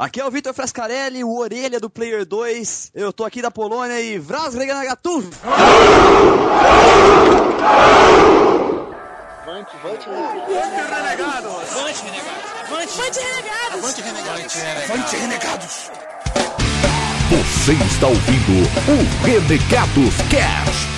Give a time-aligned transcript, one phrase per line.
[0.00, 2.92] Aqui é o Vitor Frascarelli, o orelha do Player 2.
[2.94, 5.22] Eu tô aqui da Polônia e Vraz Reganagatu!
[9.42, 11.76] Avante, avante, renegados!
[11.76, 12.66] Avante, renegados!
[12.66, 13.84] Avante, renegados!
[13.84, 14.56] Avante, renegados!
[14.90, 15.90] Avante, renegados!
[17.28, 18.52] Você está ouvindo
[18.88, 20.89] o Renegados Cast.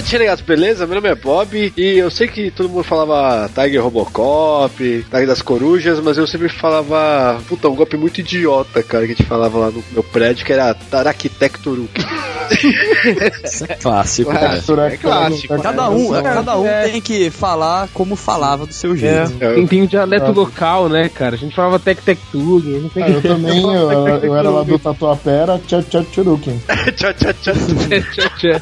[0.00, 0.86] Avante, renegados, beleza?
[0.86, 5.42] Meu nome é Bob e eu sei que todo mundo falava Tiger Robocop, Tiger das
[5.42, 9.58] Corujas, mas eu sempre falava, puta, um golpe muito idiota, cara, que a gente falava
[9.58, 12.02] lá no meu prédio, que era Tarakitecturuki.
[13.44, 14.90] Isso é clássico, É, cara.
[14.92, 15.60] é clássico.
[15.62, 19.32] Cada um, cada um tem que falar como falava do seu É, jeito.
[19.38, 21.34] tem, tem um dialeto local, né, cara?
[21.34, 23.90] A gente falava Tec Tec Tug, não sei Ah, eu também, eu,
[24.22, 26.58] eu era lá do Tatuapera, tchau, tchau, tchuruken.
[26.96, 28.60] tchau, tchau, tchau.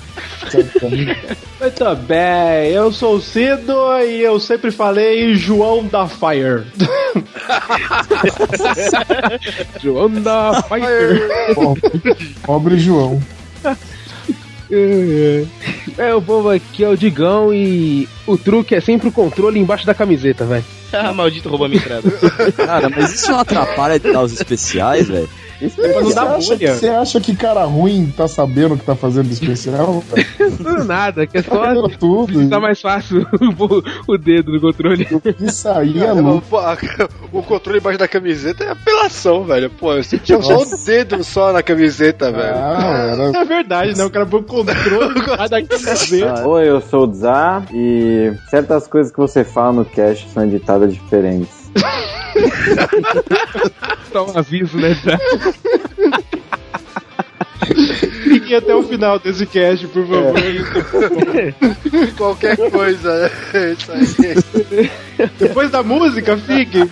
[1.60, 6.64] Muito bem, eu sou o Cido e eu sempre falei João da Fire.
[9.82, 11.54] João da Fire.
[11.54, 11.90] Pobre-
[12.44, 13.20] Pobre João.
[15.96, 19.86] É, o povo aqui é o Digão e o truque é sempre o controle embaixo
[19.86, 20.64] da camiseta, velho.
[20.90, 22.10] Ah, maldito rouba minha entrada.
[22.56, 25.28] Cara, mas isso não atrapalha de dar os especiais, velho?
[25.58, 26.74] Pra não Você dar acha, bolha.
[26.74, 30.02] você acha que cara ruim tá sabendo o que tá fazendo de especial?
[30.60, 32.48] Não nada, que é Tá só vendo tudo.
[32.48, 33.26] tá mais fácil
[34.06, 35.06] o, o dedo no controle.
[35.40, 36.46] Isso aí é louco.
[37.32, 39.68] o controle embaixo da camiseta é apelação, velho.
[39.70, 42.54] Pô, eu sentia só o dedo só na camiseta, velho.
[42.56, 43.38] Ah, era...
[43.38, 44.04] É verdade, né?
[44.04, 46.46] O cara põe o controle lá da camiseta.
[46.46, 50.92] Oi, eu sou o Zá e certas coisas que você fala no cast são editadas
[50.94, 51.48] diferentes.
[54.12, 54.94] Só um aviso, né?
[58.28, 60.34] Fiquem até o final desse cast, por favor.
[62.16, 63.72] Qualquer coisa, né?
[63.72, 64.90] Isso aí.
[65.38, 66.78] Depois da música, fique.
[66.82, 66.88] O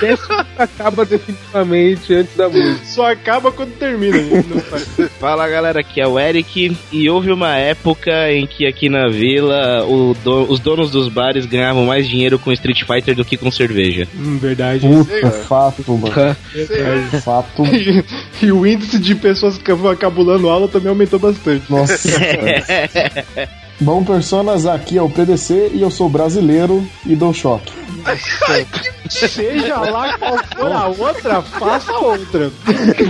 [0.00, 0.26] teste
[0.58, 2.84] acaba definitivamente antes da música.
[2.84, 4.18] Só acaba quando termina.
[4.18, 4.48] gente.
[4.48, 4.88] Não faz.
[5.18, 6.76] Fala galera, aqui é o Eric.
[6.92, 11.46] E houve uma época em que aqui na vila o do- os donos dos bares
[11.46, 14.06] ganhavam mais dinheiro com Street Fighter do que com cerveja.
[14.16, 14.86] Hum, verdade.
[14.86, 16.36] Puta, fato, mano.
[17.22, 17.64] Fato.
[17.66, 18.04] E,
[18.46, 21.70] e o índice de pessoas que vão cabulando aula também aumentou bastante.
[21.70, 21.94] Nossa.
[23.80, 27.72] Bom, personas, aqui é o PDC e eu sou brasileiro e dou choque.
[29.08, 32.50] Seja lá qual for a outra, faça outra.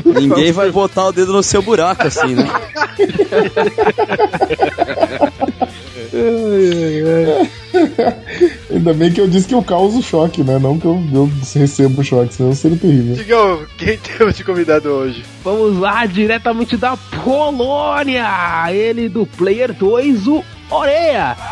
[0.04, 2.44] Ninguém vai botar o dedo no seu buraco assim, né?
[8.70, 10.58] Ainda bem que eu disse que eu causo choque, né?
[10.58, 13.14] Não que eu, eu recebo choque, senão seria terrível.
[13.14, 15.24] Digão, quem temos de convidado hoje?
[15.44, 18.26] Vamos lá, diretamente da Polônia!
[18.72, 21.36] Ele do Player 2, o Oreia!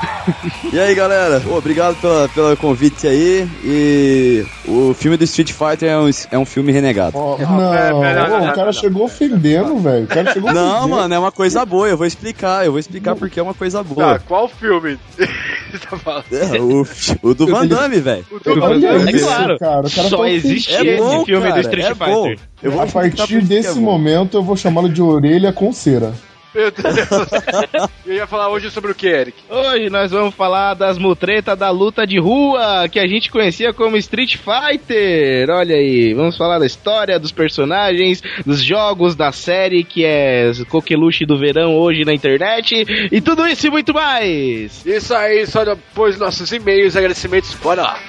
[0.71, 1.41] E aí, galera?
[1.41, 3.49] Pô, obrigado pela, pelo convite aí.
[3.65, 7.17] E o filme do Street Fighter é um, é um filme renegado.
[7.17, 10.05] Ó, não, ô, o cara chegou ofendendo, velho.
[10.05, 10.89] O cara chegou Não, ofendendo.
[10.91, 11.89] mano, é uma coisa boa.
[11.89, 12.67] Eu vou explicar.
[12.67, 14.19] Eu vou explicar porque é uma coisa Tá, boa.
[14.19, 14.99] qual filme?
[15.17, 16.25] Você tá falando?
[16.31, 16.87] É, o,
[17.31, 18.27] o do Van Damme, velho.
[18.31, 19.59] O do Olha É isso, claro.
[19.59, 19.87] cara.
[19.87, 22.25] O cara Só tá existe É esse bom, filme cara, do Street é bom.
[22.25, 22.39] Fighter.
[22.63, 23.81] Eu vou A partir é desse bom.
[23.81, 26.13] momento eu vou chamá-lo de orelha com cera.
[26.59, 27.89] Meu Deus.
[28.05, 29.39] Eu ia falar hoje sobre o que, Eric?
[29.49, 33.97] Hoje nós vamos falar das mutretas da luta de rua, que a gente conhecia como
[33.97, 35.49] Street Fighter.
[35.51, 41.25] Olha aí, vamos falar da história, dos personagens, dos jogos, da série que é coqueluche
[41.25, 44.85] do verão hoje na internet, e tudo isso e muito mais.
[44.85, 48.01] Isso aí, só depois nossos e-mails, agradecimentos, bora lá.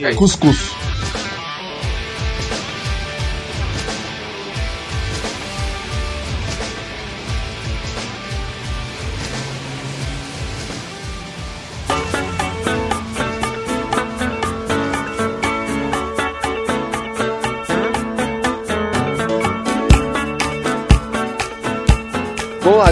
[0.00, 0.12] Ei.
[0.16, 0.77] Cuscuz.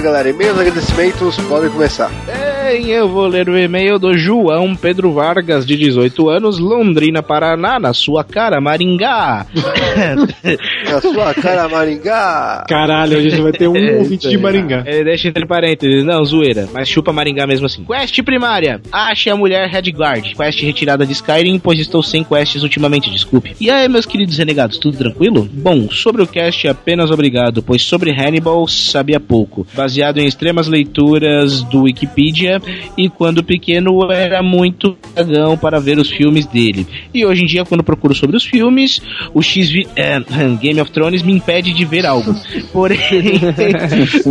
[0.06, 2.08] Galera, e-mails, agradecimentos, podem começar.
[2.26, 7.80] Bem, eu vou ler o e-mail do João Pedro Vargas, de 18 anos, Londrina, Paraná,
[7.80, 9.44] na sua cara, Maringá.
[10.90, 12.64] Na sua cara, Maringá!
[12.68, 14.84] Caralho, a gente vai ter um ouvinte de Maringá.
[14.86, 17.84] Ele deixa entre parênteses, não, zoeira, mas chupa Maringá mesmo assim.
[17.84, 20.34] Quest primária: Ache a mulher Redguard.
[20.34, 23.54] Quest retirada de Skyrim, pois estou sem quests ultimamente, desculpe.
[23.60, 25.48] E aí, meus queridos renegados, tudo tranquilo?
[25.52, 29.66] Bom, sobre o cast, apenas obrigado, pois sobre Hannibal sabia pouco.
[29.74, 32.60] Baseado em extremas leituras do Wikipedia
[32.96, 36.86] e quando pequeno era muito cagão para ver os filmes dele.
[37.12, 39.00] E hoje em dia, quando procuro sobre os filmes,
[39.34, 40.20] o X é,
[40.60, 42.34] Game of Thrones me impede de ver algo.
[42.72, 42.98] Porém,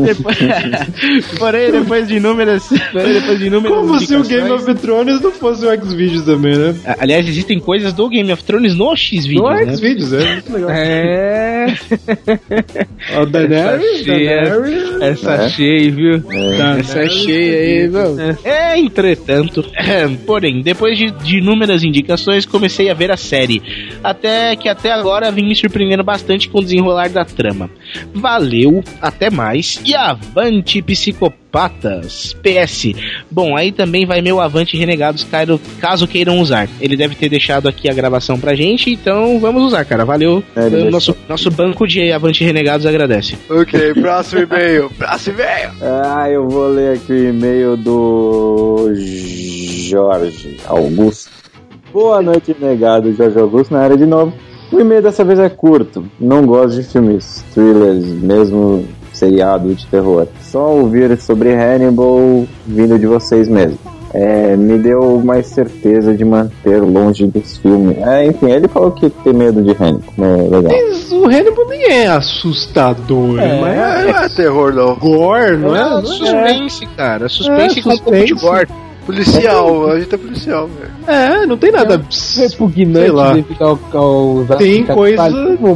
[0.06, 0.38] depois,
[1.38, 5.66] porém, depois de inúmeras, depois de inúmeras Como se o Game of Thrones não fosse
[5.66, 6.76] o X-Videos também, né?
[7.00, 9.72] Aliás, existem coisas do Game of Thrones no X-Videos, Não é né?
[9.72, 10.70] X-Videos, é muito legal.
[10.72, 11.76] É.
[13.16, 15.02] Ó, Daenerys, Essa cheia, Daenerys.
[15.02, 15.50] essa É.
[15.50, 16.18] cheia, viu?
[16.20, 16.90] Daenerys.
[16.90, 18.20] Essa cheia aí, viu?
[18.44, 19.64] É, entretanto,
[20.26, 23.62] porém, depois de, de inúmeras indicações, comecei a ver a série.
[24.04, 27.70] Até que até agora vim me surpreendendo bastante com o desenrolar da trama.
[28.14, 32.36] Valeu, até mais e avante psicopatas.
[32.44, 32.94] PS.
[33.32, 36.68] Bom, aí também vai meu avante renegados cairo- caso queiram usar.
[36.82, 40.04] Ele deve ter deixado aqui a gravação pra gente, então vamos usar, cara.
[40.04, 40.44] Valeu.
[40.54, 43.38] É, nosso, nosso banco de avante renegados agradece.
[43.50, 44.90] Ok, próximo e-mail.
[44.98, 45.72] Próximo e-mail.
[45.82, 48.92] Ah, eu vou ler aqui o e-mail do
[49.88, 51.30] Jorge Augusto.
[51.94, 53.14] Boa noite, negado.
[53.16, 54.34] Jorge Augusto na área de novo.
[54.72, 56.04] O e-mail dessa vez é curto.
[56.20, 60.28] Não gosto de filmes, thrillers, mesmo seriado de terror.
[60.42, 63.78] Só ouvir sobre Hannibal vindo de vocês mesmo.
[64.14, 67.96] É, me deu mais certeza de manter longe desse filme.
[68.00, 70.14] É, enfim, ele falou que tem medo de Hannibal.
[70.18, 70.72] É legal.
[70.72, 73.76] Mas o Hannibal nem é assustador, É, mas
[74.16, 74.96] não é terror, não.
[74.96, 75.80] gore, não é?
[75.90, 76.06] Não é?
[76.06, 77.28] suspense, cara.
[77.28, 78.46] Suspense É, com um pouco de suspense.
[78.46, 78.68] gore.
[79.06, 80.92] Policial, a gente é policial, velho.
[81.08, 82.02] É, não tem nada.
[82.10, 83.34] Sei Repugnante lá.
[83.34, 85.24] de ficar causar Tem coisa-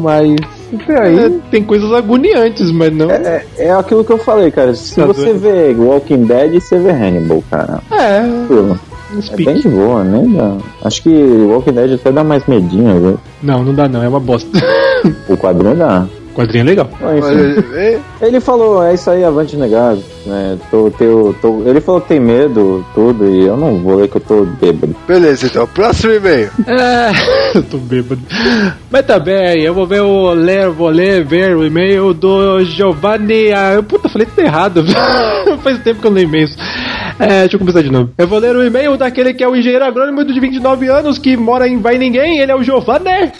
[0.02, 0.28] mas
[0.72, 1.20] isso aí.
[1.20, 3.10] É, tem coisas agoniantes, mas não.
[3.10, 4.74] É, É, é aquilo que eu falei, cara.
[4.76, 5.40] Se Tá você doido.
[5.40, 7.80] vê Walking Dead, você vê Hannibal, cara.
[7.92, 8.22] É
[9.22, 9.46] speak.
[9.46, 10.58] bem de boa, né?
[10.84, 13.20] Acho que Walking Dead até dá mais medinho, viu?
[13.42, 14.50] Não, não dá não, é uma bosta.
[15.30, 16.06] O quadrinho dá.
[16.40, 16.90] Quadrinho é legal.
[17.76, 20.02] É, ele falou, é isso aí, avante negado.
[20.26, 20.58] Né?
[20.72, 24.16] Tô, teu, tô- ele falou que tem medo, tudo, e eu não vou ler que
[24.16, 24.96] eu tô bêbado.
[25.06, 25.68] Beleza, então.
[25.68, 26.50] Próximo e-mail.
[26.66, 27.12] É,
[27.58, 28.22] eu tô bêbado.
[28.90, 33.52] Mas tá bem, eu vou ver o ler, vou ler, ver o e-mail do Giovanni.
[33.52, 34.86] Ah, eu, puta, falei tudo errado.
[35.62, 36.56] Faz tempo que eu não leio e-mails.
[37.20, 38.12] É, deixa eu começar de novo.
[38.18, 41.36] Eu vou ler o e-mail daquele que é o engenheiro agrônomo de 29 anos que
[41.36, 42.40] mora em Vai Ninguém.
[42.40, 43.32] Ele é o Giovanni.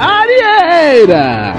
[0.00, 1.54] Arieira!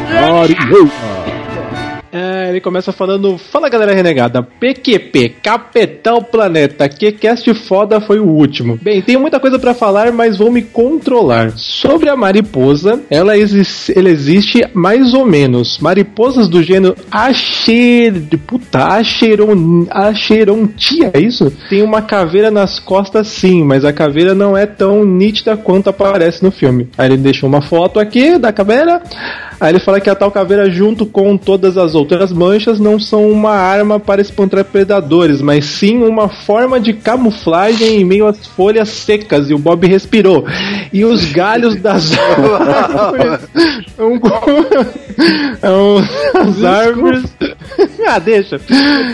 [2.17, 8.25] É, ele começa falando: Fala galera renegada, PQP, Capitão Planeta, que cast foda foi o
[8.25, 8.79] último.
[8.81, 11.51] Bem, tenho muita coisa pra falar, mas vou me controlar.
[11.57, 15.77] Sobre a mariposa, ela, exi- existe mais ou menos.
[15.79, 18.13] Mariposas do gênero Acher.
[18.47, 21.51] Puta, Acheron, Acherontia, é isso?
[21.69, 26.41] Tem uma caveira nas costas, sim, mas a caveira não é tão nítida quanto aparece
[26.43, 26.87] no filme.
[26.97, 29.01] Aí ele deixou uma foto aqui da caveira.
[29.59, 33.29] Aí ele fala que a tal caveira, junto com todas as outras manchas, não são
[33.29, 38.89] uma arma para espantar predadores, mas sim uma forma de camuflagem em meio às folhas
[38.89, 39.49] secas.
[39.49, 40.45] E o Bob respirou.
[40.91, 43.39] E os galhos das árvores.
[45.61, 45.99] é um-
[46.39, 47.23] as árvores.
[48.07, 48.59] ah, deixa.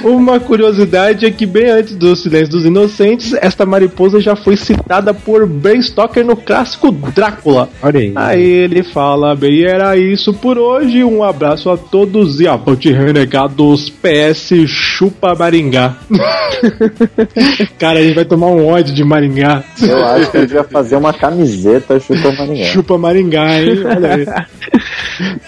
[0.03, 5.13] Uma curiosidade é que, bem antes do Silêncio dos Inocentes, esta mariposa já foi citada
[5.13, 7.69] por Bram Stoker no clássico Drácula.
[7.81, 8.12] Olha aí.
[8.15, 11.03] Aí ele fala, bem, era isso por hoje.
[11.03, 15.95] Um abraço a todos e avante renegados PS Chupa Maringá.
[17.77, 19.63] Cara, a gente vai tomar um ódio de Maringá.
[19.81, 22.65] Eu acho que eu devia fazer uma camiseta chupa Maringá.
[22.65, 23.83] Chupa Maringá, hein?
[23.85, 24.25] Olha aí.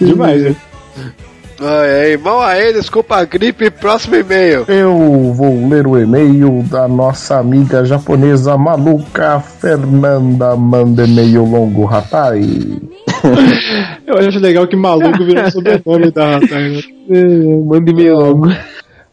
[0.00, 0.56] Demais, né?
[1.60, 3.70] Ai, mão aí, desculpa a gripe.
[3.70, 4.64] Próximo e-mail.
[4.68, 10.56] Eu vou ler o e-mail da nossa amiga japonesa maluca Fernanda.
[10.56, 12.44] Manda e-mail longo, rapaz.
[14.06, 16.82] Eu acho legal que maluco virou sobrenome da Ratai, né?
[17.64, 18.48] Mande e-mail logo.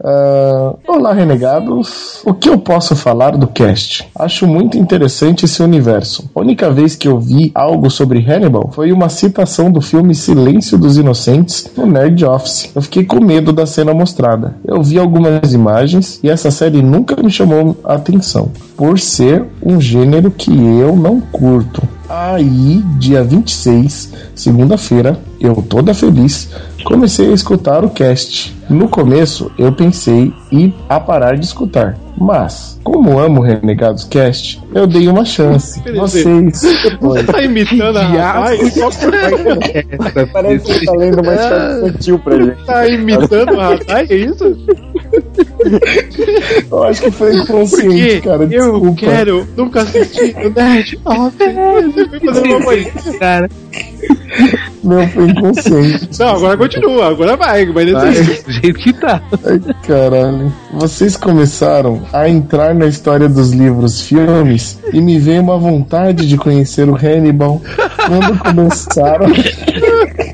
[0.03, 2.21] Ah, olá, renegados.
[2.25, 4.09] O que eu posso falar do cast?
[4.15, 6.29] Acho muito interessante esse universo.
[6.33, 10.77] A única vez que eu vi algo sobre Hannibal foi uma citação do filme Silêncio
[10.77, 12.71] dos Inocentes no Nerd Office.
[12.73, 14.55] Eu fiquei com medo da cena mostrada.
[14.65, 19.79] Eu vi algumas imagens e essa série nunca me chamou a atenção, por ser um
[19.79, 21.81] gênero que eu não curto.
[22.09, 26.49] Aí, dia 26, segunda-feira, eu toda feliz,
[26.83, 28.55] comecei a escutar o cast.
[28.69, 31.97] No começo, eu pensei em a parar de escutar.
[32.17, 35.81] Mas, como amo o Renegados Cast, eu dei uma chance.
[35.93, 36.61] Vocês.
[36.99, 38.51] Você tá imitando a?
[38.69, 39.11] Só por
[40.31, 42.65] Parece que você tá lendo uma história infantil pra gente.
[42.65, 44.07] Tá imitando a Radai?
[44.09, 44.57] É isso?
[46.71, 48.43] Eu acho que foi inconsciente, Porque cara.
[48.43, 48.95] eu Desculpa.
[48.99, 51.93] quero nunca assistir o Nerd Office.
[51.93, 52.91] Você foi fazer uma coisa.
[53.19, 53.49] Cara,
[54.83, 56.09] Não, foi inconsciente.
[56.19, 57.07] Não, agora continua.
[57.09, 57.65] Agora vai.
[57.71, 59.21] Vai desse do jeito que tá.
[59.45, 60.51] Ai, caralho.
[60.73, 66.37] Vocês começaram a entrar na história dos livros filmes e me veio uma vontade de
[66.37, 67.61] conhecer o Hannibal
[68.07, 69.27] quando começaram.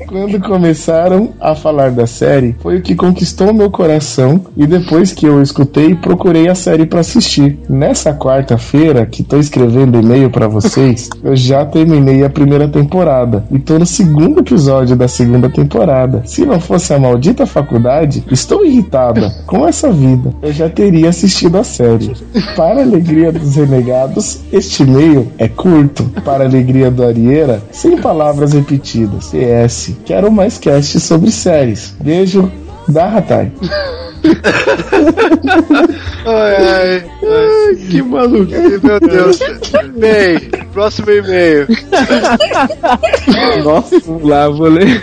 [0.08, 5.26] Quando começaram a falar da série, foi o que conquistou meu coração e depois que
[5.26, 7.58] eu escutei, procurei a série pra assistir.
[7.68, 13.58] Nessa quarta-feira que tô escrevendo e-mail pra vocês, eu já terminei a primeira temporada e
[13.58, 16.22] tô no segundo episódio da segunda temporada.
[16.24, 20.32] Se não fosse a maldita faculdade, estou irritada com essa vida.
[20.40, 22.16] Eu já teria assistido a série.
[22.56, 26.04] Para a alegria dos renegados, este e-mail é curto.
[26.24, 29.32] Para a alegria do Arieira, sem palavras repetidas.
[29.32, 29.97] PS.
[30.04, 31.94] Quero mais cast sobre séries.
[32.00, 32.50] Beijo
[32.88, 33.52] da Ratai.
[36.26, 37.76] Ai, ai, ai.
[37.88, 38.50] Que maluco.
[38.82, 39.38] Meu Deus.
[39.96, 40.40] Bem,
[40.72, 41.66] próximo e-mail.
[43.64, 45.02] Nossa, Vamos lá, vou ler.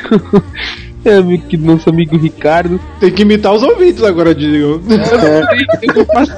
[1.06, 2.80] É, que nosso amigo Ricardo.
[3.00, 4.82] Tem que imitar os ouvintes agora, Diego.
[5.82, 6.36] Eu não faço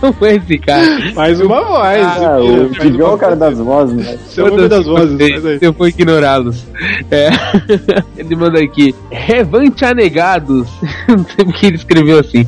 [0.00, 1.12] como é esse cara.
[1.14, 2.04] Mais uma voz.
[2.04, 4.18] Ah, o Digão é o cara das vozes, né?
[4.26, 5.20] Você é o homem das vozes.
[5.20, 5.58] aí.
[5.60, 6.66] Eu vou ignorá-los.
[7.10, 7.28] É.
[8.18, 10.66] Ele manda aqui: Revante anegados.
[11.08, 12.46] Não sei porque ele escreveu assim.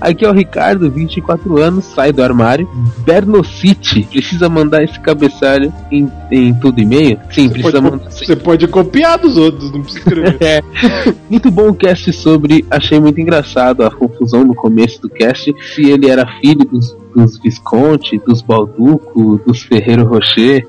[0.00, 2.68] Aqui é o Ricardo, 24 anos, sai do armário.
[3.04, 4.02] Bernocity.
[4.10, 7.18] Precisa mandar esse cabeçalho em, em todo e-mail?
[7.30, 8.10] Sim, precisa Pode- mandar.
[8.10, 8.24] sim.
[8.24, 10.36] Você pode copiar dos outros, não precisa escrever.
[10.40, 10.61] É.
[11.28, 12.64] Muito bom o cast sobre.
[12.70, 15.54] Achei muito engraçado a confusão no começo do cast.
[15.74, 20.66] Se ele era filho dos, dos Visconti, dos Balduco, dos Ferreiro Rocher.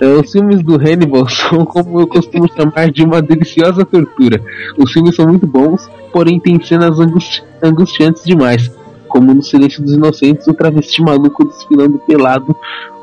[0.00, 4.42] É, os filmes do Hannibal são, como eu costumo chamar, de uma deliciosa tortura.
[4.76, 8.70] Os filmes são muito bons, porém tem cenas angusti- angustiantes demais.
[9.08, 12.54] Como no Silêncio dos Inocentes, o travesti maluco desfilando pelado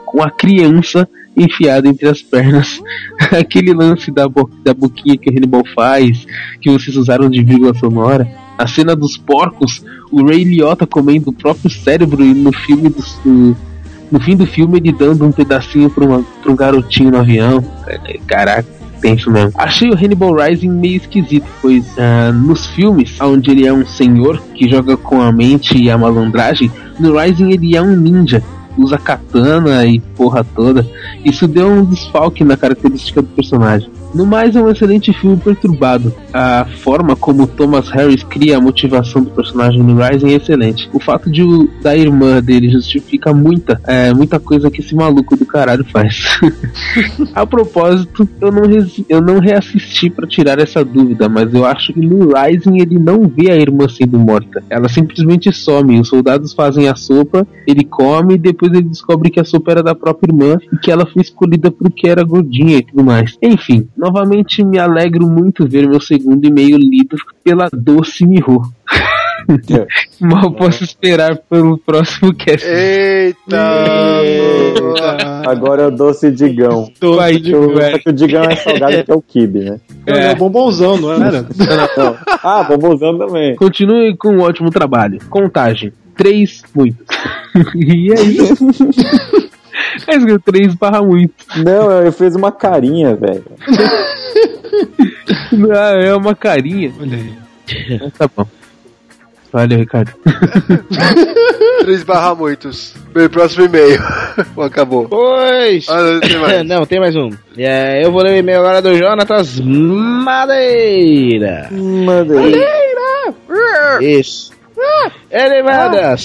[0.05, 1.07] com a criança
[1.37, 2.81] enfiada entre as pernas.
[3.31, 6.25] Aquele lance da, bo da boquinha que o Hannibal faz,
[6.61, 8.27] que vocês usaram de vírgula sonora.
[8.57, 13.03] A cena dos porcos, o Ray Liotta comendo o próprio cérebro e no filme do,
[13.23, 13.57] do-
[14.09, 17.63] no fim do filme ele dando um pedacinho pra um garotinho no avião.
[18.25, 18.77] Caraca.
[19.01, 19.51] Tenso mesmo.
[19.55, 24.41] Achei o Hannibal Rising meio esquisito, pois ah, nos filmes, onde ele é um senhor
[24.55, 28.41] que joga com a mente e a malandragem, no Rising ele é um ninja,
[28.77, 30.87] usa katana e porra toda.
[31.23, 33.89] Isso deu um desfalque na característica do personagem.
[34.13, 36.13] No mais, é um excelente filme perturbado.
[36.33, 40.89] A forma como Thomas Harris cria a motivação do personagem no Rising é excelente.
[40.93, 45.35] O fato de o, da irmã dele justifica muita, é, muita coisa que esse maluco
[45.35, 46.39] do caralho faz.
[47.33, 48.63] a propósito, eu não,
[49.09, 53.27] eu não reassisti pra tirar essa dúvida, mas eu acho que no Rising ele não
[53.27, 54.63] vê a irmã sendo morta.
[54.69, 55.99] Ela simplesmente some.
[55.99, 59.83] Os soldados fazem a sopa, ele come e depois ele descobre que a sopa era
[59.83, 63.37] da própria irmã e que ela foi escolhida porque era gordinha e tudo mais.
[63.41, 68.61] Enfim, novamente me alegro muito ver meu segundo e-mail lido pela Doce Miho.
[70.19, 72.67] Mal posso esperar pelo próximo cast.
[72.67, 73.57] Eita!
[75.47, 76.91] Agora é o doce Digão.
[76.99, 77.91] Doce de O- velho.
[77.93, 79.79] Só que o Digão é salgado que é o kibe, né?
[80.05, 81.43] É, bombonzão, não era?
[81.43, 82.17] Não.
[82.43, 83.55] Ah, bombonzão também.
[83.55, 85.19] Continue com um ótimo trabalho.
[85.29, 85.93] Contagem.
[86.17, 86.97] Três, muito.
[87.75, 88.55] e é isso.
[90.05, 91.33] É escrito três barra muito.
[91.57, 93.43] Não, eu fiz uma carinha, velho.
[95.73, 96.91] Ah, é uma carinha.
[96.99, 97.33] Olha aí.
[97.99, 98.45] Mas Tá bom.
[99.51, 100.11] Valeu, Ricardo.
[101.81, 102.93] 3 barra muitos.
[103.13, 103.97] Bem, próximo e-mail.
[104.61, 105.07] Acabou.
[105.07, 105.87] Pois.
[105.89, 106.67] Ah, não tem mais.
[106.67, 107.29] Não, tem mais um.
[107.57, 111.69] É, eu vou ler o e-mail agora do Jonatas Madeira.
[111.71, 112.67] Madeira.
[114.01, 114.51] Isso.
[115.31, 116.15] Ele manda.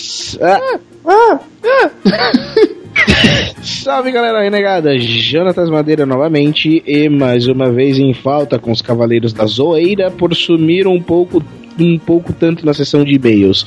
[3.63, 9.33] Salve galera renegada, Jonatas Madeira novamente e mais uma vez em falta com os Cavaleiros
[9.33, 11.43] da Zoeira por sumir um pouco
[11.79, 13.65] um pouco tanto na seção de e-mails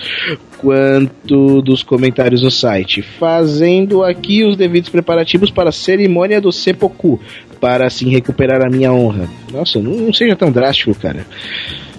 [0.60, 7.20] quanto dos comentários no site, fazendo aqui os devidos preparativos para a cerimônia do seppuku,
[7.60, 9.28] para assim recuperar a minha honra.
[9.52, 11.26] Nossa, não, seja tão drástico, cara.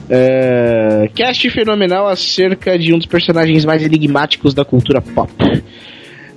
[0.09, 5.33] É, cast fenomenal acerca de um dos personagens mais enigmáticos da cultura pop.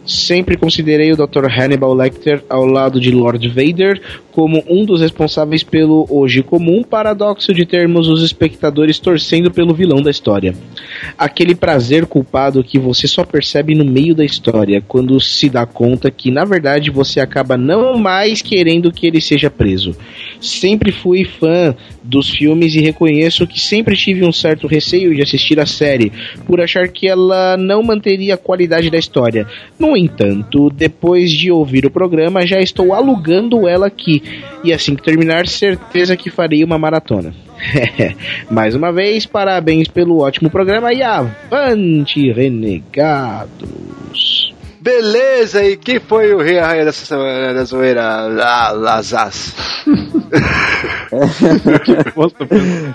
[0.09, 1.45] Sempre considerei o Dr.
[1.45, 4.01] Hannibal Lecter ao lado de Lord Vader
[4.31, 10.01] como um dos responsáveis pelo hoje comum paradoxo de termos os espectadores torcendo pelo vilão
[10.01, 10.55] da história.
[11.15, 16.09] Aquele prazer culpado que você só percebe no meio da história, quando se dá conta
[16.09, 19.95] que na verdade você acaba não mais querendo que ele seja preso.
[20.41, 25.59] Sempre fui fã dos filmes e reconheço que sempre tive um certo receio de assistir
[25.59, 26.11] a série,
[26.45, 29.45] por achar que ela não manteria a qualidade da história.
[29.77, 34.23] No entanto, depois de ouvir o programa, já estou alugando ela aqui,
[34.63, 37.33] e assim que terminar, certeza que farei uma maratona.
[38.49, 44.38] Mais uma vez, parabéns pelo ótimo programa e avante, renegados!
[44.81, 48.27] Beleza, e quem foi o rei e a rainha dessa semana da zoeira?
[48.27, 49.53] La, Lazas.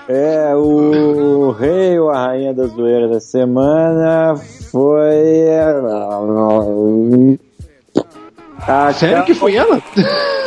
[0.07, 4.35] É, o rei ou a rainha da zoeira da semana
[4.71, 5.49] foi.
[8.65, 9.81] A Sério que foi ela?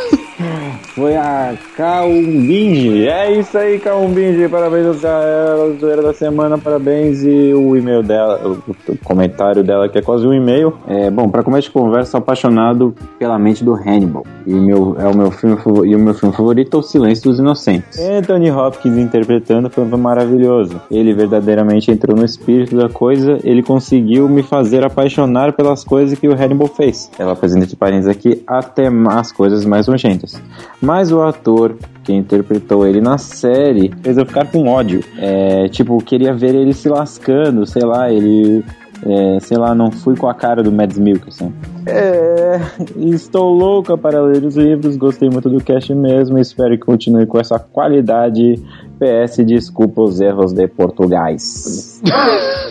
[0.99, 3.07] Foi a Kaumbinge.
[3.07, 4.49] É isso aí, Kaumbinge.
[4.49, 7.23] Parabéns você é a zoeira da semana, parabéns.
[7.23, 10.73] E o e-mail dela, o, comentário dela, que é quase um e-mail.
[10.85, 14.25] É, bom, para começo de conversa, apaixonado pela mente do Hannibal.
[14.45, 17.39] E meu, é o meu filme, e o meu filme favorito é O Silêncio dos
[17.39, 17.97] Inocentes.
[17.97, 20.81] Anthony Hopkins interpretando foi maravilhoso.
[20.91, 26.27] Ele verdadeiramente entrou no espírito da coisa, ele conseguiu me fazer apaixonar pelas coisas que
[26.27, 27.09] o Hannibal fez.
[27.17, 30.41] Ela apresenta entre parênteses aqui até as coisas mais nojentas.
[30.89, 35.03] Mas o ator que interpretou ele na série fez eu ficar com ódio.
[35.19, 38.65] É, tipo, queria ver ele se lascando, sei lá, ele.
[39.05, 41.53] é, sei lá, não fui com a cara do Mads Mikkelsen.
[41.85, 42.59] É,
[42.97, 47.39] estou louca para ler os livros, gostei muito do cast mesmo, espero que continue com
[47.39, 48.59] essa qualidade.
[48.97, 52.01] PS, desculpa os erros de português.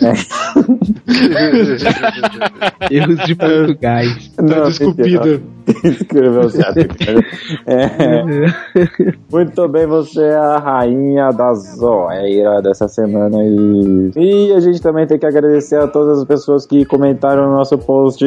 [2.91, 4.31] Erros de português.
[4.35, 5.41] Tá desculpida.
[5.83, 6.79] Escreveu certo.
[7.65, 8.23] É.
[9.31, 14.11] Muito bem, você é a rainha da zoeira dessa semana e...
[14.15, 17.77] e a gente também tem que agradecer a todas as pessoas que comentaram no nosso
[17.77, 18.25] post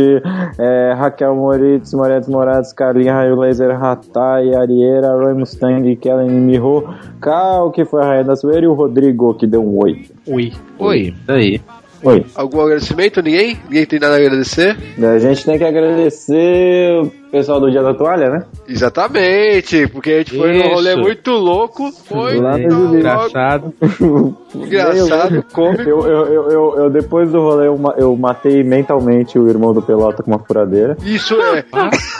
[0.59, 6.85] é, Raquel Moritz, Moretti Moraes, Carlinha Raio Laser, Ratai, Arieira, Roy Mustang, Kellen Miho,
[7.21, 10.07] Cal, que foi a rainha da zoeira e o Rodrigo, que deu um oi.
[10.27, 10.53] Oi.
[10.79, 11.15] Oi.
[11.29, 11.61] Aí.
[12.05, 12.27] Oi.
[12.35, 13.23] Algum agradecimento?
[13.23, 13.57] Ninguém?
[13.65, 14.77] Ninguém tem nada a agradecer?
[14.99, 18.45] A gente tem que agradecer pessoal do Dia da Toalha, né?
[18.69, 20.75] Exatamente, porque a gente foi num Isso.
[20.75, 22.95] rolê muito louco, foi Lá no.
[22.97, 23.73] Engraçado.
[24.55, 25.83] engraçado, cômico.
[25.83, 29.73] Eu, eu, eu, eu, eu, depois do rolê, eu, ma- eu matei mentalmente o irmão
[29.73, 30.97] do Pelota com uma furadeira.
[31.05, 31.65] Isso é,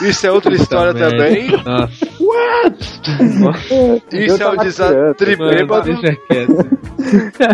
[0.01, 1.47] isso é outra história também.
[1.63, 2.05] Nossa.
[4.11, 5.85] Eu Isso é um desastre Mano, bêbado.
[5.85, 6.83] deixa quieto.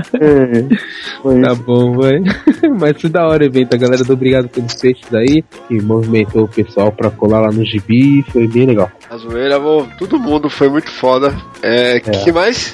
[1.21, 1.63] Foi Tá isso.
[1.63, 2.19] bom, vai.
[2.79, 3.73] Mas foi da hora o evento.
[3.73, 7.65] A galera do Obrigado pelos Peixes aí, que movimentou o pessoal pra colar lá no
[7.65, 8.23] gibi.
[8.31, 8.91] Foi bem legal.
[9.09, 11.35] A zoeira, vô, todo mundo foi muito foda.
[11.61, 12.73] É, que mais?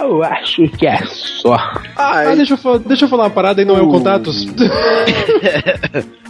[0.00, 1.54] Eu acho que é só.
[1.96, 4.46] Ah, Ah, deixa eu, deixa eu falar uma parada aí, não é o contatos.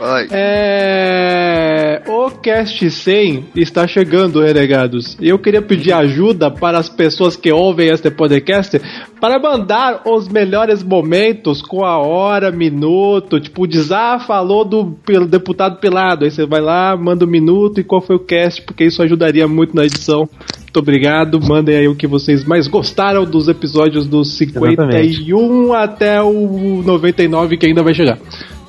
[0.00, 2.02] ai, É.
[2.06, 5.16] O Cast 100 está chegando, renegados.
[5.20, 8.80] E eu queria pedir ajuda para as pessoas que ouvem este podcast
[9.20, 13.40] para mandar os melhores momentos com a hora, minuto.
[13.40, 16.24] Tipo, o Dizá falou do pelo deputado pelado.
[16.24, 19.46] Aí você vai lá, manda o minuto e qual foi o cast, porque isso ajudaria
[19.48, 20.28] muito na edição.
[20.74, 21.40] Muito obrigado.
[21.40, 27.66] Mandem aí o que vocês mais gostaram dos episódios dos 51 até o 99 que
[27.66, 28.18] ainda vai chegar.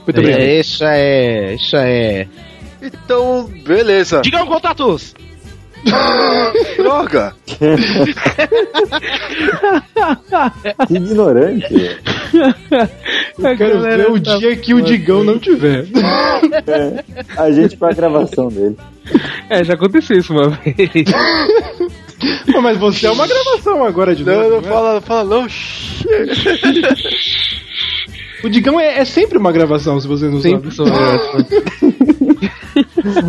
[0.06, 0.42] Muito obrigado.
[0.42, 1.54] É, isso é.
[1.56, 2.28] Isso é.
[2.82, 4.22] então, beleza.
[4.22, 5.14] Digam contatos!
[6.78, 7.36] Droga!
[10.88, 11.66] Que ignorante.
[13.38, 15.86] Eu quero ver o dia que o Digão não tiver.
[17.38, 18.76] A gente foi a gravação dele.
[19.50, 20.76] É, já aconteceu isso uma vez.
[22.52, 24.50] Pô, Mas você é uma gravação agora de Não, novo.
[24.50, 24.68] não né?
[24.68, 25.48] fala, não fala não.
[28.44, 30.94] O Digão é, é sempre uma gravação, se vocês não Sempre sabem.
[30.94, 31.96] sou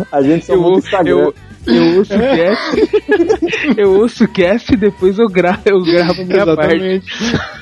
[0.11, 1.09] A gente só Eu, o Instagram.
[1.11, 1.33] eu,
[1.67, 2.89] eu ouço o cast,
[3.77, 6.75] eu ouço o cast e depois eu gravo, eu gravo a minha parte.
[6.75, 7.05] Exatamente.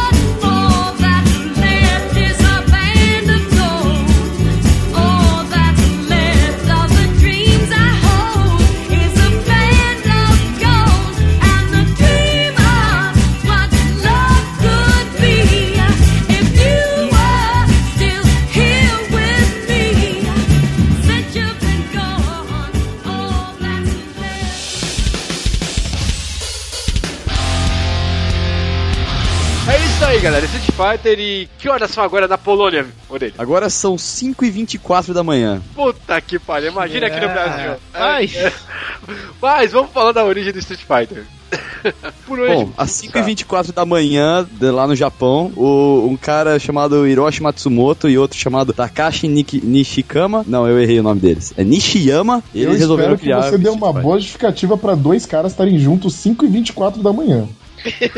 [30.31, 30.47] galera.
[30.47, 33.35] Street Fighter e que horas são agora na Polônia, Orelha?
[33.39, 35.61] Agora são 5h24 da manhã.
[35.75, 37.73] Puta que pariu, imagina aqui no Brasil.
[37.95, 38.31] Ai.
[38.35, 38.53] É.
[39.41, 41.25] Mas vamos falar da origem do Street Fighter.
[42.27, 42.53] Por hoje.
[42.55, 48.07] Bom, às 5h24 da manhã, de lá no Japão, o- um cara chamado Hiroshi Matsumoto
[48.09, 50.45] e outro chamado Takashi Niki- Nishikama.
[50.47, 51.55] Não, eu errei o nome deles.
[51.57, 52.43] É Nishiyama.
[52.55, 53.51] Eu Eles resolveram espero que criar.
[53.51, 57.49] você Street uma boa justificativa pra dois caras estarem juntos 5 e 24 da manhã.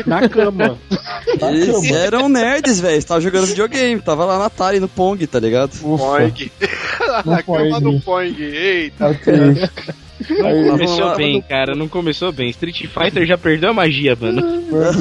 [0.05, 0.77] Na cama.
[1.39, 1.97] Na Eles cama.
[1.97, 2.97] eram nerds, velho.
[2.97, 4.01] Estavam jogando videogame.
[4.01, 5.71] Tava lá na Atari, no Pong, tá ligado?
[5.83, 5.97] No
[7.25, 8.35] Na cama do Poing.
[8.39, 9.09] Eita.
[9.09, 9.33] ok.
[10.29, 12.49] Aí, Começou bem, cara, não começou bem.
[12.51, 14.41] Street Fighter já perdeu a magia, mano.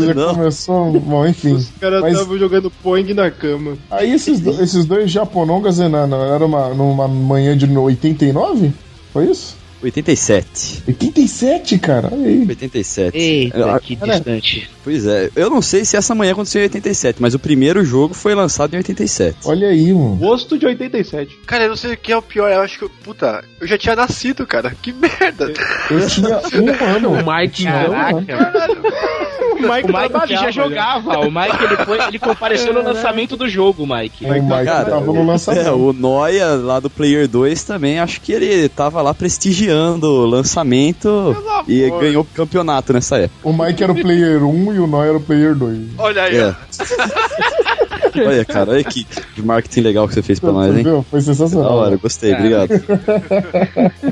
[0.06, 0.34] já Não.
[0.34, 0.92] começou.
[0.98, 1.52] Bom, enfim.
[1.56, 3.76] Os caras Mas- estavam jogando Poing na cama.
[3.90, 8.72] Aí esses, do- esses dois japonongas, Enan, era uma, numa manhã de no- 89?
[9.12, 9.56] Foi isso?
[9.82, 10.82] 87.
[10.86, 12.08] 87, cara.
[12.12, 12.46] Olha aí.
[12.48, 13.16] 87.
[13.18, 14.70] Eita, Ah, que distante.
[14.82, 18.14] Pois é, eu não sei se essa manhã aconteceu em 87, mas o primeiro jogo
[18.14, 19.36] foi lançado em 87.
[19.44, 20.16] Olha aí, mano.
[20.16, 21.38] Gosto de 87.
[21.46, 22.50] Cara, eu não sei o que é o pior.
[22.50, 22.84] Eu acho que.
[22.84, 24.74] eu- Puta, eu já tinha nascido, cara.
[24.80, 25.52] Que merda.
[25.90, 27.10] Eu tinha um ano.
[27.12, 28.70] O Mike, então, Caraca.
[29.52, 31.18] O Mike, O Mike já jogava.
[31.20, 34.24] O Mike ele, foi, ele compareceu no lançamento do jogo, Mike.
[34.24, 35.66] O Mike Cara, tava no lançamento.
[35.66, 40.26] É, o Noia lá do Player 2 também, acho que ele tava lá prestigiando o
[40.26, 43.48] lançamento e ganhou o campeonato nessa época.
[43.48, 45.78] O Mike era o player 1 e o Noy era o player 2.
[45.98, 46.54] Olha aí, É.
[48.16, 49.06] Olha, cara, olha que
[49.38, 50.84] marketing legal que você fez pra nós, hein?
[51.10, 51.72] Foi Da sensacional.
[51.76, 52.70] hora, gostei, obrigado.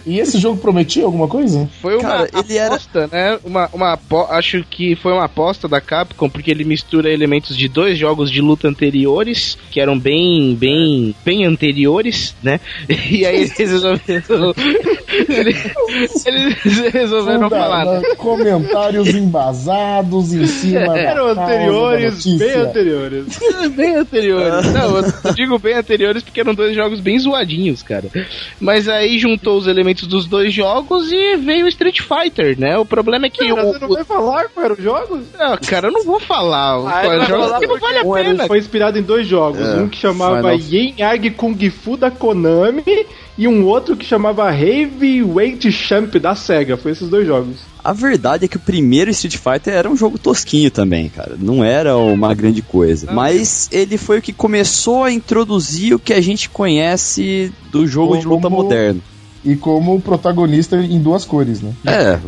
[0.06, 1.68] E esse jogo prometia alguma coisa?
[1.80, 3.38] Foi uma Cara, ele era- aposta, né?
[3.44, 3.98] Uma, uma
[4.30, 8.40] acho que foi uma aposta da Capcom, porque ele mistura elementos de dois jogos de
[8.40, 12.60] luta anteriores, que eram bem, bem, bem anteriores, né?
[13.10, 14.54] E aí eles resolveram.
[15.28, 17.84] eles, eles resolveram Funda- falar.
[17.84, 18.02] né?
[18.16, 22.46] Comentários embasados em cima da Eram causa da anteriores, notícia.
[23.92, 24.66] Bem anteriores.
[24.66, 24.72] Anteriores.
[24.72, 24.96] Não,
[25.28, 28.08] eu digo bem anteriores porque eram dois jogos bem zoadinhos, cara.
[28.60, 32.76] Mas aí juntou os elementos dos dois jogos e veio o Street Fighter, né?
[32.78, 35.24] O problema é que Cara, o, você não o- vai falar qual eram os jogos?
[35.38, 36.74] Ah, cara, eu não vou falar.
[36.74, 38.46] Ah, vai jogos falar que não vale a pena.
[38.46, 39.60] foi inspirado em dois jogos.
[39.60, 42.84] É, um que chamava Yin Yang Kung Fu da Konami
[43.38, 46.76] e um outro que chamava Heavyweight Champ da SEGA.
[46.76, 47.56] Foi esses dois jogos.
[47.82, 51.36] A verdade é que o primeiro Street Fighter era um jogo tosquinho também, cara.
[51.38, 53.10] Não era uma grande coisa.
[53.12, 58.18] Mas ele foi o que começou a introduzir o que a gente conhece do jogo
[58.18, 59.00] de luta Como- moderno.
[59.44, 61.72] E como protagonista em duas cores, né?
[61.86, 62.18] É,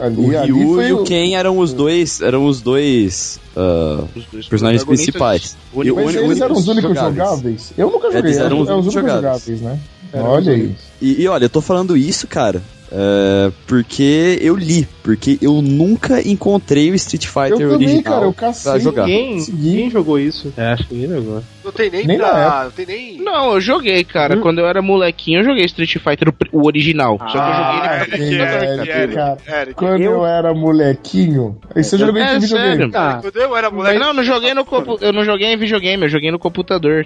[0.00, 4.04] Ali, o ali Ryu foi e o Ken eram os dois, eram os dois ah,
[4.14, 5.56] Os dois personagens principais.
[5.82, 7.16] E Mas eles eram os únicos jogáveis.
[7.16, 7.72] jogáveis.
[7.78, 9.44] Eu nunca joguei, Eles eram os é os únicos únicos jogáveis.
[9.44, 9.78] jogáveis, né?
[10.20, 10.60] Olha aí.
[10.62, 10.82] únicos.
[11.02, 12.62] E, e olha, eu tô falando isso, cara.
[12.96, 18.24] É, porque eu li, porque eu nunca encontrei o Street Fighter Eu também, original cara,
[18.26, 18.80] eu pra cacei.
[18.80, 19.06] jogar.
[19.06, 20.52] Ninguém, ninguém jogou isso.
[20.56, 21.42] É, acho que ninguém jogou.
[21.64, 22.64] Não tem nem, Nem pra.
[22.64, 23.18] Não tem nem.
[23.20, 24.36] Não, eu joguei, cara.
[24.36, 27.18] Quando eu era molequinho, eu joguei Street Fighter, o, original.
[27.18, 29.60] Só que eu joguei ele Ah, pra quem computador, é, cara.
[29.62, 31.58] Eric, Quando eu, era molequinho.
[31.74, 32.76] Aí você jogou em É, videogame?
[32.76, 32.90] sério.
[32.92, 33.18] Tá.
[33.20, 33.98] Quando eu era moleque.
[33.98, 37.04] Não, não joguei no compu- eu não joguei em videogame, eu joguei no computador.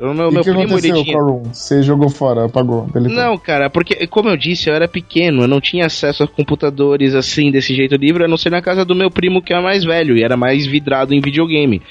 [0.00, 1.18] O meu, E meu o que primo, ele tinha...
[1.52, 3.14] Você jogou fora, apagou, deletou.
[3.14, 7.14] Não, cara, porque, como eu disse, eu era pequeno, eu não tinha acesso a computadores
[7.14, 9.84] assim, desse jeito livre, a não ser na casa do meu primo que é mais
[9.84, 11.82] velho e era mais vidrado em videogame.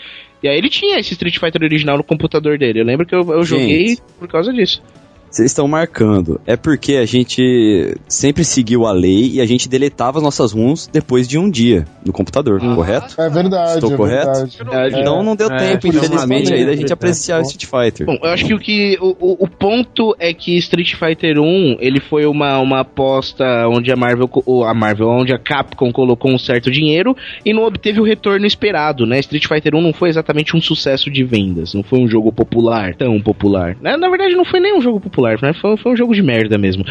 [0.42, 2.82] E aí ele tinha esse Street Fighter original no computador dele.
[2.82, 4.82] Eu lembro que eu, eu joguei por causa disso.
[5.30, 6.40] Vocês estão marcando.
[6.46, 10.88] É porque a gente sempre seguiu a lei e a gente deletava as nossas runs
[10.88, 13.20] depois de um dia no computador, correto?
[13.22, 14.48] É verdade, Estou é correto?
[14.58, 15.00] verdade.
[15.00, 16.94] Então não deu É, tempo, isso infelizmente, aí da gente é.
[16.94, 18.06] apreciar o Street Fighter.
[18.06, 18.98] Bom, eu acho que o que.
[19.02, 23.96] O, o, ponto é que Street Fighter 1 ele foi uma, uma aposta onde a
[23.96, 24.30] Marvel.
[24.68, 27.16] A Marvel, onde a Capcom colocou um certo dinheiro
[27.46, 29.20] e não obteve o retorno esperado, né?
[29.20, 31.74] Street Fighter 1 não foi exatamente um sucesso de vendas.
[31.74, 33.76] Não foi um jogo popular, tão popular.
[33.82, 35.54] Na, na verdade, não foi nem um jogo popular, né?
[35.54, 36.84] Foi, foi um jogo de merda mesmo.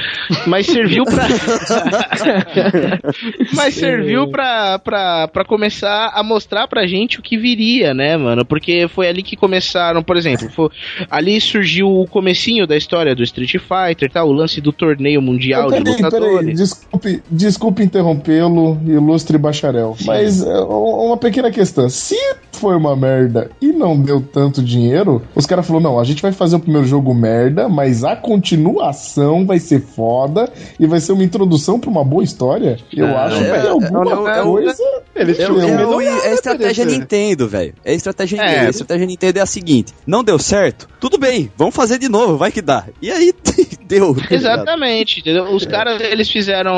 [0.47, 1.29] Mas serviu pra.
[3.55, 8.45] Mas serviu pra, pra, pra começar a mostrar pra gente o que viria, né, mano?
[8.45, 10.71] Porque foi ali que começaram, por exemplo, foi-
[11.11, 14.25] ali surgiu o comecinho da história do Street Fighter, tá?
[14.25, 16.59] O lance do torneio mundial de Peraí, peraí, lutadores.
[16.59, 19.97] desculpe, desculpe interrompê-lo, ilustre bacharel.
[20.05, 21.89] Mas é, uma pequena questão.
[21.89, 22.17] Se
[22.59, 26.33] foi uma merda e não deu tanto dinheiro, os caras falaram: não, a gente vai
[26.33, 31.25] fazer o primeiro jogo merda, mas a continuação vai ser foda e vai ser uma
[31.25, 32.79] introdução pra uma boa história.
[32.95, 34.83] Eu Não, acho é- que tem alguma é- é- coisa.
[35.15, 37.75] Eles É, tinham é, medo o- é a estratégia Nintendo, velho.
[37.85, 38.45] É a estratégia É.
[38.47, 38.67] Nintendo.
[38.67, 40.89] A estratégia Nintendo é a seguinte: não deu certo?
[41.01, 42.85] Tudo bem, vamos fazer de novo, vai que dá.
[43.03, 43.33] E aí
[43.89, 44.15] deu.
[44.15, 44.33] tá ligado?
[44.35, 45.45] Exatamente, entendeu?
[45.55, 46.75] Os caras, eles fizeram.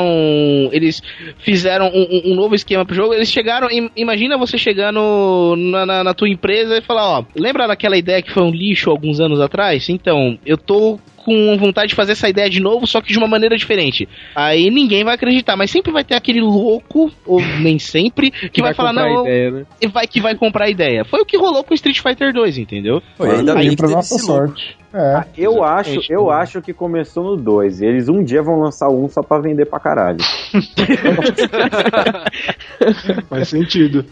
[0.71, 1.01] Eles
[1.39, 3.13] fizeram um, um- novo esquema pro jogo.
[3.13, 3.69] Eles chegaram.
[3.69, 8.21] im- Imagina você chegando na, na, na tua empresa e falar: Ó, lembra daquela ideia
[8.21, 9.89] que foi um lixo alguns anos atrás?
[9.89, 13.27] Então, eu tô com vontade de fazer essa ideia de novo, só que de uma
[13.27, 14.07] maneira diferente.
[14.35, 18.73] Aí ninguém vai acreditar, mas sempre vai ter aquele louco, ou nem sempre, que, vai,
[18.73, 19.65] falar: comprar Não, ideia, né?
[19.81, 21.03] e vai que vai comprar a ideia.
[21.05, 23.01] Foi o que rolou com Street Fighter 2, entendeu?
[23.17, 24.79] Foi, ainda Aí bem que pra nossa sorte.
[24.93, 25.23] É.
[25.37, 27.81] Eu acho, eu acho que começou no 2.
[27.81, 30.17] Eles um dia vão lançar um só pra vender pra caralho.
[33.29, 34.05] Faz sentido.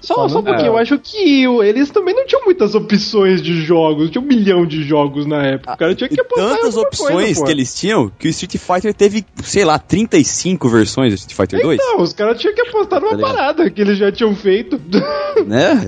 [0.00, 0.68] Só, Falando- só porque É.
[0.68, 4.10] eu acho que eles também não tinham muitas opções de jogos.
[4.10, 5.74] Tinha um milhão de jogos na época.
[5.74, 7.46] O cara tinha que apostar em tantas opções coisa, pô.
[7.46, 11.62] que eles tinham que o Street Fighter teve, sei lá, 35 versões do Street Fighter
[11.62, 11.78] 2.
[11.78, 14.80] Não, os caras tinham que apostar numa Tá parada que eles já tinham feito.
[15.46, 15.82] né?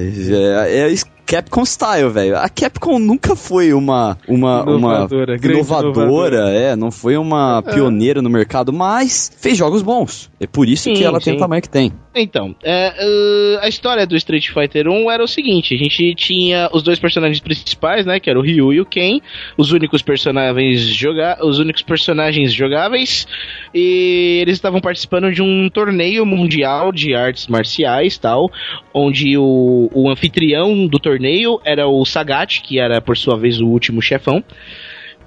[0.69, 0.95] É, é
[1.27, 2.37] Capcom style, velho.
[2.39, 4.95] A Capcom nunca foi uma uma Inovadora, uma
[5.35, 6.51] inovadora, inovadora.
[6.51, 10.31] é, não foi uma pioneira no mercado, mas fez jogos bons.
[10.39, 11.37] É por isso Sim, que ela tem sim.
[11.37, 11.93] o tamanho que tem.
[12.19, 16.71] Então, é, uh, a história do Street Fighter 1 era o seguinte: a gente tinha
[16.73, 18.19] os dois personagens principais, né?
[18.19, 19.21] Que era o Ryu e o Ken,
[19.57, 23.29] os únicos personagens joga os únicos personagens jogáveis,
[23.75, 28.51] e eles estavam participando de um torneio mundial de artes marciais, tal,
[28.95, 33.67] onde o, o anfitrião do torneio era o Sagat, que era por sua vez o
[33.67, 34.43] último chefão.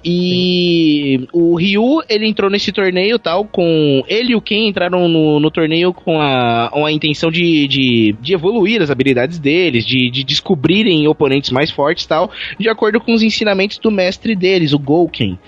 [0.04, 4.02] E o Ryu, ele entrou nesse torneio tal, com.
[4.08, 8.16] Ele e o Ken entraram no, no torneio com a, com a intenção de, de,
[8.20, 13.12] de evoluir as habilidades deles, de, de descobrirem oponentes mais fortes tal, de acordo com
[13.12, 15.38] os ensinamentos do mestre deles, o Gouken.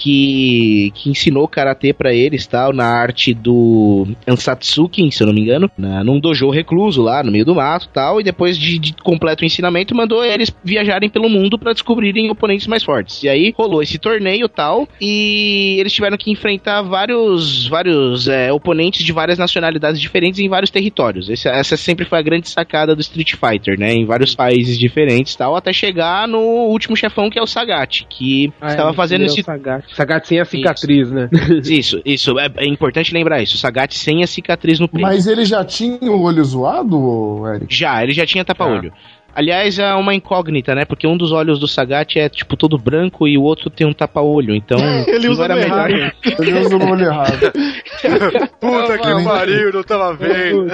[0.00, 5.40] Que, que ensinou karatê pra eles tal, na arte do Ansatsuki, se eu não me
[5.40, 8.92] engano, na, num dojo recluso lá no meio do mato tal, e depois de, de
[8.94, 13.22] completo o ensinamento, mandou eles viajarem pelo mundo pra descobrirem oponentes mais fortes.
[13.22, 19.04] E aí rolou esse torneio tal, e eles tiveram que enfrentar vários, vários é, oponentes
[19.04, 21.28] de várias nacionalidades diferentes em vários territórios.
[21.28, 23.92] Esse- essa sempre foi a grande sacada do Street Fighter, né?
[23.92, 28.52] Em vários países diferentes tal, até chegar no último chefão que é o Sagat, que
[28.60, 29.84] Ah, estava é, fazendo esse é Sagat.
[29.94, 31.28] Sagat sem a cicatriz, né?
[31.64, 32.38] isso, isso.
[32.38, 33.56] É, é importante lembrar isso.
[33.56, 35.02] Sagat sem a cicatriz no peito.
[35.02, 37.74] Mas ele já tinha o olho zoado, Eric?
[37.74, 38.92] Já, ele já tinha tapa-olho.
[39.34, 40.84] Aliás, é uma incógnita, né?
[40.84, 43.92] Porque um dos olhos do Sagat é, tipo, todo branco e o outro tem um
[43.92, 44.54] tapa-olho.
[44.54, 45.90] Então, Ele usa era no melhor.
[45.90, 46.12] errado.
[46.40, 47.52] Ele usa o olho errado.
[48.60, 50.68] Puta que pariu, não tava vendo.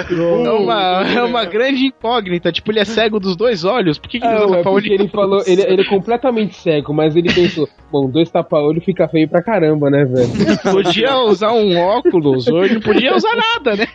[0.45, 2.51] É uma, é uma grande incógnita.
[2.51, 3.97] Tipo, ele é cego dos dois olhos.
[3.97, 4.83] Por que, que ele Não, usa é tapa-olho?
[4.83, 9.07] porque ele falou, ele, ele é completamente cego, mas ele pensou, bom, dois tapa-olho fica
[9.07, 10.29] feio pra caramba, né, velho?
[10.71, 13.87] Podia usar um óculos, hoje não podia usar nada, né?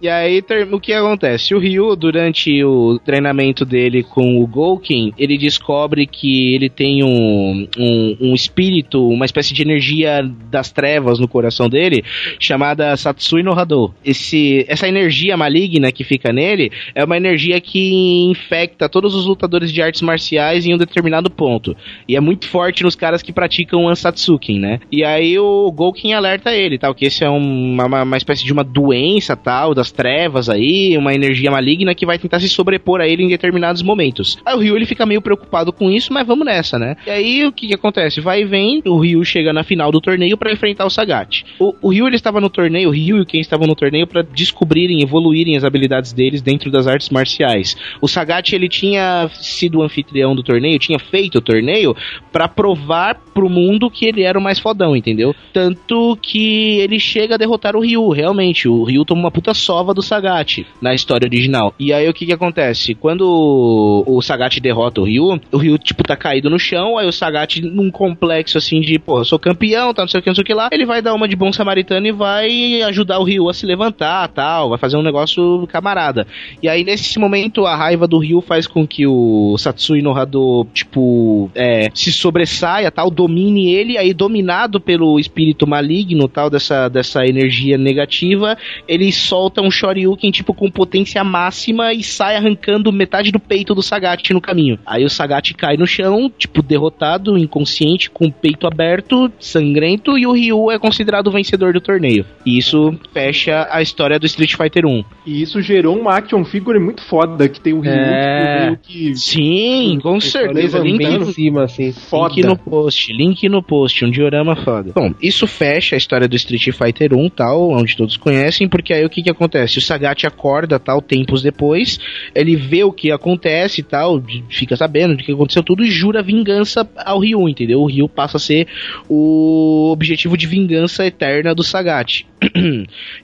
[0.00, 1.54] E aí, o que acontece?
[1.54, 7.68] O Ryu, durante o treinamento dele com o Golkin, ele descobre que ele tem um,
[7.78, 12.04] um, um espírito, uma espécie de energia das trevas no coração dele,
[12.38, 13.94] chamada Satsui no Hado.
[14.04, 19.72] Esse, essa energia maligna que fica nele é uma energia que infecta todos os lutadores
[19.72, 21.76] de artes marciais em um determinado ponto.
[22.08, 24.80] E é muito forte nos caras que praticam Ansatsuken, né?
[24.90, 28.52] E aí o Golkin alerta ele, tal, que esse é uma, uma, uma espécie de
[28.52, 33.08] uma doença, tal, das trevas aí, uma energia maligna que vai tentar se sobrepor a
[33.08, 34.38] ele em determinados momentos.
[34.44, 36.96] Aí o Ryu ele fica meio preocupado com isso, mas vamos nessa, né?
[37.06, 38.20] E aí o que que acontece?
[38.20, 41.44] Vai e vem, o Ryu chega na final do torneio para enfrentar o Sagat.
[41.58, 44.22] O, o Ryu ele estava no torneio, o Ryu e quem estavam no torneio para
[44.22, 47.76] descobrirem, evoluírem as habilidades deles dentro das artes marciais.
[48.00, 51.94] O Sagat ele tinha sido o anfitrião do torneio, tinha feito o torneio
[52.32, 55.34] para provar pro mundo que ele era o mais fodão, entendeu?
[55.52, 58.68] Tanto que ele chega a derrotar o Ryu, realmente.
[58.68, 61.74] O Ryu toma uma puta sova do Sagat na história original.
[61.78, 62.94] E aí o que que acontece?
[62.94, 67.12] Quando o, Sagat derrota o Ryu, o Ryu, tipo, tá caído no chão, aí o
[67.12, 70.34] Sagat, num complexo assim de, pô, eu sou campeão, tá, não sei o que, não
[70.34, 73.24] sei o que lá, ele vai dar uma de bom samaritano e vai ajudar o
[73.24, 76.26] Ryu a se levantar, tal, vai fazer um negócio camarada.
[76.62, 80.66] E aí, nesse momento, a raiva do Ryu faz com que o Satsui no Hado,
[80.72, 87.26] tipo, é, se sobressaia, tal, domine ele, aí dominado pelo espírito maligno, tal, dessa, dessa
[87.26, 88.56] energia negativa,
[88.88, 93.82] ele solta um Shoryuken, tipo, com potência máxima e sai arrancando metade do peito do
[93.82, 94.78] Sagat no caminho.
[94.86, 100.26] Aí o Sagat cai no chão, tipo, derrotado, inconsciente, com o peito aberto, sangrento, e
[100.26, 102.24] o Ryu é considerado o vencedor do torneio.
[102.44, 105.04] E isso fecha a história do Street Fighter 1.
[105.26, 108.62] E isso gerou uma action figure muito foda, que tem o Ryu, É.
[108.62, 109.16] o Ryu que...
[109.16, 110.78] Sim, com certeza.
[110.78, 111.92] Link em cima, assim.
[111.92, 112.34] Foda.
[112.34, 114.92] Link no post, link no post, um diorama foda.
[114.94, 119.04] Bom, isso fecha a história do Street Fighter 1, tal, onde todos conhecem, porque aí
[119.04, 119.78] o que que acontece?
[119.78, 121.98] O Sagat acorda, tal, tempos depois,
[122.34, 125.90] ele vê o que acontece e tal, de- fica sabendo do que aconteceu tudo e
[125.90, 127.80] jura vingança ao Ryu, entendeu?
[127.80, 128.66] O Ryu passa a ser
[129.08, 132.26] o objetivo de vingança eterna do Sagat.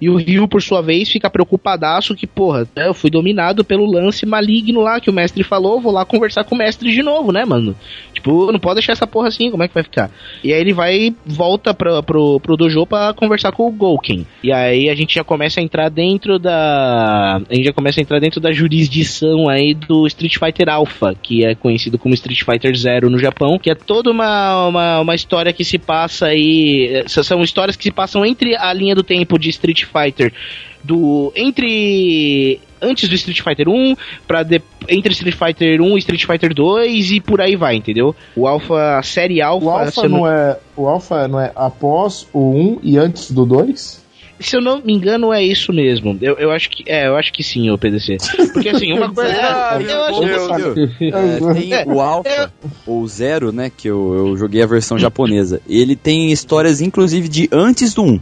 [0.00, 3.90] E o Ryu, por sua vez, fica preocupadaço que, porra, né, eu fui dominado pelo
[3.90, 7.32] lance maligno lá que o mestre falou, vou lá conversar com o mestre de novo,
[7.32, 7.74] né, mano?
[8.14, 10.10] Tipo, não pode deixar essa porra assim, como é que vai ficar?
[10.42, 14.26] E aí ele vai, volta pro, pro, pro dojo pra conversar com o Golken.
[14.42, 17.40] E aí a gente já começa a entrar dentro da.
[17.48, 21.44] A gente já começa a entrar dentro da jurisdição aí do Street Fighter Alpha, que
[21.44, 25.52] é conhecido como Street Fighter Zero no Japão, que é toda uma, uma, uma história
[25.52, 27.04] que se passa aí.
[27.06, 30.32] São histórias que se passam entre a linha do tempo de Street Fighter
[30.84, 33.96] do entre antes do Street Fighter 1
[34.26, 34.46] para
[34.88, 38.14] entre Street Fighter 1 e Street Fighter 2 e por aí vai, entendeu?
[38.36, 40.58] O Alpha, a série Alpha, O Alpha não não, é.
[40.76, 44.00] O Alpha não é após o 1 e antes do 2?
[44.40, 46.16] se eu não me engano é isso mesmo.
[46.20, 48.16] Eu, eu acho que é, eu acho que sim, o PDC.
[48.52, 52.50] Porque assim, uma coisa, Ah, eu acho Deus, É, tem o Alpha,
[52.86, 53.70] ou Zero, né?
[53.70, 55.60] Que eu, eu joguei a versão japonesa.
[55.68, 58.20] Ele tem histórias, inclusive, de antes do 1.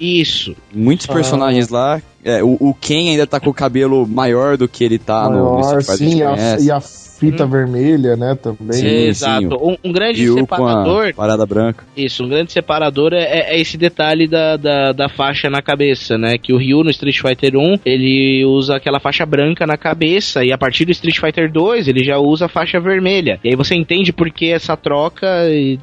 [0.00, 0.56] Isso.
[0.74, 1.12] Muitos Ah.
[1.12, 2.00] personagens lá.
[2.24, 5.36] É, o, o Ken ainda tá com o cabelo maior do que ele tá no,
[5.54, 6.66] no Maior, Street Fighter sim, que a- conhece.
[6.66, 6.80] e a
[7.20, 8.72] fita vermelha, né, também.
[8.72, 9.56] Sim, Exato.
[9.62, 11.84] Um, um grande a separador parada branca.
[11.96, 16.38] Isso, um grande separador é, é esse detalhe da, da, da faixa na cabeça, né?
[16.38, 20.52] Que o Ryu no Street Fighter 1, ele usa aquela faixa branca na cabeça, e
[20.52, 23.38] a partir do Street Fighter 2, ele já usa a faixa vermelha.
[23.44, 25.26] E aí você entende por que essa troca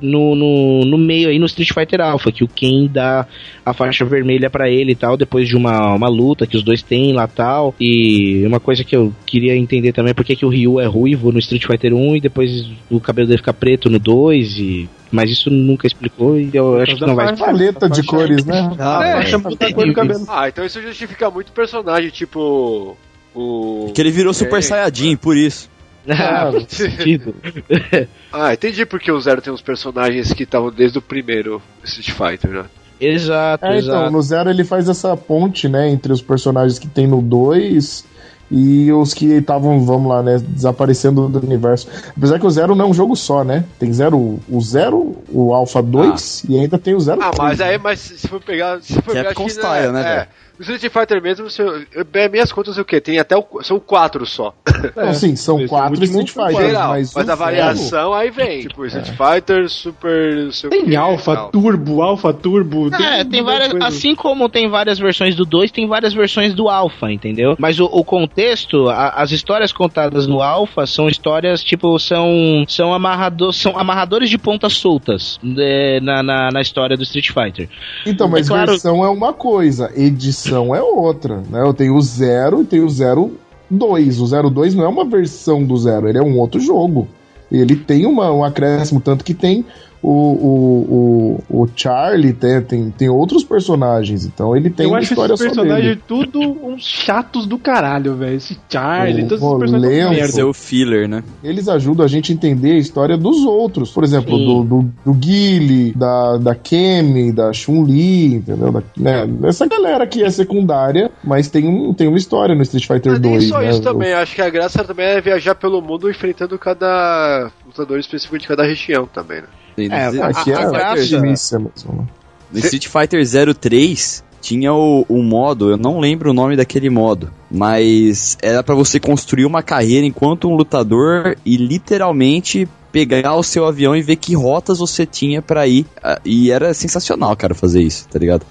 [0.01, 3.27] no, no, no meio aí no Street Fighter Alpha, que o Ken dá
[3.65, 6.81] a faixa vermelha pra ele e tal, depois de uma, uma luta que os dois
[6.81, 7.75] têm lá tal.
[7.79, 10.85] E uma coisa que eu queria entender também é por que que o Ryu é
[10.85, 14.89] ruivo no Street Fighter 1 e depois o cabelo dele fica preto no 2 e
[15.11, 18.75] mas isso nunca explicou e eu acho que não vai Paleta de cores, né?
[18.79, 20.25] Ah, É, muita cor no cabelo.
[20.27, 22.97] Ah, então isso justifica muito o personagem, tipo.
[23.33, 23.83] O.
[23.85, 24.61] Porque ele virou Super É.
[24.61, 25.69] Saiyajin, por isso.
[26.09, 27.35] Ah, sentido.
[28.31, 32.51] Ah, entendi porque o Zero tem uns personagens que estavam desde o primeiro Street Fighter,
[32.51, 32.65] né?
[32.99, 34.11] Exato, É, então, exato.
[34.11, 38.05] no Zero ele faz essa ponte, né, entre os personagens que tem no 2
[38.49, 41.87] e os que estavam, vamos lá, né, desaparecendo do universo.
[42.15, 43.65] Apesar que o Zero não é um jogo só, né?
[43.77, 47.59] Tem Zero, o Zero, o Alpha 2 e ainda tem o Zero Ah, 3, mas
[47.59, 47.65] né?
[47.65, 48.81] aí, mas se for pegar.
[48.81, 50.27] Se for pegar Capcom acho que, style, né, é, velho?
[50.59, 52.99] O Street Fighter mesmo, se eu, eu, bem, minhas contas, o quê?
[52.99, 54.53] Tem até o, são quatro só.
[54.95, 58.61] Não, sim, são esse quatro Street Geral, mas, mas, a variação aí vem.
[58.61, 60.49] Tipo, Street Fighter, Super.
[60.69, 61.49] Tem Alpha.
[61.51, 62.93] Turbo, Alpha Turbo.
[62.95, 63.69] É, tem várias.
[63.71, 63.85] coisa.
[63.87, 67.55] Assim como tem várias versões do 2, tem várias versões do Alpha, entendeu?
[67.59, 72.65] Mas o, o contexto, a- as histórias contadas no Alpha são histórias, tipo, são.
[72.67, 77.69] São, amarrado, são amarradores de pontas soltas né, na, na, na história do Street Fighter.
[78.05, 81.61] Então, mas É claro- versão é uma coisa, edição é outra, né?
[81.61, 83.33] Eu tenho o Zero e tenho o Zero
[83.69, 84.19] 2.
[84.19, 87.07] O 02 não é uma versão do Zero, ele é um outro jogo.
[87.51, 89.65] Ele tem uma, um acréscimo, tanto que tem
[90.07, 94.99] o, o, o, o Charlie, tem, tem, tem outros personagens, então ele tem eu uma
[94.99, 98.37] acho história esses personagens tudo uns chatos do caralho, velho.
[98.37, 100.31] Esse Charlie, O todos esses personagens merda.
[100.31, 101.23] Seu filler, né?
[101.43, 103.91] Eles ajudam a gente a entender a história dos outros.
[103.91, 104.45] Por exemplo, Sim.
[104.45, 108.71] do, do, do Guile, da, da Kemi, da Chun-Li, entendeu?
[108.71, 109.27] Da, né?
[109.43, 113.21] Essa galera que é secundária, mas tem, um, tem uma história no Street Fighter Mas
[113.21, 113.49] nem 2.
[113.49, 113.69] só né?
[113.71, 118.39] isso também, acho que a graça também é viajar pelo mundo enfrentando cada lutador específico
[118.39, 119.47] de cada região também, né?
[119.77, 122.05] É, O, a- aqui a é graça- mesmo, né?
[122.51, 123.21] No Street Fighter
[123.55, 128.73] 03 tinha o, o modo, eu não lembro o nome daquele modo, mas era pra
[128.75, 134.15] você construir uma carreira enquanto um lutador e literalmente pegar o seu avião e ver
[134.15, 135.85] que rotas você tinha pra ir.
[136.01, 138.45] Ah, E era sensacional, cara, fazer isso, tá ligado?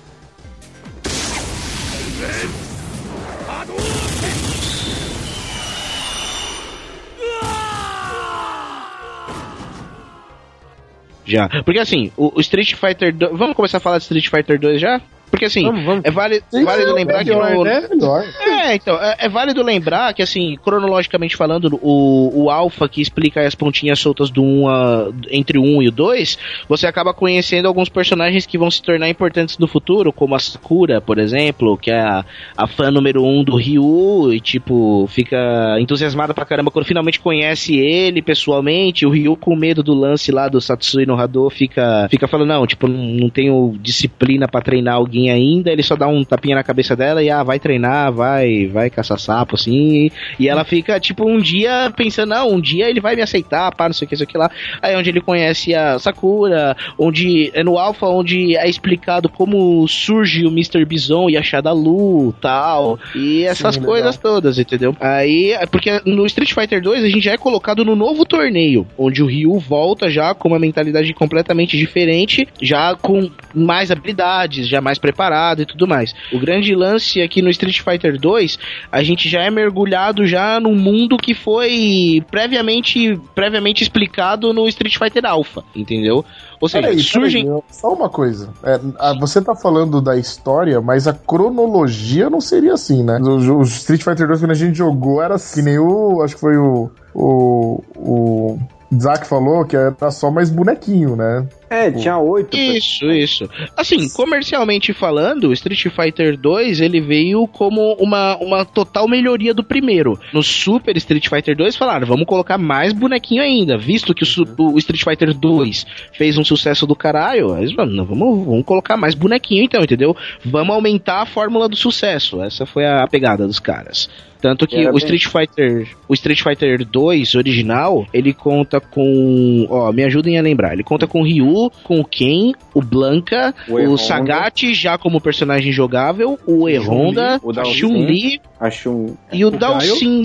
[11.27, 11.49] Já.
[11.65, 13.33] Porque assim, o, o Street Fighter 2.
[13.37, 15.01] Vamos começar a falar de Street Fighter 2 já?
[15.31, 16.05] Porque assim, Vamos, vamos.
[16.05, 17.89] é válido, Sim, válido é lembrar que melhor, no, né?
[17.91, 18.25] Melhor.
[18.41, 23.41] É, então, é, é válido lembrar que, assim, cronologicamente falando, o, o Alpha que explica
[23.41, 27.67] as pontinhas soltas do 1 a, entre o 1 e o 2, você acaba conhecendo
[27.67, 31.91] alguns personagens que vão se tornar importantes no futuro, como a Sakura, por exemplo, que
[31.91, 32.25] é a,
[32.57, 37.77] a fã número 1 do Ryu, e tipo, fica entusiasmada pra caramba quando finalmente conhece
[37.77, 42.29] ele pessoalmente, o Ryu com medo do lance lá do Satsui no Hado fica, fica
[42.29, 46.25] falando, não, tipo, não, não tenho disciplina pra treinar alguém ainda, ele só dá um
[46.25, 50.65] tapinha na cabeça dela e, ah, vai treinar, vai, vai caçar sapo, assim, e ela
[50.65, 54.07] fica, tipo, um dia pensando, não, um dia ele vai me aceitar, pá, não sei
[54.07, 54.51] o que, isso aqui lá.
[54.83, 59.87] Aí é onde ele conhece a Sakura, onde é no Alpha onde é explicado como
[59.89, 60.85] surge o Mr.
[60.85, 64.97] Bison e a Shadalu tal, e essas Sim, coisas todas, entendeu?
[65.01, 68.87] Aí, é porque no Street Fighter 2 a gente já é colocado no novo torneio,
[68.99, 74.81] onde o Ryu volta já com uma mentalidade completamente diferente, já com mais habilidades, já
[74.81, 76.13] mais preparado e tudo mais.
[76.33, 78.59] O grande lance aqui no Street Fighter 2,
[78.91, 84.97] a gente já é mergulhado já num mundo que foi previamente, previamente explicado no Street
[84.99, 86.25] Fighter Alpha, entendeu?
[86.61, 87.45] Ou seja, Peraí, surgem.
[87.45, 88.49] peraí, só uma coisa.
[88.65, 93.19] É, a- você tá falando da história, mas a cronologia não seria assim, né?
[93.21, 96.23] O, o Street Fighter 2, quando a gente jogou, era assim, que nem o.
[96.23, 96.91] Acho que foi o.
[97.15, 97.83] O.
[97.97, 98.59] O.
[99.01, 101.45] Zack falou que era só mais bonequinho, né?
[101.69, 102.57] É, tinha oito.
[102.57, 103.51] Isso, isso.
[103.77, 109.65] Assim, comercialmente falando, o Street Fighter 2 ele veio como uma, uma total melhoria do
[109.65, 110.19] primeiro.
[110.33, 114.47] No Super Street Fighter 2 falaram, vamos colocar mais bonequinho ainda, visto que o, su-
[114.59, 119.15] o Street Fighter 2 fez um sucesso do caralho, eles falaram, vamos, vamos colocar mais
[119.15, 120.17] bonequinho então, entendeu?
[120.45, 122.41] Vamos aumentar a fórmula do sucesso.
[122.43, 124.09] Essa foi a pegada dos caras.
[124.41, 129.67] Tanto que Era o bem- Street Fighter, o Street Fighter 2 original, ele conta com,
[129.71, 131.25] ó, me ajudem a lembrar, ele conta com o
[131.65, 133.99] Ryu, com o Ken, o Blanca, O o.
[133.99, 137.65] Sagat já como personagem jogável, o E-Honda, o a.
[137.65, 139.17] Chun-Li Acho um.
[139.33, 139.51] e o O?
[139.51, 140.23] Dalsin.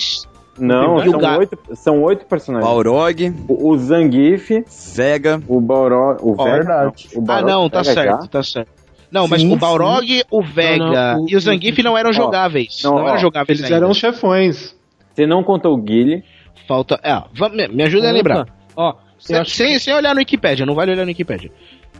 [0.59, 2.69] Não, são oito, são oito personagens.
[2.69, 4.49] Balrog, O, o Zangief,
[4.95, 6.19] Vega, o Balrog.
[6.21, 6.57] O Ó, Vega.
[6.57, 7.07] verdade.
[7.15, 8.27] não, o Ah, não, tá Vega certo, já.
[8.27, 8.69] tá certo.
[9.09, 12.11] Não, mas Sim, o Balrog, o Vega Não, não, o- e o Zangief não eram
[12.11, 12.82] Ó, jogáveis.
[12.84, 13.86] não, Não, ó, eram jogáveis Eles ainda.
[13.86, 14.75] eram chefões.
[15.13, 16.23] Você não contou o Guile.
[16.67, 16.99] Falta.
[17.03, 17.13] É,
[17.49, 18.45] me, me ajuda a lembrar.
[18.75, 21.51] Ó, Sem, acho sem, sem olhar no Wikipedia, não vale olhar no Wikipedia.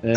[0.04, 0.12] É,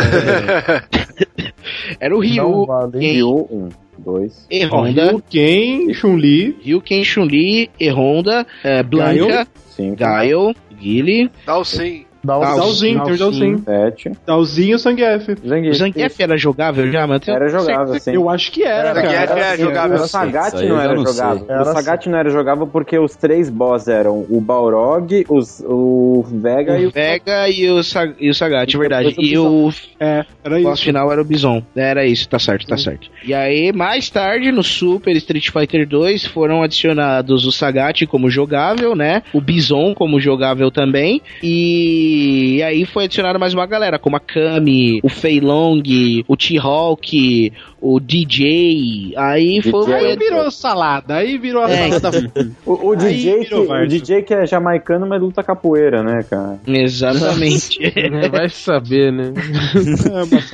[2.01, 2.93] Era o Ryu, vale.
[2.93, 4.47] Ken, Ryu, um, dois.
[4.49, 9.97] que E-Honda, Ryu, Ken, Chun-Li, Ryu, Ken, Chun-Li, E-Honda, é, Blanca, Cinco.
[9.97, 11.79] Gaio, Guile, Dá o sim.
[11.79, 12.07] Dá o Dalsin.
[12.25, 13.59] Dalzinho, tem o Dalsin.
[13.65, 14.13] Sete.
[14.27, 15.29] Dalzinho e o Zangief.
[15.45, 15.77] O Zangief.
[15.77, 17.21] Zangief era jogável já, mano?
[17.27, 18.13] Era jogável, sim.
[18.15, 19.27] Eu acho que era, Era, cara.
[19.27, 19.97] Zangief é jogável.
[19.97, 21.47] O Sagat não era jogável.
[21.49, 26.25] Era o Sagat não era jogável porque os três boss eram o Balrog, os, o
[26.29, 26.93] Vega e O o.
[26.93, 29.09] Vega e o, Sa e o Sagat, E verdade.
[29.11, 30.85] depois o E o É, era boss isso.
[30.87, 31.63] final era o Bison.
[31.77, 33.09] Era isso, tá certo, tá certo.
[33.25, 38.95] E aí, mais tarde, no Super Street Fighter 2, foram adicionados o Sagat como jogável,
[38.95, 39.23] né?
[39.33, 41.21] O Bison como jogável também.
[41.43, 42.14] E,
[42.63, 45.83] aí foi adicionado mais uma galera, como a Kami, o Fei Long,
[46.27, 47.53] o T-Hawk,
[47.87, 49.13] o DJ.
[49.17, 49.85] Aí foi.
[49.87, 49.95] DJ.
[49.95, 52.31] Aí virou salada, aí virou a É, salada.
[52.65, 53.87] O, o Aí DJ, que, o.
[53.87, 56.59] DJ que é jamaicano, mas luta capoeira, né, cara?
[56.67, 57.79] Exatamente.
[58.31, 59.33] Vai saber, né?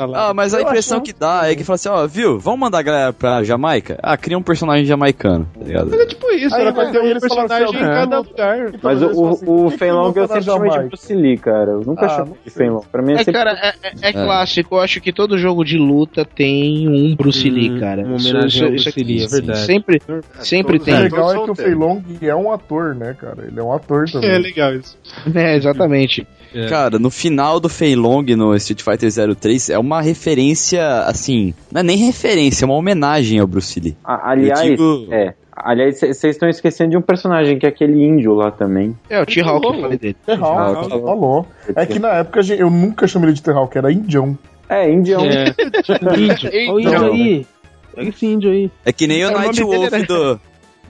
[0.01, 0.05] É.
[0.15, 2.83] Ah, mas a impressão que dá é que fala assim, ó, viu, vamos mandar a
[2.83, 3.99] galera pra Jamaica?
[4.03, 5.91] Ah, cria um personagem jamaicano, tá ligado?
[5.91, 8.19] Mas é tipo isso, Aí, era pra mas ter um falaram personagem assim, em cada
[8.21, 8.59] lugar.
[8.83, 10.71] Mas o, falam assim, o, por o que Fei que não Long eu sempre chamei
[10.71, 10.79] de?
[10.89, 11.71] Bruce Lee, cara.
[11.73, 12.81] Eu nunca Ah, chamei de Fei Long.
[12.91, 13.33] Pra mim é É, sempre.
[13.33, 14.75] cara, é, é- é clássico.
[14.77, 18.03] Eu acho que todo jogo de luta tem um Bruce Lee, cara.
[18.03, 19.59] Uma homenagem ao Isso- isso Bruce Lee, é verdade.
[19.67, 20.03] Sempre,
[20.41, 21.03] sempre todos- O tem.
[21.03, 21.55] legal é que o.
[21.55, 23.45] Fei Long é um ator, né, cara?
[23.47, 24.39] Ele é um ator É também.
[24.43, 24.97] legal isso.
[25.35, 26.27] É, exatamente.
[26.55, 26.67] É.
[26.67, 31.81] Cara, no final do Fei Long no Street Fighter 03 é uma referência, assim, não
[31.81, 33.97] é nem referência, é uma homenagem ao Bruce Lee.
[34.05, 35.35] A- aliás, digo- é.
[35.63, 38.97] Aliás, vocês estão esquecendo de um personagem que é aquele índio lá também.
[39.11, 40.17] É, o T-Hawk que eu falei dele.
[40.27, 40.89] Ah, falou.
[40.89, 41.07] falou.
[41.07, 41.47] falou.
[41.77, 44.39] É que na época gente- eu nunca chamei ele de que era Indião.
[44.71, 45.21] É, indião.
[45.25, 45.47] É.
[46.17, 46.51] índio.
[46.53, 47.47] Olha o índio aí.
[47.95, 48.71] Pega esse índio aí.
[48.85, 50.41] É que nem o É, Night dele Wolf era- do,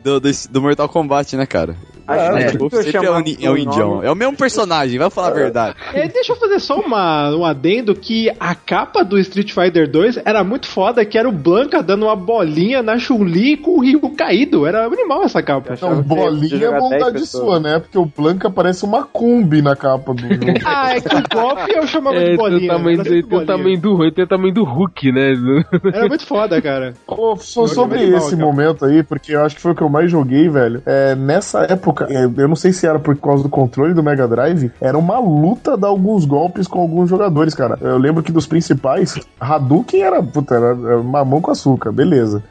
[0.05, 1.75] do, do, do Mortal Kombat, né, cara?
[2.11, 3.23] Acho É, que é o, é o
[3.55, 4.03] pelo indião.
[4.03, 5.77] É o mesmo personagem, vai falar a verdade.
[5.93, 10.19] É, deixa eu fazer só uma, um adendo que a capa do Street Fighter 2
[10.25, 14.01] era muito foda, que era o Blanca dando uma bolinha na Chun-Li com o Ryu
[14.17, 14.67] caído.
[14.67, 15.75] Era animal essa capa.
[15.75, 17.45] Então, ia bolinha é jogar 10 bondade pessoas.
[17.45, 17.79] sua, né?
[17.79, 20.41] Porque o Blanca parece uma Kombi na capa do jogo.
[20.65, 22.73] Ah, é que o golpe eu chamava É, de bolinha.
[22.73, 23.47] tamanho, do, tem o bolinha.
[23.47, 25.33] tamanho do Hulk, tem o tamanho do Hulk, né?
[25.93, 26.95] Era muito foda, cara.
[27.07, 28.43] Pô, Eu sobre joguei mal, esse cara.
[28.45, 30.83] momento aí, porque eu acho que foi o que eu mais joguei, velho.
[30.87, 34.27] É, nessa época, é, eu não sei se era por causa do controle do Mega
[34.27, 37.79] Drive, era uma luta dar alguns golpes com alguns jogadores, cara.
[37.81, 42.43] Eu lembro que dos principais, Hadouken era, puta, era, mamão com açúcar, beleza.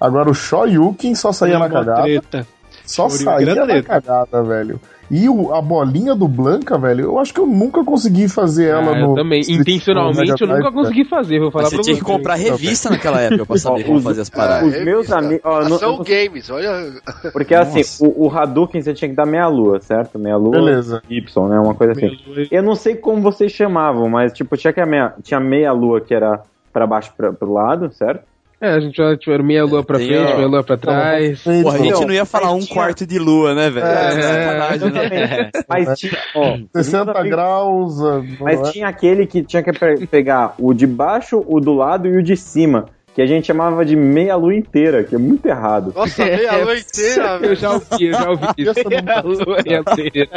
[0.00, 2.02] Agora o Shoryuken só saía na cagada.
[2.02, 2.46] treta.
[2.84, 3.88] Só Shoryuken saía na treta.
[3.88, 4.80] cagada, velho.
[5.10, 8.92] E o- a bolinha do Blanca, velho, eu acho que eu nunca consegui fazer ela
[8.92, 9.10] Ah, no.
[9.10, 9.40] eu também.
[9.40, 12.00] Street- Intencionalmente eu nunca Drive, consegui fazer, vou falar Mas você pra tinha você.
[12.04, 14.74] que comprar revista naquela época pra saber como fazer as paradas.
[14.76, 15.42] Os meus amigos.
[15.70, 16.92] não- Games, olha.
[17.32, 20.18] Porque assim, o, o Hadouken você tinha que dar meia lua, certo?
[20.18, 20.50] Meia lua.
[20.52, 21.02] Beleza.
[21.08, 21.58] Y, né?
[21.60, 22.16] Uma coisa assim.
[22.50, 26.00] Eu não sei como vocês chamavam, mas tipo, tinha, que a meia, tinha meia lua
[26.00, 26.40] que era
[26.72, 28.24] pra baixo pra, pro lado, certo?
[28.58, 31.42] É, a gente já tiveram meia lua pra frente, meia lua pra trás.
[31.42, 33.84] Porra, a gente Então, não ia falar um quarto de lua, né, velho?
[33.86, 35.50] É, sacanagem, né?
[35.68, 38.02] Mas tinha, ó, 60 amigos- graus.
[38.02, 38.72] ah, Mas é?
[38.72, 42.22] tinha aquele que tinha que pe- pegar o de baixo, o do lado e o
[42.22, 42.86] de cima.
[43.14, 45.92] Que a gente chamava de meia lua inteira, que é muito errado.
[45.94, 47.56] Nossa, meia lua inteira, Eu velho.
[47.56, 48.88] já ouvi, eu já ouvi isso.
[48.88, 50.28] Meia lua inteira.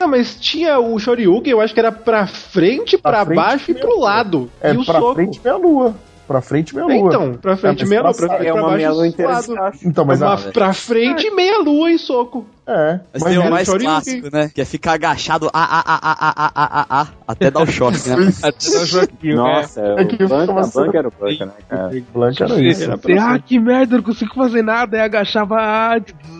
[0.00, 3.74] Não, mas tinha o Shoryuken, eu acho que era pra frente, pra, frente baixo e
[3.74, 4.50] pro lado.
[4.60, 5.14] É e o pra soco.
[5.14, 5.94] frente meia lua.
[6.28, 7.08] Pra frente meia lua.
[7.08, 8.12] Então, pra é, frente é, meia lua.
[8.12, 9.78] Pra, é uma meia lua interessante.
[9.82, 11.30] Então, mas é uma, pra frente é.
[11.30, 12.44] meia lua e soco.
[12.68, 13.00] É.
[13.14, 14.50] Mas, mas tem o mais clássico, né?
[14.54, 18.06] Que é ficar agachado a, a, a, a, a, a, a, até dar o choque,
[18.10, 18.30] né?
[18.44, 19.28] até dar o choque.
[19.28, 19.34] Né?
[19.34, 21.96] Nossa, é, é o Blanca, era o Blanca, né, cara?
[21.96, 22.90] O Blanca era isso.
[23.18, 24.98] Ah, que merda, não consigo fazer nada.
[24.98, 25.56] Aí agachava.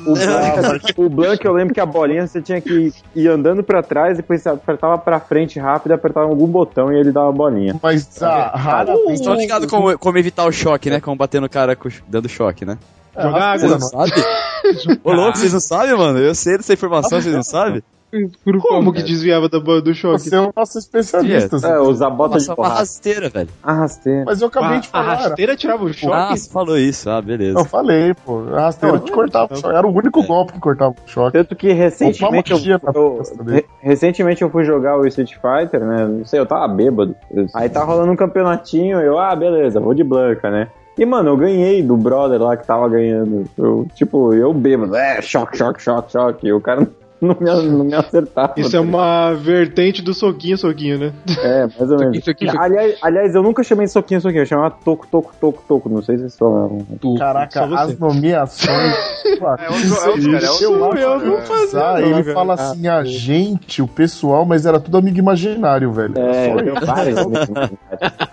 [0.07, 3.83] O Blanca, o Blanca, eu lembro que a bolinha você tinha que ir andando pra
[3.83, 7.33] trás, e depois você apertava pra frente rápido, apertava algum botão e ele dava a
[7.33, 7.75] bolinha.
[7.83, 8.95] Mas a rara...
[9.25, 11.01] Tô ligado com como, como evitar o choque, né?
[11.01, 11.77] Como bater no cara
[12.07, 12.79] dando choque, né?
[13.17, 13.91] Jogar rasteira, água.
[13.93, 14.07] não.
[14.07, 15.01] Sabe?
[15.05, 16.19] Ô, louco, vocês não sabem, mano?
[16.19, 17.83] Eu sei dessa informação, vocês não sabem?
[18.13, 20.21] Escuro Como que desviava do, do choque?
[20.21, 21.57] Você é o nosso especialista.
[21.57, 21.67] assim.
[21.67, 22.75] É, usar bota de Nossa, uma porrada.
[22.77, 23.49] rasteira, velho.
[23.63, 24.25] Arrasteira.
[24.27, 25.15] Mas eu acabei A, de a falar.
[25.15, 26.13] rasteira tirava o choque?
[26.15, 27.09] Ah, você falou isso.
[27.11, 27.59] Ah, beleza.
[27.59, 28.45] Eu falei, pô.
[28.55, 29.77] A rasteira te cortava o choque.
[29.77, 31.33] Era o único golpe que cortava o choque.
[31.39, 32.59] Tanto que recentemente eu,
[32.95, 36.07] eu- re- recentemente eu fui jogar o Street Fighter, né?
[36.07, 37.15] Não sei, eu tava bêbado.
[37.55, 40.69] Aí tá rolando um campeonatinho, eu, ah, beleza, vou de Blanca, né?
[40.97, 43.45] E, mano, eu ganhei do brother lá que tava ganhando.
[43.57, 46.47] Eu, tipo, eu bêbado, é, choque, choque, choque, choque.
[46.49, 46.89] E o cara
[47.23, 48.55] não me, não me acertava.
[48.57, 51.13] Isso é uma vertente do soquinho, soquinho, né?
[51.43, 52.17] É, mais ou menos.
[52.17, 52.59] Isso isso aqui.
[52.59, 54.43] Aliás, aliás, eu nunca chamei de soquinho, soquinho.
[54.43, 55.89] Eu chamava toco, toco, toco, toco.
[55.89, 56.87] Não sei se vocês falavam.
[57.19, 57.75] Caraca, Só você.
[57.93, 58.95] as nomeações.
[59.39, 60.99] É outro, é outro, cara.
[60.99, 62.35] É Eu não fazia, Ah, não, ele cara.
[62.35, 66.15] fala assim, a gente, o pessoal, mas era tudo amigo imaginário, velho.
[66.19, 67.19] É, eu vários.
[67.19, 67.25] É,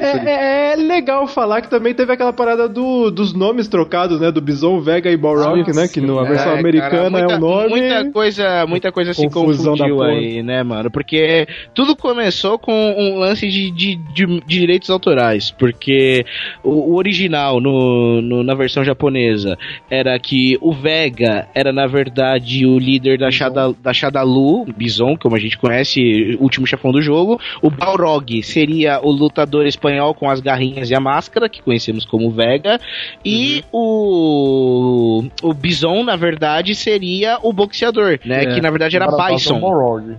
[0.00, 4.30] É, é legal falar que também teve aquela parada do, dos nomes trocados, né?
[4.30, 5.88] Do Bison, Vega e Balrog, né?
[5.88, 7.68] Que na versão É, americana cara, é um nome.
[7.68, 10.90] Muita coisa, muita coisa se Confusão confundiu aí, né, mano?
[10.90, 15.50] Porque tudo começou com um lance de, de, de- de direitos autorais.
[15.50, 16.24] Porque
[16.62, 19.56] o, o original, no, no- na versão japonesa,
[19.90, 25.36] era que o Vega era, na verdade, o líder da, Shada, da Shadalu, Bison, como
[25.36, 27.40] a gente conhece, último chefão do jogo.
[27.62, 32.28] O Balrog seria o lutador espanhol com as garrinhas e a máscara, que conhecemos como
[32.30, 32.80] Vega.
[33.24, 38.44] E o, o Bison, na verdade, seria o boxeador, né?
[38.44, 38.46] É.
[38.54, 39.60] Que na verdade era Agora Bison.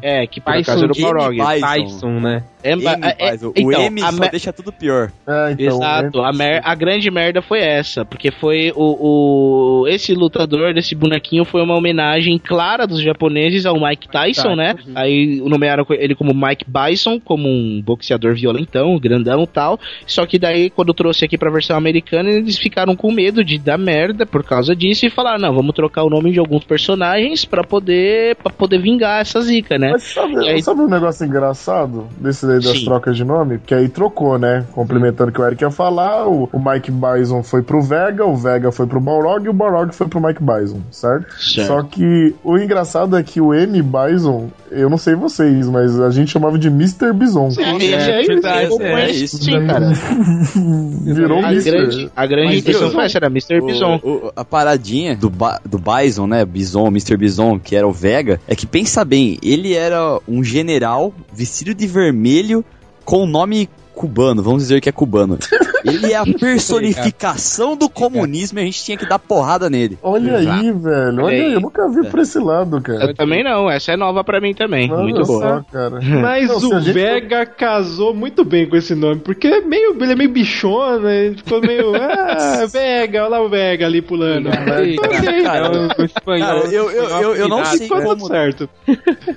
[0.01, 1.37] É, que por Bison acaso era o Balrog.
[1.37, 1.59] Bison.
[1.67, 2.43] Tyson, né?
[2.61, 5.11] É, M, é, é, faz, o então, M a só deixa tudo pior.
[5.25, 9.87] É, então, Exato, é- a, mer- a grande merda foi essa, porque foi o, o-
[9.87, 14.75] esse lutador desse bonequinho foi uma homenagem clara dos japoneses ao Mike Tyson, né?
[14.93, 19.79] Aí nomearam ele como Mike Bison, como um boxeador dublador violentão, grandão e tal.
[20.05, 23.77] Só que daí, quando trouxe aqui pra versão americana, eles ficaram com medo de dar
[23.77, 27.63] merda por causa disso e falaram: não, vamos trocar o nome de alguns personagens pra
[27.63, 29.91] poder, pra poder vingar essa zica, né?
[29.91, 32.85] Mas sabe, aí- sabe um negócio engraçado desse daí das Sim.
[32.85, 33.57] trocas de nome?
[33.57, 34.65] Porque aí trocou, né?
[34.71, 38.35] Complementando o que o Eric ia falar, o, o Mike Bison foi pro Vega, o
[38.35, 41.33] Vega foi pro Balrog e o Balrog foi pro Mike Bison, certo?
[41.39, 41.67] Certo.
[41.67, 43.81] Só que o engraçado é que o M.
[43.81, 47.13] Bison, eu não sei vocês, mas a gente chamava de Mr.
[47.13, 47.49] Bison.
[47.57, 49.23] É, é, isso, é é isso.
[49.37, 49.43] isso.
[49.43, 49.91] Sim, cara.
[51.03, 51.71] Virou A Mr.
[51.71, 53.59] grande, a grande intenção foi essa, era Mr.
[53.59, 53.99] O- Bison.
[54.03, 56.45] o- a paradinha do, Ba- do Bison, né?
[56.45, 57.17] Bison, Mr.
[57.17, 61.87] Bison, que era o Vega, é que pensa bem, ele era um general vestido de
[61.87, 62.63] vermelho
[63.05, 65.37] com nome cubano, vamos dizer que é cubano.
[65.83, 69.97] Ele é a personificação do comunismo e a gente tinha que dar porrada nele.
[70.01, 71.23] Olha aí, velho.
[71.25, 71.45] Olha aí.
[71.47, 73.05] aí, eu nunca vi por esse lado, cara.
[73.07, 74.89] Eu também não, essa é nova pra mim também.
[74.91, 75.41] Olha Muito boa.
[75.41, 75.99] só, cara.
[76.21, 80.13] Mas Não, o gente- Vega casou muito bem com esse nome, porque é meio, ele
[80.13, 81.89] é meio bichona, ele ficou meio.
[82.39, 84.49] Ah, Vega, olha lá o Vega ali pulando.
[84.49, 84.95] Ok.
[85.43, 86.47] Cara, O espanhol.
[86.47, 88.27] Cara, eu, eu, eu, eu não sei Ficou tudo como.
[88.27, 88.69] certo.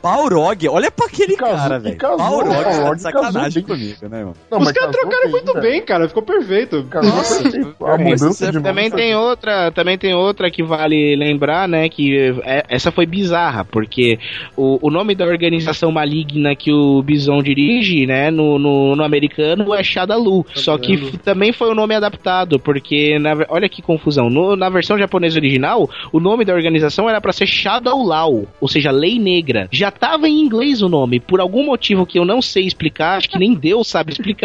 [0.03, 1.97] Balrog, olha pra aquele Casou- cara, velho.
[1.99, 4.35] Balrog tá de sacanagem casou comigo, né, mano?
[4.59, 6.85] Não, Os caras trocaram muito bem, cara, ficou perfeito.
[6.91, 7.75] Perfeito.
[7.85, 12.65] A mudança de Também tem outra, também tem outra que vale lembrar, né, que é-
[12.69, 14.19] essa foi bizarra, porque
[14.57, 19.75] o, o nome da organização maligna que o Bison dirige, né, no, no, no americano
[19.75, 24.29] é Shadalu, só que f- também foi o nome adaptado, porque, na olha que confusão,
[24.31, 28.91] No- na versão japonesa original, o nome da organização era pra ser Shadowlaw, ou seja,
[28.91, 29.69] Lei Negra.
[29.71, 33.29] Já tava em inglês o nome, por algum motivo que eu não sei explicar, acho
[33.31, 34.42] que nem Deus sabe explicar,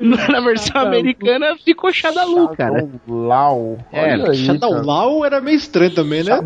[0.00, 2.86] na versão americana ficou Shadalu, cara.
[3.08, 3.78] Lau.
[3.92, 4.14] É, Olha
[5.24, 6.40] era meio estranho também, né?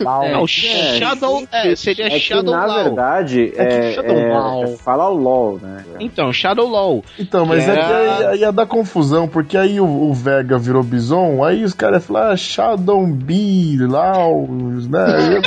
[0.00, 0.24] Lau.
[0.24, 4.64] É, o Shadow é, seria É que, Shadow na verdade, É é, Shadow é- Law.
[4.64, 5.84] é- fala LOL, né?
[6.00, 7.04] Então, Shadow Law.
[7.18, 10.82] Então, mas é que Era- aí, ia dar confusão, porque aí o, o Vega virou
[10.82, 15.40] Bison, aí os caras falaram ah, Shadow Bee, Lau, né?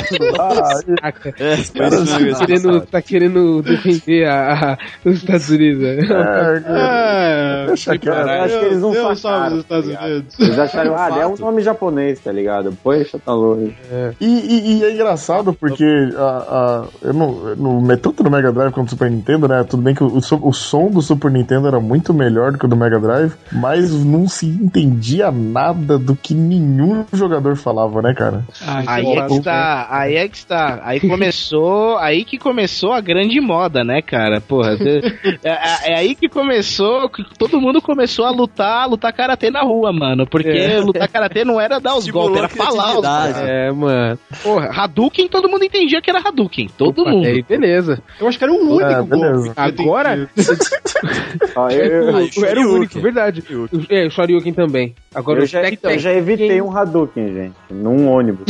[1.38, 5.80] É, Tá querendo, tá querendo defender a, a- os Estados Unidos.
[5.82, 5.98] né?
[6.00, 8.16] é, É, Deixa quieto.
[8.16, 10.10] Eu acho que eles não Deus sacaram, salve os Estados tá ligado?
[10.12, 10.40] Unidos.
[10.40, 12.76] Eles acharam, ah, é um nome japonês, tá ligado?
[12.82, 13.74] Poxa, tá longe.
[14.20, 15.84] E, e- e é engraçado porque
[16.16, 19.64] a, a, eu não, no, tanto no Mega Drive quanto no Super Nintendo, né?
[19.64, 22.68] Tudo bem que o, o som do Super Nintendo era muito melhor do que o
[22.68, 28.44] do Mega Drive, mas não se entendia nada do que nenhum jogador falava, né, cara?
[28.86, 30.80] Aí é que está, aí é que está.
[30.82, 34.40] Aí começou, aí que começou a grande moda, né, cara?
[34.40, 34.76] Porra,
[35.44, 36.69] é, é- é aí que começou,
[37.10, 40.26] que todo mundo começou a lutar, lutar karatê na rua, mano.
[40.26, 40.78] Porque É.
[40.80, 43.36] lutar karatê não era dar os Estimulou golpes, era falar os golpes.
[43.42, 44.18] É, mano.
[44.42, 46.68] Porra, Hadouken, todo mundo entendia que era Hadouken.
[46.76, 47.26] Todo Opa, mundo.
[47.26, 48.02] Aí, beleza.
[48.20, 49.42] Eu acho que era o único beleza.
[49.44, 49.52] golpe.
[49.56, 50.28] Agora?
[51.56, 53.42] Ó, eu, eu, o- era o único, verdade.
[53.88, 54.94] É, o Shoryuken também.
[55.14, 58.44] Agora eu o já, Tec eu já evitei um Hadouken, gente, num ônibus.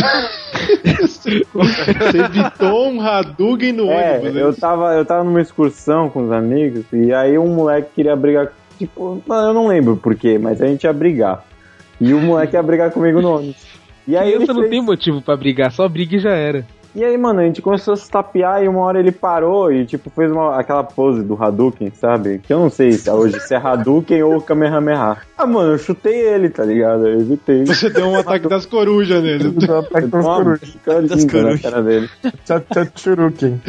[1.01, 1.43] Você
[2.19, 4.37] evitou um Hadouken no É, ônibus.
[4.37, 4.57] eu né?
[4.61, 8.53] tava, eu tava numa excursão com os amigos e aí um moleque queria brigar.
[8.79, 11.45] Tipo, eu não lembro porquê, mas a gente ia brigar.
[12.01, 13.67] E o moleque ia brigar comigo no ônibus.
[14.09, 16.67] E aí, ele Criança não fez- tem motivo pra brigar, só briga e já era.
[16.95, 19.85] E aí, mano, a gente começou a se tapear e uma hora ele parou e,
[19.87, 22.39] tipo, fez uma, aquela pose do Hadouken, sabe?
[22.39, 25.19] Que eu não sei se é hoje se é Hadouken ou Kamehameha.
[25.39, 27.07] Ah, mano, eu chutei ele, tá ligado?
[27.07, 27.65] Eu evitei.
[27.65, 29.55] Você deu um ataque das corujas nele.
[29.79, 30.71] Ataque das corujas.
[30.71, 31.61] bica Das corujas.
[31.63, 32.11] cara dele.
[32.45, 33.61] Tchatchuruken.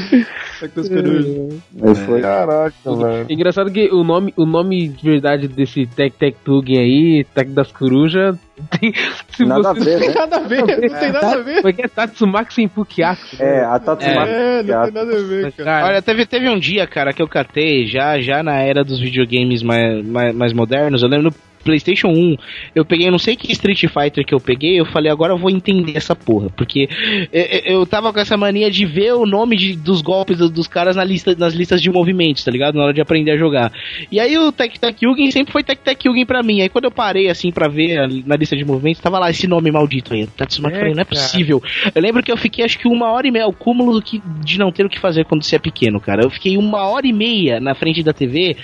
[0.58, 1.54] Ataque das corujas.
[1.74, 2.22] Mas foi.
[2.22, 3.26] Caraca, velho.
[3.30, 7.50] É engraçado que o nome, o nome de verdade desse Tec Tec Tugen aí, Tec
[7.50, 8.94] das Corujas, tem.
[9.30, 10.14] Se Nada a ver, né?
[10.14, 11.56] Nada a ver, não tem nada a ver.
[11.56, 13.22] Como é que é Tatsumaki Senpukiaku?
[13.40, 14.32] É, a Tatsumaki.
[14.32, 15.64] É, não tem nada a ver, cara.
[15.64, 19.00] Cara, Olha, teve, teve um dia, cara, que eu catei, já, já na era dos
[19.00, 22.38] videogames mais, mais, mais modernos, eu lembro no PlayStation 1,
[22.76, 25.50] eu peguei, não sei que Street Fighter que eu peguei, eu falei, agora eu vou
[25.50, 26.88] entender essa porra, porque
[27.32, 27.44] eu,
[27.82, 30.96] eu- tava com essa mania de ver o nome de- dos golpes do- dos caras
[30.96, 32.76] na lista, nas listas de movimentos, tá ligado?
[32.76, 33.72] Na hora de aprender a jogar.
[34.12, 36.86] E aí o Tec Tec Yugen sempre foi Tec Tec Yugen pra mim, aí quando
[36.86, 40.14] eu parei, assim, pra ver a- na lista de movimentos, tava lá esse nome maldito
[40.14, 41.16] aí, Tatsumaki, eu falei, não é cara.
[41.22, 41.62] possível.
[41.94, 44.22] Eu lembro que eu fiquei acho que uma hora e meia, o cúmulo do que,
[44.44, 46.24] de não ter o que fazer quando você é pequeno, cara.
[46.24, 48.56] Eu fiquei uma hora e meia na frente da TV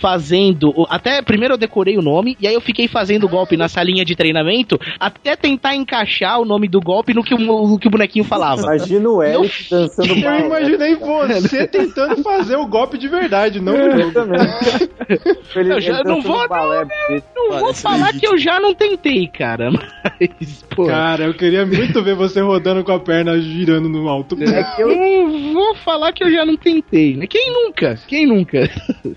[0.00, 0.70] fazendo.
[0.74, 3.68] o- Até primeiro eu decorei o nome, e aí eu fiquei fazendo o golpe na
[3.68, 7.88] salinha de treinamento até tentar encaixar o nome do golpe no que o, no que
[7.88, 8.62] o bonequinho falava.
[8.62, 10.46] Imagina o Eric dançando Eu balé.
[10.46, 14.20] imaginei você tentando fazer o golpe de verdade, não o jogo.
[15.56, 19.26] Ele, Eu já não vou, balé, porque- Não vou falar que eu já não tentei,
[19.28, 19.70] cara.
[20.20, 20.86] Mas, pô.
[20.86, 24.36] Cara, eu queria muito ver você rodando com a perna girando no alto.
[24.42, 27.26] É que eu, Não vou falar que eu já não tentei, né?
[27.26, 27.98] Quem nunca?
[28.06, 28.70] Quem nunca?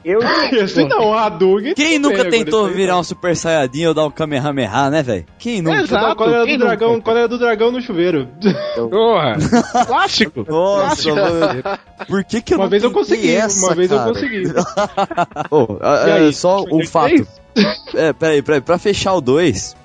[0.03, 0.19] eu,
[0.67, 1.73] Esse não, o Hadouken.
[1.73, 5.25] Quem nunca bem, tentou virar um Super Saiyajin ou dar um Kamehameha, né, velho?
[5.39, 5.81] Quem nunca?
[5.81, 7.01] Exato, Quando era, quem do dragão, nunca?
[7.03, 8.27] quando era do dragão no chuveiro.
[8.89, 9.37] Porra.
[9.87, 10.45] Clássico.
[10.47, 11.63] Nossa, mano.
[12.07, 14.09] Por que que eu Uma não vez eu consegui, essa, uma vez eu cara?
[14.13, 14.43] consegui.
[15.51, 16.89] Ô, a- E é, aí, só um três?
[16.89, 17.27] fato.
[17.95, 19.75] É, peraí, peraí, pra fechar o 2.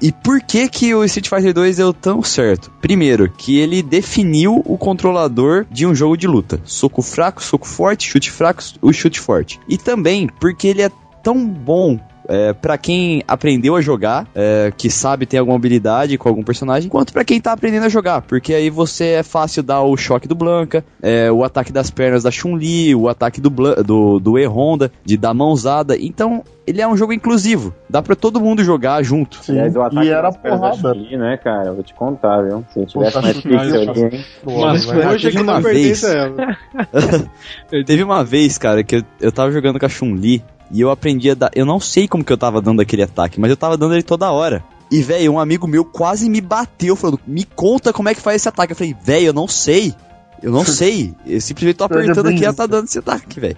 [0.00, 2.70] E por que que o Street Fighter 2 deu tão certo?
[2.80, 6.60] Primeiro, que ele definiu o controlador de um jogo de luta.
[6.64, 9.60] Soco fraco, soco forte, chute fraco, o chute forte.
[9.68, 10.90] E também porque ele é
[11.22, 11.98] tão bom
[12.28, 16.88] é, para quem aprendeu a jogar, é, que sabe ter alguma habilidade com algum personagem,
[16.90, 20.28] quanto pra quem tá aprendendo a jogar, porque aí você é fácil dar o choque
[20.28, 24.38] do Blanca, é, o ataque das pernas da Chun-Li, o ataque do, Blan- do, do
[24.38, 25.96] E-Honda, de dar mãozada.
[25.98, 29.42] Então, ele é um jogo inclusivo, dá pra todo mundo jogar junto.
[29.42, 29.52] Sim.
[29.52, 30.76] Aliás, o ataque E era porrada.
[30.76, 31.72] Chun-Li, né, cara?
[31.72, 32.62] Vou te contar, viu?
[32.74, 34.14] Se eu tivesse mais pixel ali, cara.
[34.16, 34.24] hein?
[34.44, 37.86] Mas hoje é que uma pertence vez.
[37.86, 41.30] Teve uma vez, cara, que eu, eu tava jogando com a Chun-Li e eu aprendi
[41.30, 41.50] a dar.
[41.54, 44.02] Eu não sei como que eu tava dando aquele ataque, mas eu tava dando ele
[44.02, 44.62] toda hora.
[44.90, 48.36] E, velho, um amigo meu quase me bateu falando: Me conta como é que faz
[48.36, 48.72] esse ataque.
[48.72, 49.94] Eu falei: Velho, eu não sei.
[50.42, 51.14] Eu não sei.
[51.26, 53.56] Eu simplesmente tô apertando aqui e ela tá dando esse ataque, velho.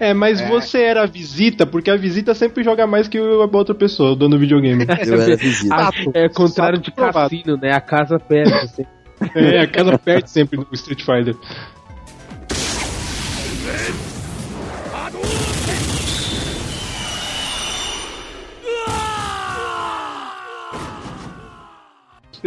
[0.00, 3.74] É, mas você era a visita, porque a visita sempre joga mais que a outra
[3.74, 4.84] pessoa, o dono do videogame.
[5.06, 5.74] Eu era visita.
[5.74, 7.72] Ah, é contrário de cassino, né?
[7.72, 8.52] A casa perde.
[8.52, 8.84] assim.
[9.34, 11.34] É, a casa perde sempre no Street Fighter.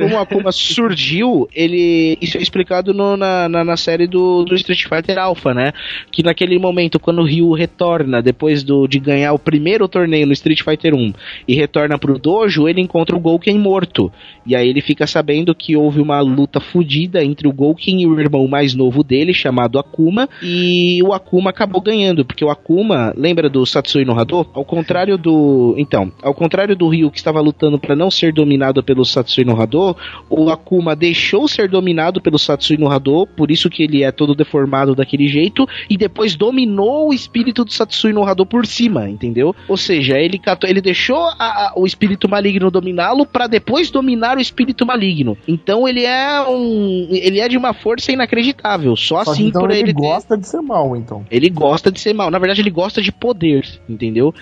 [0.02, 2.18] Como o Akuma surgiu, ele.
[2.22, 5.72] Isso é explicado no- na, na, na série do, do Street Fighter Alpha, né?
[6.12, 10.34] Que naquele momento, quando o Ryu retorna, depois do, de ganhar o primeiro torneio no
[10.34, 11.14] Street Fighter 1
[11.48, 14.12] e retorna pro dojo, ele encontra o Gouken morto.
[14.46, 18.20] E aí ele fica sabendo que houve uma luta fodida entre o Gouken e o
[18.20, 23.50] irmão mais novo dele, chamado Akuma, e o Akuma acabou ganhando, porque o Akuma, lembra
[23.50, 24.46] do Satsui no Hado?
[24.54, 25.76] Ao contrário do.
[25.78, 29.60] Então, ao contrário do Ryu que estava lutando para não ser dominado pelo Satsui no
[29.60, 29.89] Hado,
[30.30, 34.36] o Akuma deixou ser dominado pelo Satsui no Hado, por isso que ele é todo
[34.36, 39.56] deformado daquele jeito, e depois dominou o espírito do Satsui no Hado por cima, entendeu?
[39.68, 44.38] Ou seja, ele, catou- ele deixou a- a- o espírito maligno dominá-lo para depois dominar
[44.38, 45.38] o espírito maligno.
[45.48, 47.08] Então ele é um.
[47.12, 48.96] Ele é de uma força inacreditável.
[48.96, 49.94] Só, Só assim então por ele, ele.
[49.94, 51.26] ter- gosta de ser mal, então.
[51.30, 52.30] Ele gosta de ser mal.
[52.32, 54.34] Na verdade, ele gosta de poder, entendeu?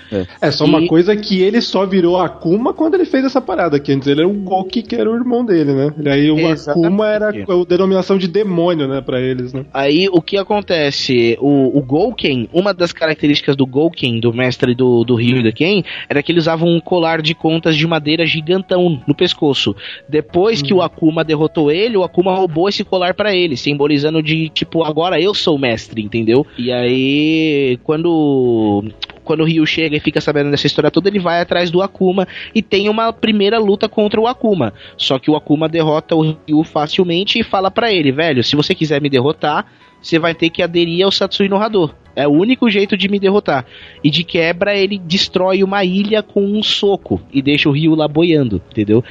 [0.42, 3.80] É só uma E- coisa que ele só virou Akuma quando ele fez essa parada,
[3.80, 5.94] que antes ele era o Goki, que era o irmão dele, né?
[6.00, 6.88] E aí o Exatamente.
[6.88, 9.66] Akuma era a denominação de demônio, né, pra eles, né?
[9.74, 11.38] Aí o que acontece?
[11.42, 15.54] O, o Gouken, uma das características do Gouken, do mestre do, do Ryu e do
[15.54, 19.76] Ken, era que ele usava um colar de contas de madeira gigantão no pescoço.
[20.08, 24.50] Depois que o Akuma derrotou ele, o Akuma roubou esse colar pra ele, simbolizando de
[24.50, 26.46] tipo, agora eu sou o mestre, entendeu?
[26.58, 28.86] E aí, quando
[29.28, 32.26] quando o Ryu chega e fica sabendo dessa história toda, ele vai atrás do Akuma
[32.56, 34.74] e tem uma primeira luta contra o Akuma.
[34.96, 38.74] Só que o Akuma derrota o Ryu facilmente e fala pra ele, velho, se você
[38.74, 39.66] quiser me derrotar,
[40.02, 41.94] você vai ter que aderir ao Satsui no Hado.
[42.16, 43.66] É o único jeito de me derrotar.
[44.04, 48.08] E de quebra, ele destrói uma ilha com um soco e deixa o Ryu lá
[48.08, 49.04] boiando, entendeu?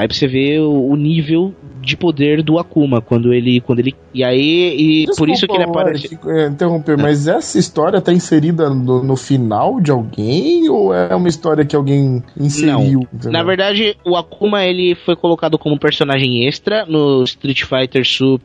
[0.00, 3.60] Aí pra você ver o, o nível de poder do Akuma quando ele.
[3.60, 5.02] Quando ele e aí.
[5.04, 6.06] E por isso que ele Desculpa, aparece.
[6.06, 11.14] Eric, é, interromper, mas essa história tá inserida no, no final de alguém ou é
[11.14, 13.06] uma história que alguém inseriu?
[13.24, 18.02] Na verdade, o Akuma ele foi colocado como personagem extra no Street Fighter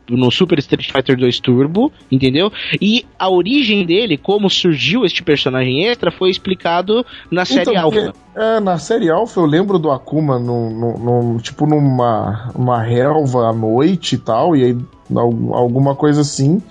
[0.10, 2.52] no Super Street Fighter 2 Turbo, entendeu?
[2.82, 8.25] E a origem dele, como surgiu este personagem extra, foi explicado na série Então, Alpha.
[8.36, 10.98] É, na série Alpha eu lembro do Akuma no, no-
[11.34, 14.78] no- tipo numa uma relva à noite e tal, e aí
[15.16, 16.62] al- alguma coisa assim.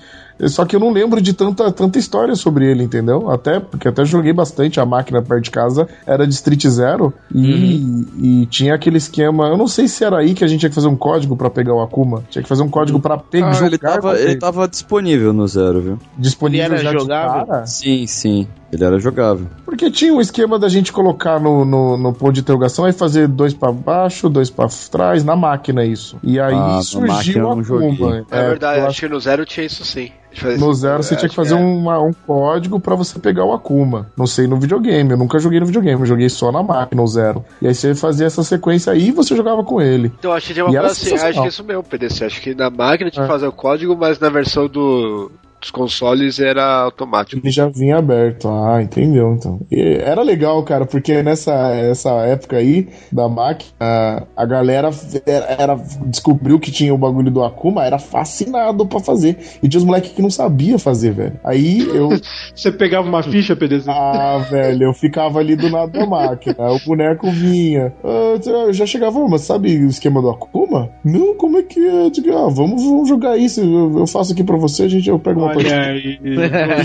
[0.48, 3.30] Só que eu não lembro de tanta, tanta história sobre ele, entendeu?
[3.30, 8.42] Até porque até joguei bastante a máquina perto de casa, era de Street Zero e,
[8.42, 9.46] e tinha aquele esquema.
[9.46, 11.48] Eu não sei se era aí que a gente tinha que fazer um código pra
[11.48, 12.24] pegar o Akuma.
[12.28, 15.80] Tinha que fazer um código pra pegar Ah, ele, tava, ele tava disponível no zero,
[15.80, 15.98] viu?
[16.18, 17.46] disponível Ele era já de jogável?
[17.46, 17.66] cara.
[17.66, 18.48] Sim, sim.
[18.75, 19.47] Ele era jogável.
[19.64, 23.29] Porque tinha um esquema da gente colocar no, no, no ponto de interrogação e fazer
[23.29, 26.18] dois pra baixo, dois pra trás, na máquina isso.
[26.22, 27.97] E aí Ah, surgiu a joguei.
[27.97, 28.27] Kuma.
[28.31, 30.11] É, verdade, eu acho que no zero tinha isso sim.
[30.59, 31.57] No zero você É, tinha que fazer é.
[31.57, 34.09] uma- um código pra você pegar o Akuma.
[34.16, 37.07] Não sei no videogame, eu nunca joguei no videogame, eu joguei só na máquina, o
[37.07, 37.45] zero.
[37.62, 40.11] E aí você fazia essa sequência aí e você jogava com ele.
[40.18, 42.25] Então acho que tinha uma E era coisa assim, acho que é isso mesmo, PDC.
[42.25, 43.33] Acho que na máquina tinha que É.
[43.33, 45.31] fazer o código, mas na versão do.
[45.64, 47.40] Outros consoles era automático.
[47.42, 48.48] Ele já vinha aberto.
[48.48, 49.60] Ah, entendeu então.
[49.70, 54.90] E era legal, cara, porque nessa essa época aí da máquina, a galera
[55.26, 59.38] era, era- descobriu que tinha o bagulho do Akuma, era fascinado pra fazer.
[59.62, 61.38] E tinha os moleques que não sabia fazer, velho.
[61.44, 62.10] Aí eu.
[62.54, 63.88] Você pegava uma ficha, PDZ?
[63.88, 66.56] Ah, velho, eu ficava ali do lado da máquina.
[66.72, 67.92] O boneco vinha.
[68.04, 70.90] Ah, eu já chegava, "Ah, mas sabe o esquema do Akuma?
[71.04, 72.06] Não, como é que é?
[72.06, 73.60] Eu digo, ah, vamos, vamos jogar isso.
[73.60, 76.18] Eu, eu faço aqui pra você, a gente, eu pego uma Olha aí.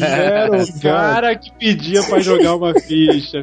[0.02, 3.40] Era o cara que pedia pra jogar uma ficha.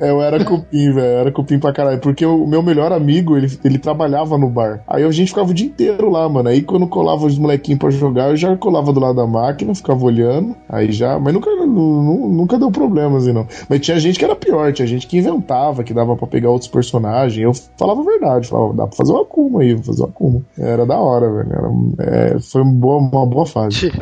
[0.00, 1.18] É, eu era cupim, velho.
[1.18, 2.00] Era cupim pra caralho.
[2.00, 4.80] Porque o meu melhor amigo, ele, ele trabalhava no bar.
[4.86, 6.48] Aí a gente ficava o dia inteiro lá, mano.
[6.48, 10.04] Aí quando colava os molequinhos pra jogar, eu já colava do lado da máquina, ficava
[10.04, 10.54] olhando.
[10.68, 11.18] Aí já.
[11.18, 13.46] Mas nunca, nu- nu- nunca deu problema, assim, não.
[13.68, 16.70] Mas tinha gente que era pior, tinha gente que inventava, que dava pra pegar outros
[16.70, 17.42] personagens.
[17.42, 20.42] Eu falava a verdade, falava, dá pra fazer uma Akuma aí, vou fazer uma Akuma.
[20.58, 21.52] Era da hora, velho.
[21.52, 23.92] Era, é, foi uma boa, uma boa fase.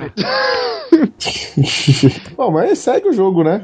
[2.36, 3.62] Bom, mas segue o jogo, né?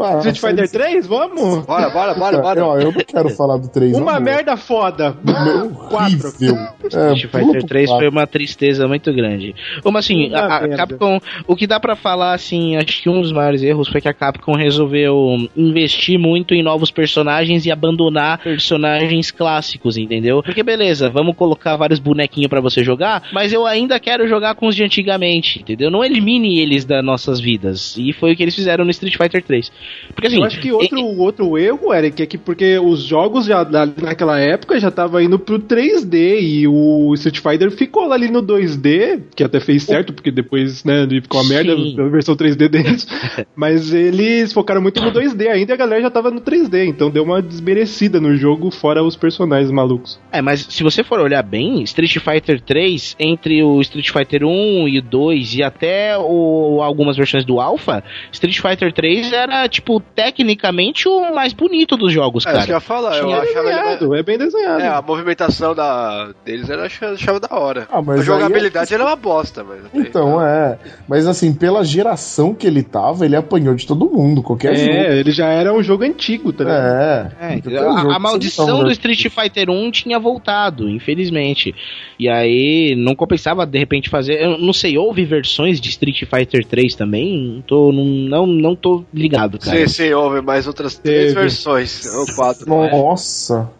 [0.00, 1.06] Fala, Street Fighter fala- 3?
[1.06, 1.66] Vamos?
[1.66, 2.64] Bora, bora, bora, bora.
[2.66, 3.96] Ó, eu não quero falar do 3.
[3.98, 5.14] Uma não, merda foda.
[5.22, 6.28] Meu, Quatro.
[6.28, 6.56] horrível.
[6.56, 8.00] É, Street Fighter pro 3 quatro.
[8.00, 9.54] foi uma tristeza muito grande.
[9.82, 10.68] Como assim, a, a.
[10.70, 14.08] Capcom, o que dá pra falar assim, acho que um dos maiores erros foi que
[14.08, 20.42] a Capcom resolveu investir muito em novos personagens e abandonar personagens clássicos, entendeu?
[20.42, 24.66] Porque beleza, vamos colocar vários bonequinhos pra você jogar, mas eu ainda quero jogar com
[24.66, 25.90] os de antigamente, entendeu?
[25.90, 27.96] Não elimine eles das nossas vidas.
[27.98, 29.70] E foi o que eles fizeram no Street Fighter 3.
[30.14, 33.64] Porque assim, Eu acho que outro, outro erro, Eric, é que porque os jogos já
[33.64, 39.22] naquela época já tava indo pro 3D e o Street Fighter ficou ali no 2D,
[39.34, 43.06] que até fez certo, porque depois, né, ficou uma merda a versão 3D deles.
[43.54, 47.10] Mas eles focaram muito no 2D ainda e a galera já tava no 3D, então
[47.10, 50.20] deu uma desmerecida no jogo, fora os personagens malucos.
[50.32, 54.88] É, mas se você for olhar bem, Street Fighter 3, entre o Street Fighter 1
[54.88, 59.79] e o 2 e até o, algumas versões do Alpha, Street Fighter 3 era, tipo,
[60.14, 62.76] tecnicamente o mais bonito dos jogos, É, isso que eu cara.
[62.76, 63.76] ia falar, eu Tinha achava ele.
[63.76, 64.80] Desenhado, é bem desenhado.
[64.82, 67.88] É, a movimentação da, deles eu achava, achava da hora.
[67.90, 69.80] Ah, mas a jogabilidade aí é- era uma bosta, mas.
[69.94, 70.46] Então, então.
[70.46, 70.78] é.
[71.08, 74.90] Mas assim, pela geração que ele tava, ele apanhou de todo mundo, qualquer jogo.
[74.90, 77.32] É, ele já era um jogo antigo, tá ligado?
[77.40, 77.54] É.
[77.54, 81.74] É, jogo a, a maldição do Street Fighter 1 tinha voltado, infelizmente.
[82.18, 84.42] E aí não compensava de repente fazer.
[84.42, 87.36] Eu não sei, houve versões de Street Fighter 3 também?
[87.56, 89.69] Não tô, não, não, não tô ligado, cara.
[89.70, 91.40] Sim, sim, houve mais outras três Teve.
[91.40, 92.06] versões.
[92.14, 92.68] Ou quatro.
[92.68, 92.90] não é?
[92.90, 93.70] Nossa.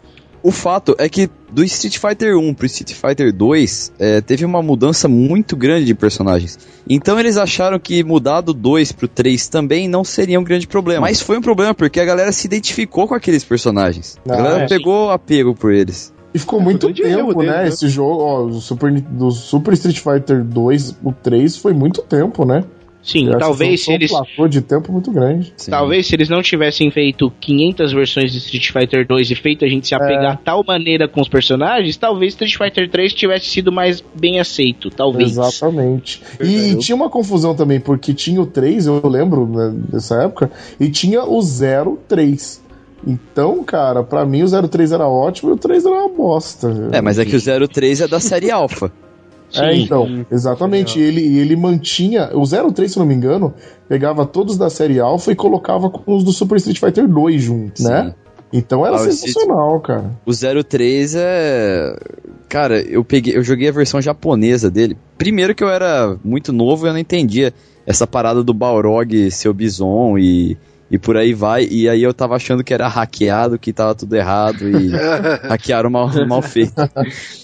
[0.43, 4.59] O fato é que do Street Fighter 1 pro Street Fighter 2 é, teve uma
[4.63, 6.57] mudança muito grande de personagens.
[6.89, 11.01] Então eles acharam que mudar do 2 pro 3 também não seria um grande problema.
[11.01, 14.17] Mas foi um problema porque a galera se identificou com aqueles personagens.
[14.27, 14.67] A Ah, galera é.
[14.67, 16.11] pegou apego por eles.
[16.33, 17.57] E ficou É, muito tempo, dele, né?
[17.63, 17.67] né?
[17.67, 22.45] Esse jogo, ó, o Super, do Super Street Fighter 2, o 3, foi muito tempo,
[22.45, 22.63] né?
[23.03, 24.11] Sim, Eu talvez se foi um eles.
[24.11, 25.53] platô de tempo muito grande.
[25.57, 25.71] Sim.
[25.71, 29.67] Talvez se eles não tivessem feito 500 versões de Street Fighter 2 e feito a
[29.67, 34.03] gente se apegar tal maneira com os personagens, talvez Street Fighter 3 tivesse sido mais
[34.13, 35.31] bem aceito, talvez.
[35.31, 36.21] Exatamente.
[36.39, 40.51] E, e tinha uma confusão também, porque tinha o 3, eu lembro né, dessa época,
[40.79, 41.39] e tinha o
[42.07, 42.61] 03.
[43.05, 46.89] Então, cara, pra mim o 03 era ótimo e o 3 era uma bosta.
[46.91, 48.91] É, mas é que o 03 é da série Alpha.
[49.55, 50.99] É, então, exatamente.
[50.99, 52.29] E ele, ele mantinha.
[52.33, 53.53] O 03, se não me engano,
[53.89, 57.83] pegava todos da série Alpha e colocava com os do Super Street Fighter 2 junto,
[57.83, 58.13] né?
[58.53, 60.11] Então era Ah, sensacional, cara.
[60.25, 60.31] O
[60.63, 61.95] 03 é.
[62.49, 64.97] Cara, eu peguei, eu joguei a versão japonesa dele.
[65.17, 67.53] Primeiro que eu era muito novo e eu não entendia
[67.85, 70.57] essa parada do Balrog ser o Bison e,
[70.91, 71.65] e por aí vai.
[71.71, 74.89] E aí eu tava achando que era hackeado, que tava tudo errado e
[75.47, 76.73] hackearam mal, mal feito.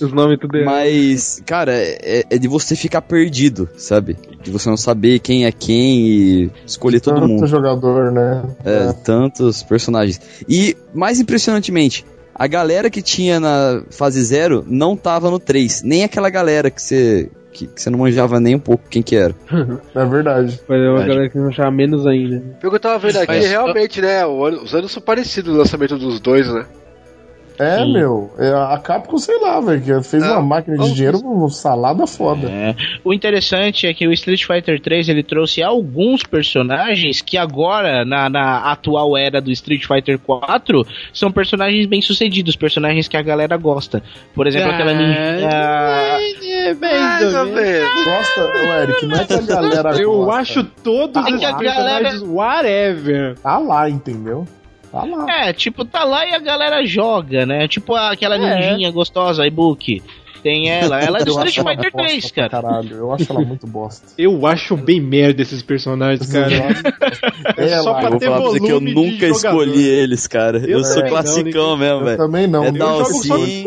[0.01, 0.75] Os nomes tudo errado.
[0.75, 4.17] Mas, cara, é, é de você ficar perdido, sabe?
[4.43, 7.47] De você não saber quem é quem e escolher todo Tanto mundo.
[7.47, 8.43] jogador, né?
[8.65, 10.19] É, tantos personagens.
[10.47, 15.83] E, mais impressionantemente, a galera que tinha na fase 0 não tava no 3.
[15.83, 19.15] Nem aquela galera que você que, que você não manjava nem um pouco quem que
[19.15, 19.33] era.
[19.95, 20.59] É verdade.
[20.67, 21.07] Mas é uma Verdade.
[21.09, 22.39] galera que não achava menos ainda.
[22.59, 24.25] Pelo que eu tava vendo aqui, Mas- realmente, né?
[24.25, 26.65] o ano- os anos são parecidos no lançamento dos dois, né?
[27.59, 27.91] É, Sim.
[27.91, 28.31] meu.
[28.37, 32.05] é, A Capcom, sei lá, velho, que fez Não, uma máquina de dinheiro uma salada
[32.05, 32.47] foda.
[32.47, 32.75] É.
[33.03, 38.29] O interessante é que o Street Fighter 3 ele trouxe alguns personagens que agora, na,
[38.29, 43.57] na atual era do Street Fighter 4, são personagens bem sucedidos, personagens que a galera
[43.57, 44.03] gosta.
[44.35, 44.93] Por exemplo, aquela
[46.73, 46.99] ninja.
[46.99, 48.05] Mais ou menos.
[48.05, 48.41] Gosta,
[48.81, 50.41] Eric, não é que a galera Eu gosta.
[50.41, 53.37] acho todos É os a personagens whatever.
[53.39, 54.47] Tá lá, entendeu?
[54.91, 55.25] Tá lá.
[55.47, 57.67] É, tipo, tá lá e a galera joga, né?
[57.67, 58.39] Tipo aquela É.
[58.71, 60.01] ninjinha gostosa, iBook.
[60.47, 61.01] Tem ela.
[61.01, 62.61] Ela é do Eu acho Street Fighter bosta 3, pra cara.
[62.61, 64.07] Caralho, eu acho ela muito bosta.
[64.17, 66.47] Eu acho bem merda esses personagens, cara.
[67.57, 70.27] É só pra Eu vou ter falar pra você que eu volume nunca escolhi eles,
[70.27, 70.59] cara.
[70.59, 72.17] Eu, Eu sou não, classicão ninguém- mesmo, Eu velho.
[72.17, 72.63] também não.
[72.63, 73.63] É Eu Dalsin,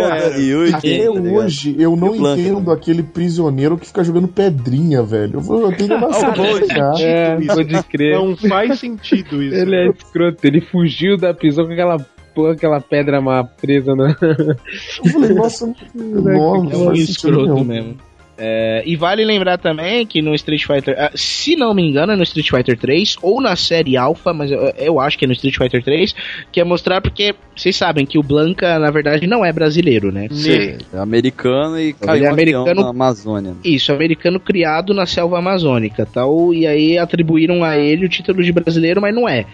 [0.00, 0.36] era.
[0.38, 2.72] Yui, Até tá hoje eu não entendo né?
[2.72, 5.40] aquele prisioneiro que fica jogando pedrinha, velho.
[5.48, 6.94] Eu, eu tenho uma Ah.
[7.00, 8.16] É, pode crer.
[8.16, 9.54] Não faz sentido isso.
[9.56, 11.96] Ele é escroto, ele fugiu da prisão com aquela,
[12.34, 14.08] porra, aquela pedra má presa na.
[15.04, 17.64] Eu falei, nossa, nossa, É um não escroto nenhum.
[17.64, 17.96] mesmo.
[18.42, 22.16] É, e vale lembrar também que no Street Fighter, ah, se não me engano, é
[22.16, 25.34] no Street Fighter 3 ou na série Alpha, mas eu, eu acho que é no
[25.34, 26.14] Street Fighter 3,
[26.50, 30.26] que é mostrar porque vocês sabem que o Blanca, na verdade, não é brasileiro, né?
[30.30, 30.78] Sim.
[30.90, 33.52] É americano e caiu é americano- na Amazônia.
[33.62, 38.52] Isso, americano criado na selva amazônica, tal, e aí atribuíram a ele o título de
[38.52, 39.44] brasileiro, mas não é.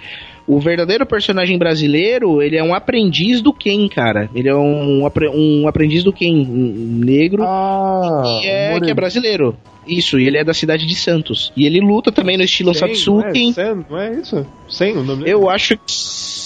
[0.47, 4.31] O verdadeiro personagem brasileiro, ele é um aprendiz do Ken, cara.
[4.35, 5.03] Ele é um,
[5.35, 9.57] um aprendiz do Ken um negro Ah, que, é, que é brasileiro.
[9.87, 11.53] Isso, e ele é da cidade de Santos.
[11.57, 13.55] E ele luta também no estilo Sen, Satsuken.
[13.57, 14.47] Não é, Sen, não é isso?
[14.69, 15.35] Sen, o nome dele?
[15.35, 15.83] Eu acho que.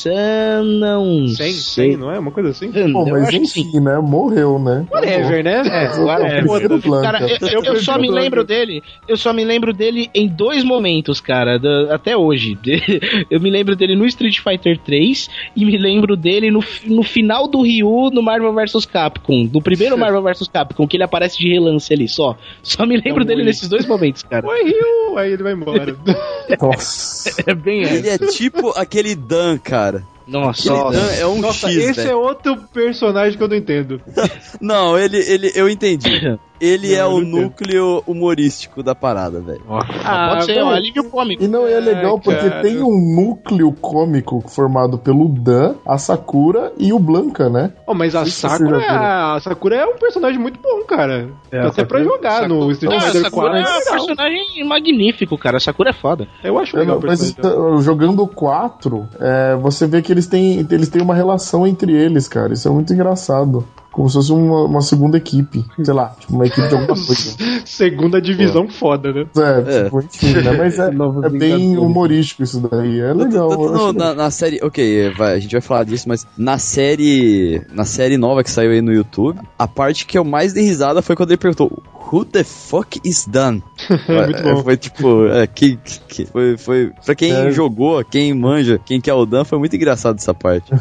[0.02, 1.28] San, não.
[1.28, 1.96] Sen, sei.
[1.96, 2.18] Não é?
[2.18, 2.70] Uma coisa assim?
[2.72, 3.60] Pô, eu mas que sim.
[3.62, 3.98] enfim, né?
[3.98, 4.86] Morreu, né?
[4.90, 5.62] Whatever, né?
[5.66, 6.46] É, Eu whatever.
[6.46, 7.12] prefiro o Blanca.
[7.12, 8.82] Cara, eu, eu- eu só me lembro dele.
[9.08, 12.58] Eu só me lembro dele em dois momentos, cara, da- até hoje.
[13.30, 17.46] Eu me lembro dele no Street Fighter 3 e me lembro dele no, no final
[17.48, 21.48] do Ryu no Marvel vs Capcom, do primeiro Marvel vs Capcom, que ele aparece de
[21.48, 22.36] relance ali só.
[22.62, 24.46] Só me lembro É dele nesses dois momentos, cara.
[24.46, 25.18] Oi, Rio!
[25.18, 25.96] Aí ele vai embora.
[26.60, 27.42] Nossa.
[27.46, 30.19] É bem Ele é tipo aquele Dan, cara cara.
[30.30, 30.72] Nossa,
[31.18, 32.10] é um Nossa, X, esse velho.
[32.10, 34.00] é outro personagem que eu não entendo.
[34.60, 36.38] Não, ele, ele, eu entendi.
[36.60, 39.62] Ele Não, é o núcleo humorístico da parada, velho.
[40.04, 41.42] Ah, pode ser, é um alívio cômico.
[41.42, 42.60] E não é legal Ai, porque cara.
[42.62, 47.72] tem um núcleo cômico formado pelo Dan, a Sakura e o Blanca, né?
[47.86, 48.90] Oh, mas a Sakura, viu.
[48.90, 51.30] a Sakura é um personagem muito bom, cara.
[51.50, 53.58] É, Dá a até pra Sakura- jogar no Street Ah, a Fighter Sakura 4.
[53.58, 55.56] é um personagem magnífico, cara.
[55.56, 56.28] A Sakura é foda.
[56.44, 57.74] Eu acho É, legal não, o mas personagem.
[57.74, 61.92] uh, jogando o 4, é, você vê que eles têm, eles têm uma relação entre
[61.92, 62.52] eles, cara.
[62.52, 63.66] Isso é muito engraçado.
[64.00, 65.62] Como se fosse uma, uma segunda equipe.
[65.84, 67.36] Sei lá, tipo, uma equipe de alguma coisa.
[67.66, 69.26] Segunda divisão foda, né?
[69.36, 69.84] É, É.
[69.84, 70.52] tipo, enfim, né?
[70.56, 70.88] Mas é,
[71.26, 72.98] é bem humorístico isso daí.
[72.98, 73.50] É legal.
[73.50, 77.60] Tanto acho na, na série, ok, vai, a gente vai falar disso, mas na série,
[77.72, 81.02] na série nova que saiu aí no YouTube, a parte que eu mais dei risada
[81.02, 81.82] foi quando ele perguntou
[82.12, 83.62] Who the fuck is done?
[84.08, 84.62] Muito bom.
[84.64, 85.78] Foi tipo, é, que,
[86.08, 87.50] que- foi, foi pra quem É.
[87.52, 90.72] jogou, quem manja, quem quer o Dan, foi muito engraçado essa parte.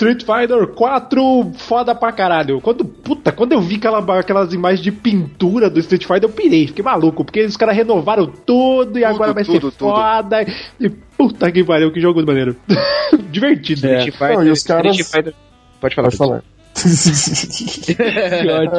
[0.00, 2.58] Street Fighter 4, foda pra caralho.
[2.62, 6.66] Quando, puta, quando eu vi aquela, aquelas imagens de pintura do Street Fighter, eu pirei,
[6.68, 9.90] fiquei maluco, porque os caras renovaram tudo e agora vai tudo, ser tudo.
[9.90, 10.46] foda.
[10.80, 12.56] E puta que pariu, que jogo de maneiro.
[13.30, 13.86] Divertido.
[13.86, 13.98] É.
[13.98, 15.34] Street Fighter, Não, e os caras- Street Fighter...
[15.80, 16.06] Pode falar.
[16.06, 16.42] Pode falar.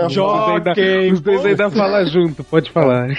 [0.09, 1.13] Que ótimo.
[1.13, 3.09] Os dois ainda- falam junto, pode falar.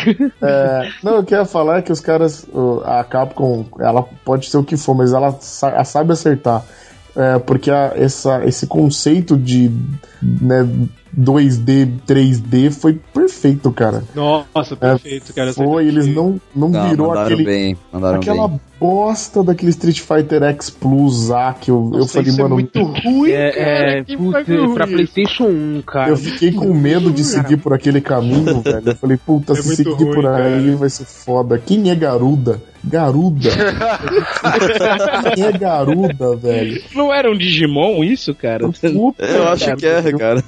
[0.42, 2.46] É, não, eu queria falar é que os caras,
[2.84, 6.64] a Capcom, ela pode ser o que for, mas ela sabe acertar.
[7.14, 9.70] É, porque a- essa, esse conceito de
[10.22, 10.66] né,
[11.16, 14.02] 2D, 3D foi perfeito, cara.
[14.14, 15.52] Nossa, perfeito, cara.
[15.52, 18.60] Foi, eles não, não, Não, virou mandaram aquele, bem, mandaram aquela bem.
[18.82, 22.54] Bosta daquele Street Fighter X Plus A que eu, eu Nossa, falei, isso é mano,
[22.56, 23.64] muito ruim, É, cara.
[23.98, 24.74] é putz, bagulho.
[24.74, 26.10] pra PlayStation 1, cara.
[26.10, 28.82] eu fiquei com medo de seguir por aquele caminho, velho.
[28.86, 30.76] Eu falei, puta, É se seguir ruim, por aí cara.
[30.76, 31.58] vai ser foda.
[31.64, 32.60] Quem é Garuda?
[32.84, 33.48] Garuda?
[35.36, 36.82] Quem é Garuda, velho?
[36.96, 38.68] Não era um Digimon isso, cara?
[38.68, 40.42] Puta, Eu acho que é, cara.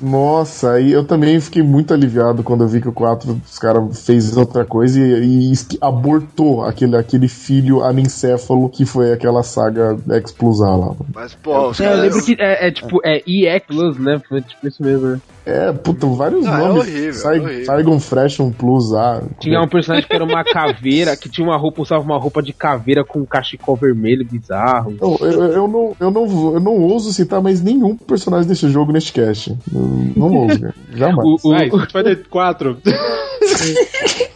[0.00, 4.02] Nossa, aí eu também fiquei muito aliviado quando eu vi que o 4 os caras
[4.04, 10.32] fez outra coisa e, e abortou aquele, aquele filho anencéfalo que foi aquela saga X
[10.32, 10.94] Plus A lá.
[11.14, 12.02] Mas, pô, os É, eu caras.
[12.04, 14.20] lembro que é, é tipo, é EX Plus, né?
[14.28, 15.20] Foi tipo isso mesmo, né?
[15.44, 16.82] É, puta, vários Ah, é nomes.
[16.82, 17.64] horrível, Sai, é horrível.
[17.66, 19.22] Saigon Fashion Plus A.
[19.38, 22.52] Tinha um personagem que era uma caveira, que tinha uma roupa, usava uma roupa de
[22.52, 24.96] caveira com um cachecol vermelho bizarro.
[25.00, 28.90] Eu, eu, eu não, eu, não, eu não ouso citar mais nenhum personagem desse jogo
[28.92, 29.56] neste cast.
[29.72, 29.80] Eu
[30.16, 30.74] não ouso, cara.
[30.92, 31.18] Jamais.
[31.44, 32.78] O, o, Ah, Street Fighter 4.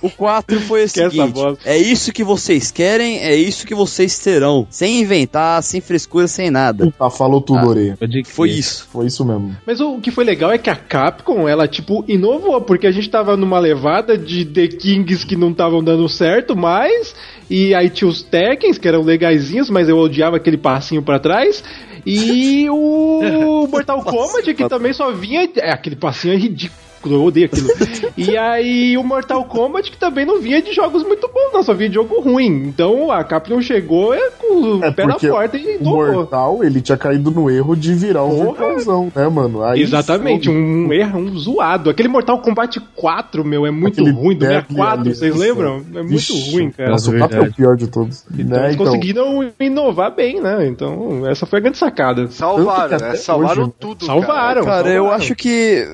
[0.02, 4.66] O 4 foi o seguinte: é isso que vocês querem, é isso que vocês terão.
[4.70, 6.86] Sem inventar, sem frescura, sem nada.
[6.86, 7.96] Puta, falou tudo, Ah.
[7.98, 8.58] Pode Foi crer.
[8.58, 8.88] isso.
[8.90, 9.56] Foi isso mesmo.
[9.66, 13.10] Mas o que foi legal é que a Capcom, ela, tipo, inovou, porque a gente
[13.10, 17.14] tava numa levada de The Kings que não estavam dando certo mais,
[17.48, 21.62] e aí tinha os Tekkens, que eram legaisinhos, mas eu odiava aquele passinho pra trás,
[22.06, 25.48] e o Mortal Kombat que também só vinha.
[25.56, 26.89] É, aquele passinho é ridículo.
[27.04, 27.68] Eu odeio aquilo.
[28.16, 31.72] e aí o Mortal Kombat que também não vinha de jogos muito bons, não, só
[31.72, 32.64] vinha de jogo ruim.
[32.68, 36.12] Então a Capcom chegou é, com o É pé na porque porta e O tomou.
[36.12, 39.62] Mortal, ele tinha caído no erro de virar um virtualzão, né, mano?
[39.62, 41.88] Aí Exatamente, foi- um erro, um zoado.
[41.90, 45.76] Aquele Mortal Kombat 4, meu, é muito Aquele ruim, do Deadly 64, ali, vocês lembram?
[45.94, 46.90] É muito Vixe, ruim, cara.
[46.90, 48.24] Nossa, o 4 é o pior de todos.
[48.38, 48.64] Então né?
[48.64, 50.66] eles Então, conseguiram inovar bem, né?
[50.66, 52.28] Então, essa foi a grande sacada.
[52.28, 53.14] Salvaram, né?
[53.16, 54.04] Salvaram hoje- tudo.
[54.04, 54.64] Salvaram.
[54.64, 55.16] Cara, eu salvaram.
[55.16, 55.86] acho que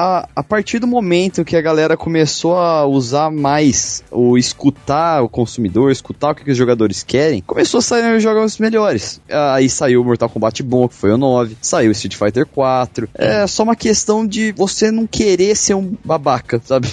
[0.00, 5.28] a, a partir do momento que a galera começou a usar mais o escutar o
[5.28, 9.20] consumidor, escutar o que, que os jogadores querem, começou a sair os jogos melhores.
[9.52, 13.08] Aí saiu o Mortal Kombat bom, que foi o 9, saiu o Street Fighter 4.
[13.14, 16.88] É só uma questão de você não querer ser um babaca, sabe?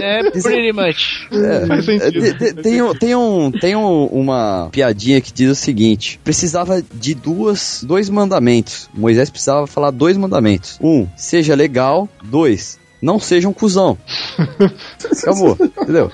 [0.00, 1.28] É, é pretty much.
[1.68, 5.54] Faz É, de- de- tem, um- tem, um, tem um- uma piadinha que diz o
[5.54, 8.88] seguinte: precisava de duas, dois mandamentos.
[8.94, 10.78] Moisés precisava falar dois mandamentos.
[10.82, 12.08] Um, seja legal.
[12.22, 13.98] Dois, não seja um cuzão.
[15.22, 16.10] Acabou, entendeu?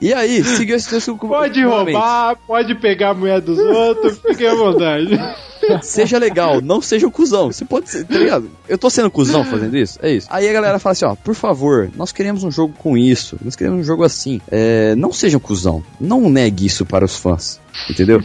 [0.00, 4.46] E aí, seguiu esse texto com Pode roubar, pode pegar a mulher dos outros, fique
[4.46, 5.18] à vontade.
[5.82, 7.52] Seja legal, não seja um cuzão.
[7.52, 8.50] Você pode ser, tá ligado?
[8.68, 9.98] Eu tô sendo cuzão fazendo isso?
[10.02, 10.26] É isso.
[10.30, 13.56] Aí a galera fala assim, ó, por favor, nós queremos um jogo com isso, nós
[13.56, 14.40] queremos um jogo assim.
[14.50, 15.82] É, não seja um cuzão.
[16.00, 17.60] Não negue isso para os fãs.
[17.88, 18.22] Entendeu?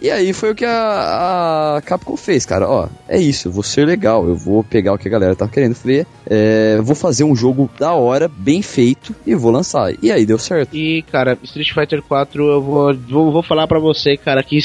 [0.00, 2.68] e aí foi o que a, a Capcom fez, cara.
[2.68, 5.48] Ó, é isso, eu vou ser legal, eu vou pegar o que a galera tá
[5.48, 9.94] querendo ver, é, vou fazer um jogo da hora, bem feito, e vou lançar.
[10.02, 10.76] E aí deu certo.
[10.76, 14.58] E, cara, Street Fighter 4, eu vou, vou, vou falar pra você, cara, que,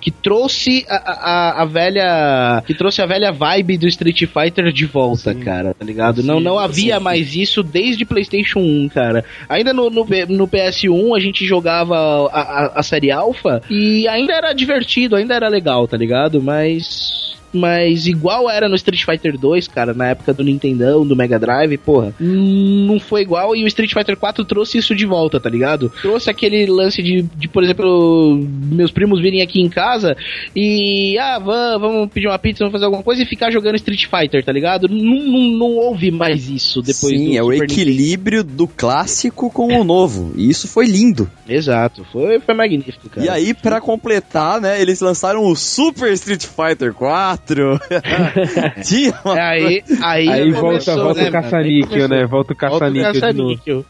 [0.00, 2.62] que trouxe a, a, a velha.
[2.66, 6.22] Que trouxe a velha vibe do Street Fighter de volta, cara, tá ligado?
[6.22, 9.24] não, não havia mais isso desde PlayStation 1, cara.
[9.48, 11.96] Ainda no, no, no PS1 a gente jogava
[12.32, 16.42] a, a, a série Alpha e ainda era divertido, ainda era legal, tá ligado?
[16.42, 17.32] Mas.
[17.52, 21.76] Mas igual era no Street Fighter 2, cara, na época do Nintendão, do Mega Drive,
[21.78, 25.90] porra, não foi igual e o Street Fighter 4 trouxe isso de volta, tá ligado?
[26.02, 30.16] Trouxe aquele lance de, de por exemplo, meus primos virem aqui em casa
[30.54, 34.06] e, ah, vamos, vamos pedir uma pizza, vamos fazer alguma coisa e ficar jogando Street
[34.06, 34.88] Fighter, tá ligado?
[34.88, 39.50] Não, não, não houve mais isso depois Sim, do é o Super equilíbrio do clássico
[39.50, 40.32] com o novo.
[40.36, 41.22] E isso foi lindo.
[41.22, 41.30] Nintendo.
[41.48, 43.26] Exato, foi, foi magnífico, cara.
[43.26, 47.41] E aí, pra completar, né, eles lançaram o Super Street Fighter 4.
[48.84, 49.34] Tinha uma...
[49.34, 52.26] Aí, aí, Aí começou, volta, volta né, o caça-níquel, Aí né?
[52.26, 53.56] Volta o caça-níquel de novo.
[53.56, 53.84] caça-níquel.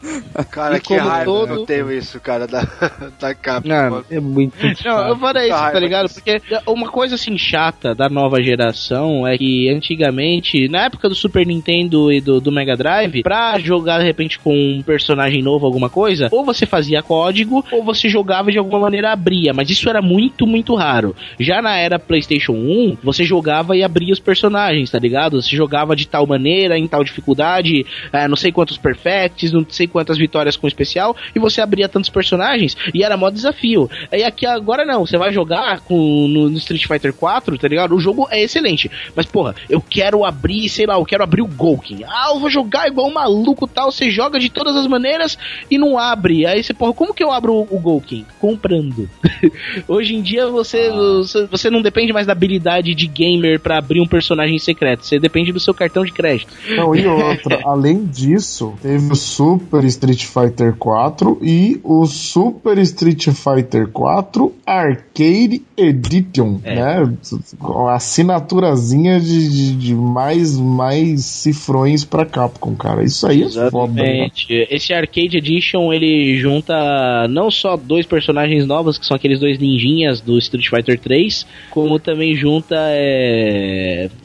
[0.49, 2.61] Cara, E que raiva todo- eu tenho isso, cara, da,
[3.19, 3.69] da Capcom.
[3.69, 4.53] Não, É muito
[4.85, 6.09] Não, eu falei isso, tá ligado?
[6.13, 11.45] Porque uma coisa assim chata da nova geração é que antigamente, na época do Super
[11.45, 15.89] Nintendo e do, do Mega Drive, pra jogar de repente com um personagem novo, alguma
[15.89, 19.89] coisa, ou você fazia código, ou você jogava e de alguma maneira abria, mas isso
[19.89, 21.15] era muito, muito raro.
[21.39, 23.42] Já na era PlayStation 1, você jogava
[23.75, 25.41] e abria os personagens, tá ligado?
[25.41, 29.87] Você jogava de tal maneira, em tal dificuldade, eh, não sei quantos perfects, não sei
[29.87, 33.89] quantas vitórias com especial, e você abria tantos personagens, e era mó desafio.
[34.11, 37.95] E aqui agora não, você vai jogar com, no, no Street Fighter 4, tá ligado?
[37.95, 41.47] O jogo é excelente, mas porra, eu quero abrir, sei lá, eu quero abrir o
[41.47, 42.03] Golkin.
[42.05, 45.37] Ah, eu vou jogar igual um maluco tal, você joga de todas as maneiras
[45.69, 46.45] e não abre.
[46.45, 48.25] Aí você, porra, como que eu abro o, Golkin?
[48.39, 49.09] Comprando.
[49.87, 54.01] Hoje em dia você, você, você não depende mais da habilidade de gamer pra abrir
[54.01, 56.53] um personagem secreto, você depende do seu cartão de crédito.
[56.75, 63.27] Não, e outra, além disso, teve o Super Street Fighter 4 e o Super Street
[63.29, 66.75] Fighter 4 Arcade Edition, É.
[66.75, 67.13] né?
[67.93, 73.03] Assinaturazinha de, de, de mais, mais cifrões pra Capcom, cara.
[73.03, 73.93] Isso aí é foda.
[73.93, 74.03] né?
[74.03, 74.67] Exatamente.
[74.69, 76.73] Esse Arcade Edition ele junta
[77.29, 81.99] não só dois personagens novos, que são aqueles dois ninjinhas do Street Fighter 3, como
[81.99, 83.22] também junta é,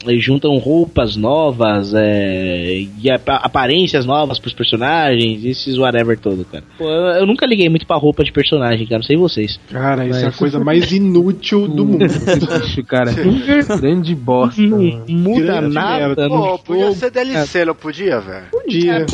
[0.05, 6.63] eles juntam roupas novas é, e apa- aparências novas pros personagens, esses whatever todo, cara.
[6.77, 9.59] Pô, eu, eu nunca liguei muito pra roupa de personagem, cara, não sei vocês.
[9.71, 12.05] Cara, isso é a Mas- coisa mais inútil do mundo.
[12.07, 13.11] Bicho, cara.
[13.79, 14.61] Grande bosta.
[14.61, 18.45] Não muda Grande nada Pô, podia ser DLC, não podia, velho?
[18.51, 19.05] Podia.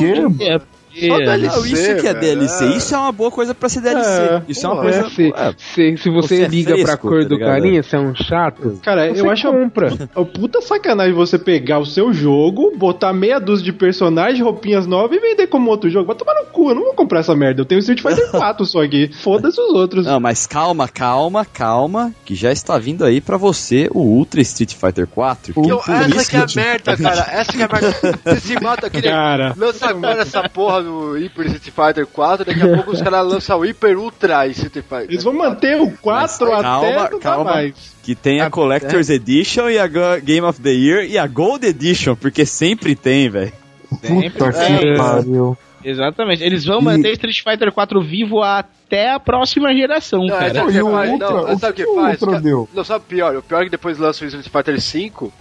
[0.42, 0.62] É,
[0.96, 1.56] Só é, DLC.
[1.58, 2.66] Não, isso que é DLC.
[2.66, 2.68] é.
[2.78, 4.10] Isso é uma boa coisa pra ser DLC.
[4.10, 5.00] É, isso é uma coisa.
[5.00, 7.84] É, se, é, se, se você, Você é liga pra fresco, cor tá do carinha,
[7.84, 8.80] você é um chato.
[8.84, 10.10] Cara, Você eu acho compra.
[10.16, 14.88] a, a puta sacanagem você pegar o seu jogo, botar meia dúzia de personagens, roupinhas
[14.88, 16.06] novas e vender como outro jogo.
[16.08, 17.62] Vai tomar no cu, eu não vou comprar essa merda.
[17.62, 19.10] Eu tenho Street Fighter 4 só aqui.
[19.22, 20.06] Foda-se os outros.
[20.06, 24.74] Não, mas calma, calma, calma, que já está vindo aí pra você o Ultra Street
[24.74, 25.54] Fighter 4.
[25.56, 27.28] O que Eu, por essa que é a merda, cara.
[27.32, 28.20] Essa que é a merda.
[28.24, 29.08] Você se mata aquele.
[29.08, 33.26] Cara, Lança agora essa porra no Hyper Street Fighter 4, daqui a pouco os caras
[33.28, 35.08] lançam o Hyper Ultra Street Fighter.
[35.10, 37.52] Eles vão manter o 4 até calma, não dá calma.
[37.54, 37.96] mais.
[38.04, 42.16] Que tem a Collector's Edition e a Game of the Year e a Gold Edition,
[42.16, 43.52] porque sempre tem, velho.
[43.90, 44.96] Puta que É.
[44.98, 45.58] pariu.
[45.84, 46.44] Exatamente.
[46.44, 50.54] Eles vão E- manter Street Fighter 4 vivo até a próxima geração, Não, é, cara.
[50.56, 50.88] sabe o que E o?
[51.12, 51.30] Ultra?
[51.30, 52.22] Não, O sabe o que faz?
[52.22, 52.70] Ultra deu?
[52.74, 53.36] Não, sabe o pior?
[53.36, 55.32] O pior é que depois lança o Street Fighter 5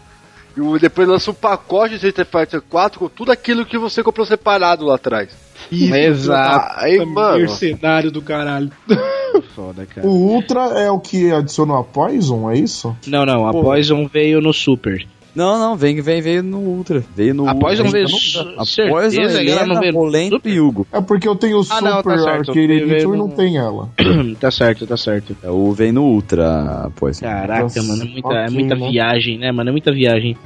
[0.57, 4.25] e depois lança um pacote de Street Fighter 4 com tudo aquilo que você comprou
[4.25, 5.31] separado lá atrás.
[5.71, 6.75] Isso, Exato.
[6.79, 7.39] Aí, mano.
[7.39, 8.71] Mercenário do caralho.
[9.55, 10.07] Foda, cara.
[10.07, 12.97] O Ultra é o que adicionou a Poison, é isso?
[13.07, 13.63] Não, não, a Pô.
[13.63, 15.07] Poison veio no Super.
[15.35, 17.03] Não, não, vem, vem, veio no Ultra.
[17.17, 17.93] Veio no A Poison Ultra.
[17.93, 20.53] veio Não, su- A certeza ela Helena, veio Rolento Super?
[20.53, 20.87] e Hugo.
[20.93, 23.29] É porque eu tenho o Ah, Super não, tá certo, Arcade veio Edition e no-
[23.29, 23.89] não tem ela.
[24.39, 25.37] tá certo, tá certo.
[25.43, 27.27] É, o vem no Ultra, a Poison.
[27.27, 28.89] Caraca, Nossa, mano, é muita, é ok, muita né?
[28.91, 29.71] viagem, né, mano?
[29.71, 30.37] É muita viagem.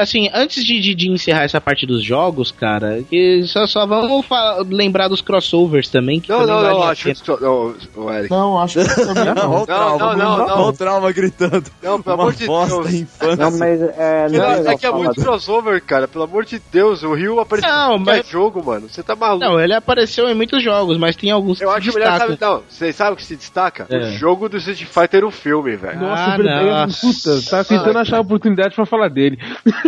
[0.00, 4.24] Assim, antes de, de, de encerrar essa parte dos jogos, cara, que só, só vamos
[4.68, 6.20] lembrar dos crossovers também.
[6.20, 7.30] Que Não, também não, vale não, acho que.
[7.40, 8.30] Não, o Eric.
[8.30, 9.62] Não, acho que também não.
[9.62, 10.68] o trauma, não, não, olha não.
[10.68, 11.64] o trauma gritando.
[11.82, 12.92] Não, pelo Uma amor de Deus.
[12.94, 13.36] infância.
[13.36, 16.08] Não, mas é, não Não, é isso legal aqui é muito crossover, cara.
[16.08, 18.88] Pelo amor de Deus, o Rio apareceu Não, em qualquer mas- jogo, mano.
[18.88, 19.44] Você tá maluco.
[19.44, 22.38] Não, ele apareceu em muitos jogos, mas tem alguns Eu que acho se melhor, sabe,
[22.40, 23.86] não, vocês sabem o que se destaca?
[23.90, 23.96] É.
[23.98, 26.00] O jogo do Street Fighter, o filme, velho.
[26.00, 27.06] Nossa, Ah, nossa.
[27.06, 29.38] Puta, tava tentando achar a oportunidade pra falar dele.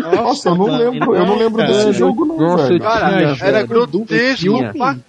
[0.03, 2.81] Nossa, eu não lembro, eu não lembro desse jogo, não, Nossa, velho.
[2.81, 5.03] Cara, era grotesco pra Mano,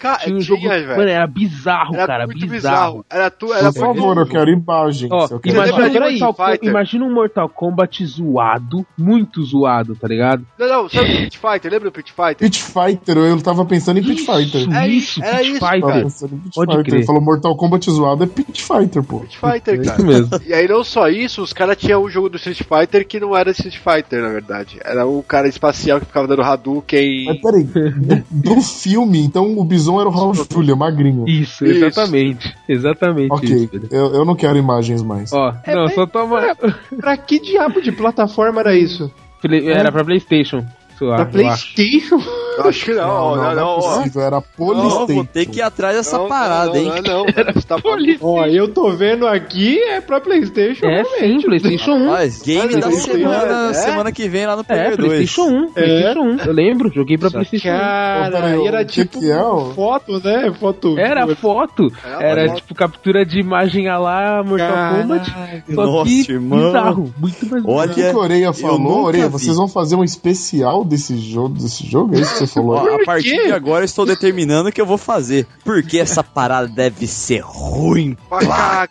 [0.96, 1.10] velho.
[1.10, 2.26] era bizarro, Era cara.
[2.26, 3.06] muito bizarro.
[3.10, 5.12] Era tu, era Por favor, eu quero imagens.
[5.12, 10.46] Ó, eu quero imagina, um Mortal, imagina um Kombat zoado, muito zoado, tá ligado?
[10.58, 11.72] Não, não, sabe o Pit Fighter?
[11.72, 12.38] Lembra do Pit Fighter?
[12.38, 14.76] Pit Fighter, eu tava pensando em Pit Fighter.
[14.76, 16.30] É isso, era Pit isso, Fighter.
[16.54, 16.84] Pode Fighter.
[16.84, 16.96] crer.
[16.96, 19.20] Ele falou Mortal Kombat zoado, é Pit Fighter, pô.
[19.20, 19.98] Pit Fighter, É cara.
[19.98, 20.30] isso mesmo.
[20.46, 23.36] E aí não só isso, os caras tinham um jogo do Street Fighter que não
[23.36, 24.80] era Street Fighter, na verdade.
[24.84, 27.26] Era o cara espacial que ficava dando Hadouken.
[27.26, 31.28] Mas peraí, do, do filme, então o Bison era o Raul Julia, magrinho.
[31.28, 31.86] Isso, Isso.
[31.86, 32.56] exatamente.
[32.68, 35.32] Exatamente Ok, isso, eu, eu não quero imagens mais.
[35.32, 36.56] Ó, não, só toma.
[37.00, 39.12] Pra que diabo de plataforma era isso?
[39.44, 40.66] Era pra Playstation.
[41.04, 41.74] Sei lá, Pra eu acho.
[41.76, 42.20] Playstation?
[42.58, 43.62] Eu acho que não, Não, não, não, não.
[43.62, 43.76] é ó.
[43.98, 45.14] possível, era Não, Polystation.
[45.16, 46.86] vou ter que ir atrás dessa Não, parada, não, hein?
[46.86, 47.54] Não, não, não.
[47.54, 47.78] Você tá.
[48.22, 50.86] Ó, eu tô vendo aqui, é pra Playstation.
[50.86, 52.06] É sim, Playstation 1.
[52.12, 53.74] Mas game da semana, é?
[53.74, 55.08] semana que vem lá no É, Player 2.
[55.10, 55.74] Playstation 1.
[55.74, 56.38] Playstation 1.
[56.46, 57.72] Eu lembro, joguei pra Playstation 1.
[57.72, 59.40] Cara, e era tipo que é,
[59.74, 60.54] foto, né?
[60.60, 61.00] Foto.
[61.00, 61.92] Era foto.
[62.06, 62.58] É, Era foto.
[62.58, 65.02] tipo captura de imagem a lá Mortal.
[65.02, 65.34] Kombat.
[65.74, 66.60] Só Nossa, que irmão.
[66.68, 67.14] bizarro.
[67.18, 69.04] Muito mais Olha, O que, que a Oreia falou?
[69.06, 72.16] Oreia, vocês vão fazer um especial desse jogo, desse jogo?
[72.16, 72.76] É isso que você falou?
[72.78, 75.46] Ó, a partir de agora eu estou determinando o que eu vou fazer.
[75.64, 78.16] Porque essa parada deve ser ruim.
[78.30, 78.88] Pra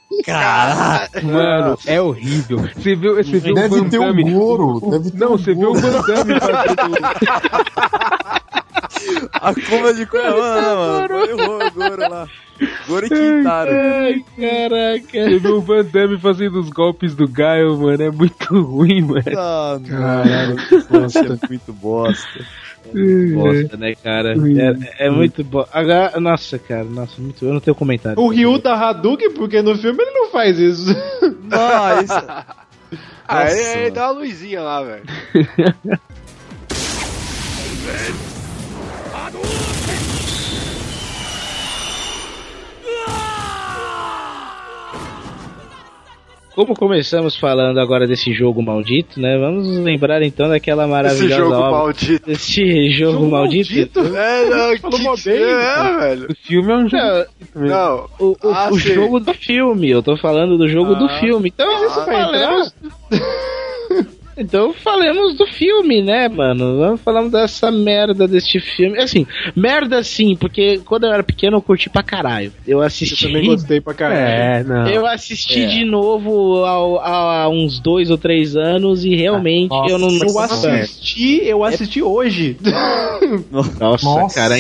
[1.23, 2.59] Mano, é horrível.
[2.77, 4.91] Você viu, você viu o Deve Van ter um Damme- Goro.
[4.91, 5.81] Deve ter Não, um você viu o Goro.
[5.81, 6.97] Van Damme fazendo...
[9.33, 11.09] A curva de Cuiabá, mano.
[11.09, 12.29] Foi o Goro lá.
[12.87, 13.71] Goro e Quintaro.
[13.73, 15.09] Ai, caraca.
[15.11, 18.03] Você viu o Van Damme fazendo os golpes do Gaio, mano.
[18.03, 19.23] É muito ruim, mano.
[19.37, 20.57] Ah, Caralho,
[20.91, 22.45] nossa, é muito bosta.
[23.35, 24.35] Bosta, né, cara?
[24.99, 25.65] É, é muito bom.
[25.73, 27.45] Agora, nossa, cara, nossa, muito.
[27.45, 28.21] Eu não tenho comentário.
[28.21, 30.95] O Ryu da Hadouken, porque no filme ele não faz isso.
[31.45, 32.11] Mas.
[33.25, 33.95] Ah, ele mano.
[33.95, 35.05] dá uma luzinha lá, velho.
[46.55, 49.39] Como começamos falando agora desse jogo maldito, né?
[49.39, 51.71] Vamos lembrar então daquela Esse maravilhosa jogo obra.
[51.71, 52.31] maldito.
[52.31, 54.01] Esse jogo, maldito.
[54.01, 56.27] É, não, Falou que que bem, é, velho.
[56.31, 57.27] O filme é um jogo.
[57.55, 61.07] Não, Não, o, o, Ah, o jogo do filme, eu tô falando do jogo do
[61.07, 61.49] Ah, filme.
[61.49, 62.75] Então, isso vai falemos...
[64.43, 66.79] então falemos do filme, né, mano?
[66.79, 68.99] Vamos falar dessa merda deste filme.
[68.99, 72.53] Assim, merda sim, porque quando eu era pequeno eu curti pra caralho.
[72.67, 73.27] Eu Eu assisti.
[73.27, 74.21] também gostei pra caralho.
[74.21, 74.87] É, não.
[74.89, 75.67] Eu assisti É.
[75.67, 80.09] de novo há, uns dois ou três anos e realmente Ah, eu não.
[80.09, 80.71] Eu Nossa.
[80.71, 82.57] assisti, eu assisti hoje.
[83.81, 84.35] Nossa, Nossa.
[84.35, 84.57] cara,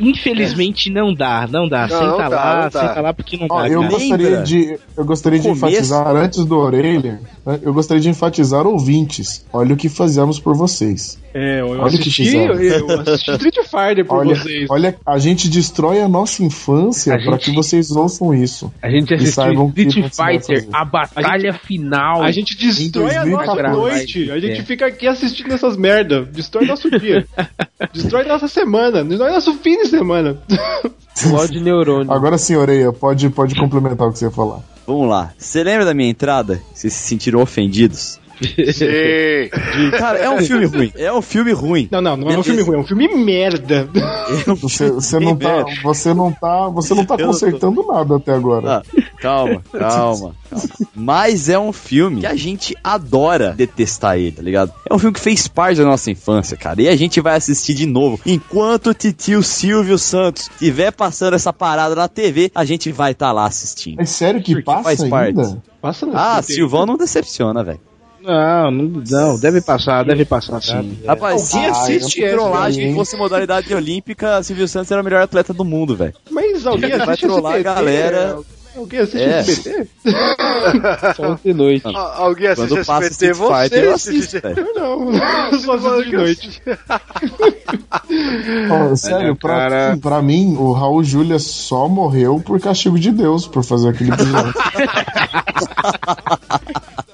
[0.00, 1.82] infelizmente não dá, não dá.
[1.82, 2.88] Não, senta não dá, lá, dá.
[2.88, 3.68] senta lá porque não Ó, dá.
[3.68, 3.92] eu cara.
[3.92, 7.20] gostaria de, eu gostaria de enfatizar antes do orelha,
[7.62, 8.66] eu gostaria de enfatizar
[9.06, 9.44] ouvintes.
[9.52, 11.18] Olha o que fazemos por vocês.
[11.32, 12.54] É, eu Olha o que assisti, fizeram.
[12.60, 14.66] eu assisti Street Fighter por Olha, vocês.
[14.70, 18.72] olha, a gente destrói a nossa infância A para gente- que vocês ouçam isso.
[18.82, 22.22] A gente assistiu Street Fighter, a batalha final.
[22.22, 23.76] A gente destrói a nossa 2014.
[23.76, 24.30] noite.
[24.30, 24.64] A gente É.
[24.64, 26.24] fica aqui assistindo essas merda.
[26.24, 27.26] Destrói nosso dia.
[27.92, 29.04] destrói nossa semana.
[29.04, 30.38] Destrói nosso fim de semana.
[31.14, 32.12] Explode neurônio.
[32.12, 34.60] Agora sim, Oreia, pode, pode complementar o que você ia falar.
[34.86, 35.32] Vamos lá.
[35.36, 36.60] Você lembra da minha entrada?
[36.72, 38.20] Vocês se sentiram ofendidos?
[38.40, 39.90] Sim.
[39.98, 40.92] Cara, é um filme ruim.
[40.96, 41.88] É um filme ruim.
[41.90, 43.88] Não, não, não é um filme ruim, é um filme merda.
[44.60, 47.32] Você, você não tá, você não tá, você não tá não tô.
[47.32, 48.78] consertando nada até agora.
[48.78, 48.82] Ah,
[49.18, 50.34] calma, calma, calma.
[50.94, 54.72] Mas é um filme que a gente adora detestar ele, tá ligado?
[54.88, 56.80] É um filme que fez parte da nossa infância, cara.
[56.82, 58.20] E a gente vai assistir de novo.
[58.26, 63.32] Enquanto o titio Silvio Santos estiver passando essa parada na TV, a gente vai estar
[63.32, 64.00] lá assistindo.
[64.00, 65.10] É sério que Porque passa faz ainda?
[65.10, 65.56] parte.
[65.80, 67.80] Passa Ah, Silvão não decepciona, velho.
[68.26, 70.98] Não, não, não, deve passar, deve passar sim.
[71.06, 75.54] Rapaz, Alguém se assiste essa trollagem fosse modalidade olímpica, Silvio Santos era o melhor atleta
[75.54, 76.12] do mundo, velho.
[76.30, 78.38] Mas alguém Ele vai assiste trollar a galera.
[78.76, 79.38] Alguém assiste É.
[79.38, 79.88] SBT?
[81.16, 81.82] Só ontem de noite.
[81.86, 84.18] A- Alguém assiste Quando passa SBT, Street você Fighter, eu assiste.
[84.36, 84.60] assisto, velho.
[84.68, 85.12] Eu não,
[85.52, 86.62] eu só assisto de noite.
[88.70, 89.98] Ó, sério, pra, cara.
[90.02, 94.52] pra mim, o Raul Júlia só morreu por castigo de Deus por fazer aquele episódio.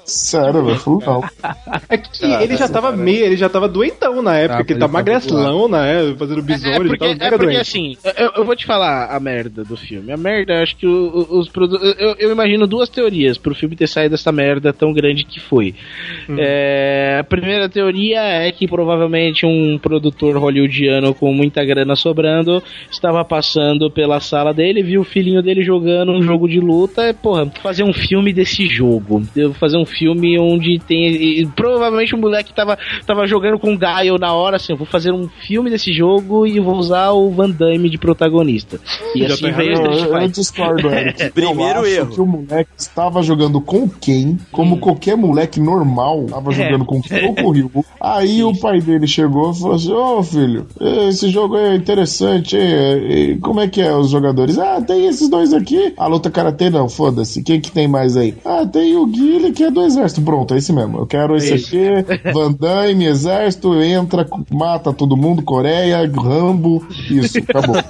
[0.05, 1.23] Sério, velho, não.
[1.89, 4.79] É que ele já tava meio, ele já tava doentão na época, Tá, que ele
[4.79, 6.13] tá magreslão, né?
[6.17, 7.59] Fazendo É besouro, ele porque, tava é porque doente.
[7.59, 10.11] assim, eu, eu vou te falar a merda do filme.
[10.11, 11.95] A merda, acho que o- o- os produtos.
[11.97, 15.73] Eu, eu imagino duas teorias pro filme ter saído dessa merda tão grande que foi.
[16.37, 23.23] É, a primeira teoria é que provavelmente um produtor hollywoodiano com muita grana sobrando estava
[23.25, 27.09] passando pela sala dele, viu o filhinho dele jogando um jogo de luta.
[27.09, 29.23] E, porra, fazer um filme desse jogo.
[29.35, 31.07] Eu vou fazer um filme onde tem.
[31.13, 34.87] e- provavelmente o moleque tava, tava jogando com o Gaio na hora, assim, eu vou
[34.87, 38.79] fazer um filme desse jogo e vou usar o Van Damme de protagonista.
[39.15, 40.29] E Já assim veio o Eu, Street eu Fighter.
[40.29, 41.29] discordo, Eric.
[41.33, 42.11] Primeiro eu erro.
[42.13, 47.25] que o moleque estava jogando com quem, como qualquer moleque normal, estava jogando com quem
[47.27, 47.71] ou com o Ryu.
[47.99, 50.65] Aí o pai dele chegou e falou assim: Ô filho,
[51.07, 52.63] esse jogo é interessante, hein?
[53.33, 54.57] E como é que é os jogadores?
[54.57, 55.93] Ah, tem esses dois aqui.
[55.97, 57.43] A luta karatê não, foda-se.
[57.43, 58.33] Quem que tem mais aí?
[58.45, 60.21] Ah, tem o Guile que é do exército.
[60.21, 60.99] Pronto, é esse mesmo.
[60.99, 62.31] Eu quero esse aqui.
[62.33, 66.85] Van Damme, exército, entra, mata todo mundo, Coreia, Rambo.
[67.09, 67.75] Isso, acabou.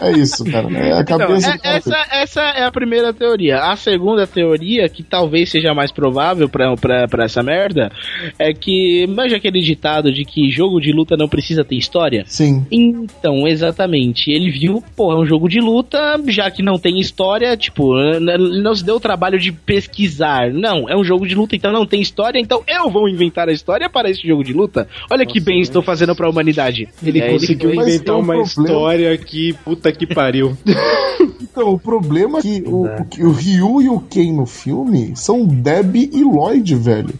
[0.00, 0.68] É isso, cara.
[0.76, 1.76] É a Então, cabeça é- do cara.
[1.76, 3.58] essa, essa é a primeira teoria.
[3.62, 7.90] A segunda teoria, que talvez seja mais provável pra, pra, pra essa merda,
[8.38, 9.06] é que.
[9.08, 12.22] Manja aquele ditado de que jogo de luta não precisa ter história?
[12.26, 12.64] Sim.
[12.70, 14.30] Então, exatamente.
[14.30, 15.98] Ele viu, pô, é um jogo de luta,
[16.28, 20.52] já que não tem história, tipo, n- não se deu o trabalho de pesquisar.
[20.52, 23.52] Não, é um jogo de luta, então não tem história, então eu vou inventar a
[23.52, 24.88] história para esse jogo de luta.
[25.10, 26.88] Olha que bem estou fazendo pra humanidade.
[27.02, 28.44] Ele É, conseguiu Mas inventar um uma problema.
[28.46, 30.56] história que puta que pariu.
[31.40, 35.44] Então, o problema é que o, o, o Ryu e o Ken no filme são
[35.44, 37.12] Debbie e Lloyd, velho.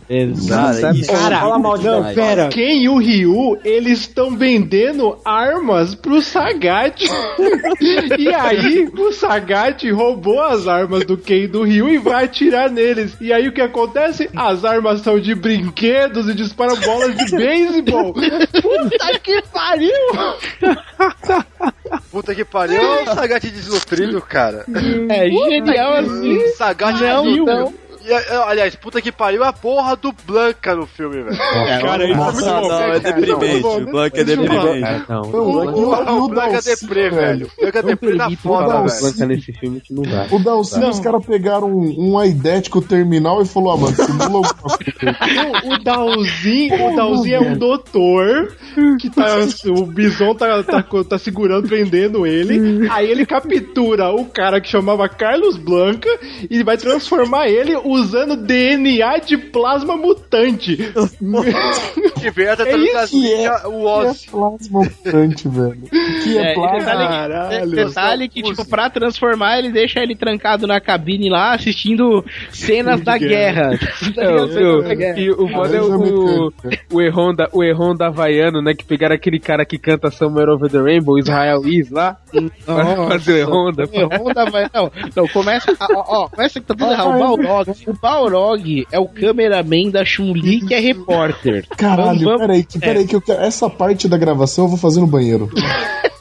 [0.49, 2.49] Cara, isso Cara, fala mal de não, pera.
[2.49, 7.05] Quem e o Ryu, eles estão vendendo armas pro Sagat.
[8.19, 12.71] e aí, o Sagat roubou as armas do Ken e do Ryu e vai atirar
[12.71, 13.17] neles.
[13.21, 13.88] E aí, o que acontece?
[14.37, 18.13] As armas são de brinquedos e disparam bolas de beisebol.
[18.13, 19.93] Puta que pariu!
[22.11, 24.65] Puta que pariu, é o Sagat desnutrido, cara.
[25.09, 26.49] É genial assim.
[26.57, 27.88] Sagat Não, é,
[28.47, 31.37] aliás, puta que pariu é a porra do Blanca no filme, velho.
[31.37, 32.69] Cara, isso é muito Nossa, bom.
[32.69, 33.67] não, é deprimente.
[33.67, 34.85] O Blanca é deprimente.
[34.85, 35.23] É, não.
[35.23, 37.47] Não, O, o, o, o Blanca é deprê, velho.
[37.47, 39.01] O Blanca é Não deprê na foda, botar o velho.
[39.01, 40.27] Blanca nesse filme que não dá.
[40.31, 44.79] O Dalcy, os caras pegaram um, um aidético terminal e falou, ah, mano, simula coisa.
[45.65, 48.57] O, o Dalzinho, o Dalzinho é um doutor
[49.01, 49.37] que tá.
[49.67, 52.89] O Bison tá, tá, tá segurando, prendendo ele.
[52.91, 56.09] Aí ele captura o cara que chamava Carlos Blanca
[56.51, 60.77] e vai transformar ele usando DNA de plasma mutante.
[62.21, 64.27] Que veio a É tartaruga isso, ninja, o Que é Oz.
[64.27, 65.83] plasma mutante, velho.
[66.25, 66.79] Que é, É, plasma.
[66.81, 67.71] detalhe, Caralho.
[67.71, 73.17] detalhe que, tipo, pra transformar, ele deixa ele trancado na cabine lá, assistindo cenas da
[73.19, 73.79] guerra.
[74.15, 74.23] Tá
[74.89, 75.19] É, guerra.
[75.21, 76.53] e o foda é o,
[76.93, 78.75] o Erron da, o Erron da Havaiano, né?
[78.75, 82.17] Que pegaram aquele cara que canta Somewhere Over the Rainbow, Israel Is lá,
[82.65, 83.85] pra fazer o Erron da.
[83.85, 84.67] O Honda vai.
[84.75, 85.73] Não, não, começa.
[85.81, 87.09] Ó, ó, começa que tá tudo errado.
[87.11, 87.71] O Balrog.
[87.89, 91.67] O Balrog é o cameraman da Chun-Li que é repórter.
[91.75, 93.41] Caralho, Vamos- vamos- peraí, peraí, que eu quero.
[93.41, 95.49] Essa parte da gravação eu vou fazer no banheiro.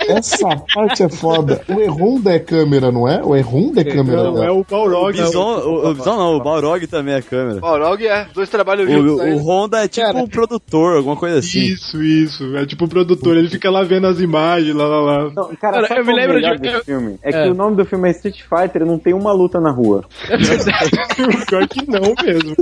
[0.07, 1.61] Essa parte é foda.
[1.67, 3.21] O Erronda é câmera, não é?
[3.23, 4.23] O Erronda é câmera.
[4.23, 4.53] Não, é dela.
[4.53, 5.11] o O Balrog.
[5.17, 7.59] Bison, o, o Bison não, o Balrog também é câmera.
[7.59, 9.37] Balrog é, dois trabalhos O, juntos o aí.
[9.39, 10.17] Honda é tipo Cara.
[10.17, 11.59] um produtor, alguma coisa assim.
[11.59, 12.55] Isso, isso.
[12.57, 15.23] É tipo o produtor, ele fica lá vendo as imagens, lá, lá, lá.
[15.35, 17.19] Não, cara, Cara, eu me é o lembro de- eu- filme?
[17.23, 17.43] É, É.
[17.43, 20.03] que o nome do filme é Street Fighter e não tem uma luta na rua.
[21.47, 22.55] Pior que não mesmo.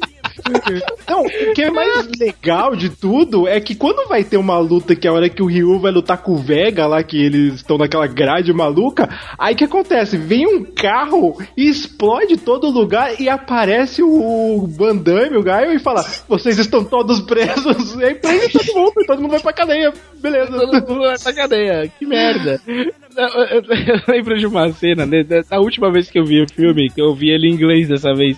[1.07, 4.95] Não, o que é mais legal de tudo é que quando vai ter uma luta
[4.95, 7.55] que é a hora que o Ryu vai lutar com o Vega lá, que eles
[7.55, 10.17] estão naquela grade maluca, aí que acontece?
[10.17, 15.79] Vem um carro e explode todo lugar e aparece o Van Damme, o Gaio, e
[15.79, 17.95] fala: vocês estão todos presos.
[17.95, 19.93] E aí prende todo mundo, e todo mundo vai pra cadeia.
[20.21, 20.51] Beleza.
[20.51, 21.91] Todo mundo vai pra cadeia.
[21.97, 22.59] Que merda.
[22.67, 26.49] Eu, eu- eu lembro de uma cena, né, da, última vez que eu vi o
[26.49, 28.37] filme, que eu vi ele em inglês dessa vez.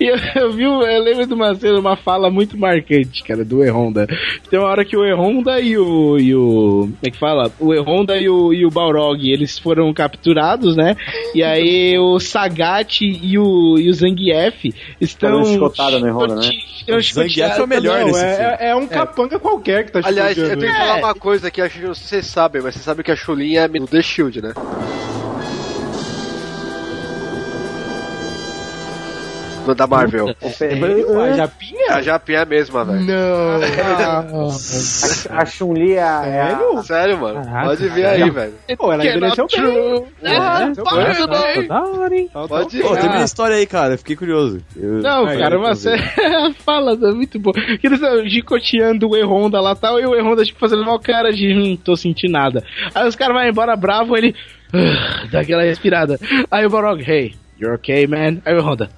[0.00, 3.64] E eu, eu vi, eu lembro de uma cena, uma fala muito marcante, cara, do
[3.64, 4.06] E-Honda.
[4.48, 6.88] Tem uma hora que o E-Honda e o, e o.
[6.88, 7.50] Como é que fala?
[7.58, 10.96] O E-Honda e o, e o Balrog, eles foram capturados, né?
[11.34, 15.42] E aí o Sagat e o, e o Zangief estão.
[15.42, 16.50] Tá chicotada no E-Honda, né?
[16.80, 17.68] estão chicoteados.
[17.82, 21.50] Não, é, é um capanga qualquer que tá Aliás, eu tenho que falar uma coisa
[21.50, 24.42] que acho que vocês sabem, mas vocês sabem que a Chulin é do The Shield,
[24.42, 24.52] né?
[29.64, 30.28] Do- Da Marvel.
[30.28, 31.86] A Japinha?
[31.94, 33.00] A Japinha é a mesma, velho.
[33.00, 34.48] Não.
[35.38, 36.26] A Chun-Li é a.
[36.26, 36.82] é a- Sério?
[36.82, 37.44] Sério, mano.
[37.44, 38.54] Caraca, Pode ver aí, velho.
[38.78, 40.06] Pô, ela envelheceu bem.
[40.24, 42.12] Ah, não.
[42.14, 42.30] Hein?
[42.48, 43.00] Pode Pô, ver.
[43.00, 43.94] termina a história aí, cara.
[43.94, 44.60] eu Fiquei curioso.
[44.76, 45.76] Eu- Não, Aí, cara, uma vendo.
[45.76, 46.02] série
[46.64, 47.54] fala é muito boa.
[47.54, 51.32] Que eles estão gicoteando o E-Honda lá tal, e o E-Honda, tipo, fazendo mal cara
[51.32, 52.62] de hum, tô sentindo nada.
[52.94, 54.34] Aí os caras vão embora bravo, ele
[54.72, 56.18] "Ah", dá aquela respirada.
[56.50, 58.38] Aí o Borog, hey, you're okay, man?
[58.44, 58.88] Aí o E-Honda,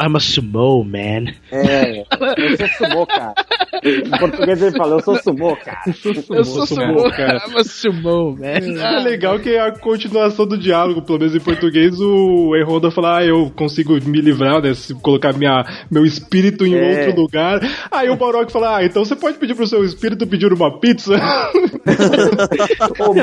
[0.00, 1.32] I'm a sumo, man.
[1.50, 3.34] É, eu sou sumô, cara.
[3.82, 5.80] Em português ele fala, eu sou sumô, cara.
[6.30, 7.42] Eu sou sumo, sumo, cara.
[7.48, 8.46] I'm a sumo, man.
[8.80, 13.24] É legal que a continuação do diálogo, pelo menos em português, o E-Honda fala, ah,
[13.24, 17.06] eu consigo me livrar, né, se colocar minha, meu espírito em É.
[17.06, 17.60] outro lugar.
[17.90, 21.14] Aí o Balrog fala, ah, então você pode pedir pro seu espírito pedir uma pizza?
[23.00, 23.14] Ô,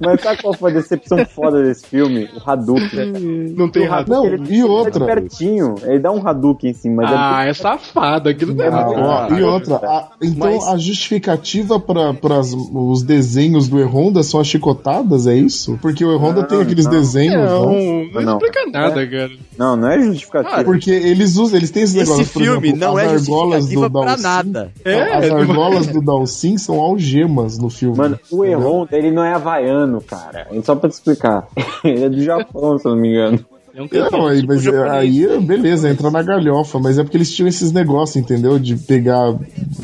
[0.00, 2.28] mas- sabe qual foi a decepção foda desse filme?
[2.34, 3.12] O Hadouken.
[3.56, 4.24] Não tem razão.
[4.24, 5.06] Não, ele e tá outra?
[5.06, 8.86] pertinho, ele dá um Hadouken em cima, mas Ah, é safado, aquilo não é Ah,
[8.88, 14.40] ó, Ah, e outra, a- então Mas- a justificativa para os desenhos do E-Honda são
[14.40, 15.78] as chicotadas, é isso?
[15.82, 16.92] Porque o E-Honda Não, tem aqueles não.
[16.92, 17.72] desenhos, Não, não?
[18.12, 18.32] não, Não.
[18.38, 19.30] explica nada, cara.
[19.58, 20.64] não, não é justificativo.
[20.64, 23.64] Porque eles usam, eles têm esses Esse negócios, por filme exemplo, não as é argolas
[23.64, 24.22] justificativa do pra Dalsin.
[24.22, 24.72] nada.
[24.84, 27.96] É, as não- argolas do Dalsin são algemas no filme.
[27.96, 30.46] Mano, o E-Honda, ele não é havaiano, cara.
[30.64, 31.46] Só pra te explicar.
[31.84, 33.40] Ele é do Japão, se eu não me engano.
[33.74, 37.48] É um Não, aí, mas aí, beleza, entra na galhofa, mas é porque eles tinham
[37.48, 38.58] esses negócios, entendeu?
[38.58, 39.34] De pegar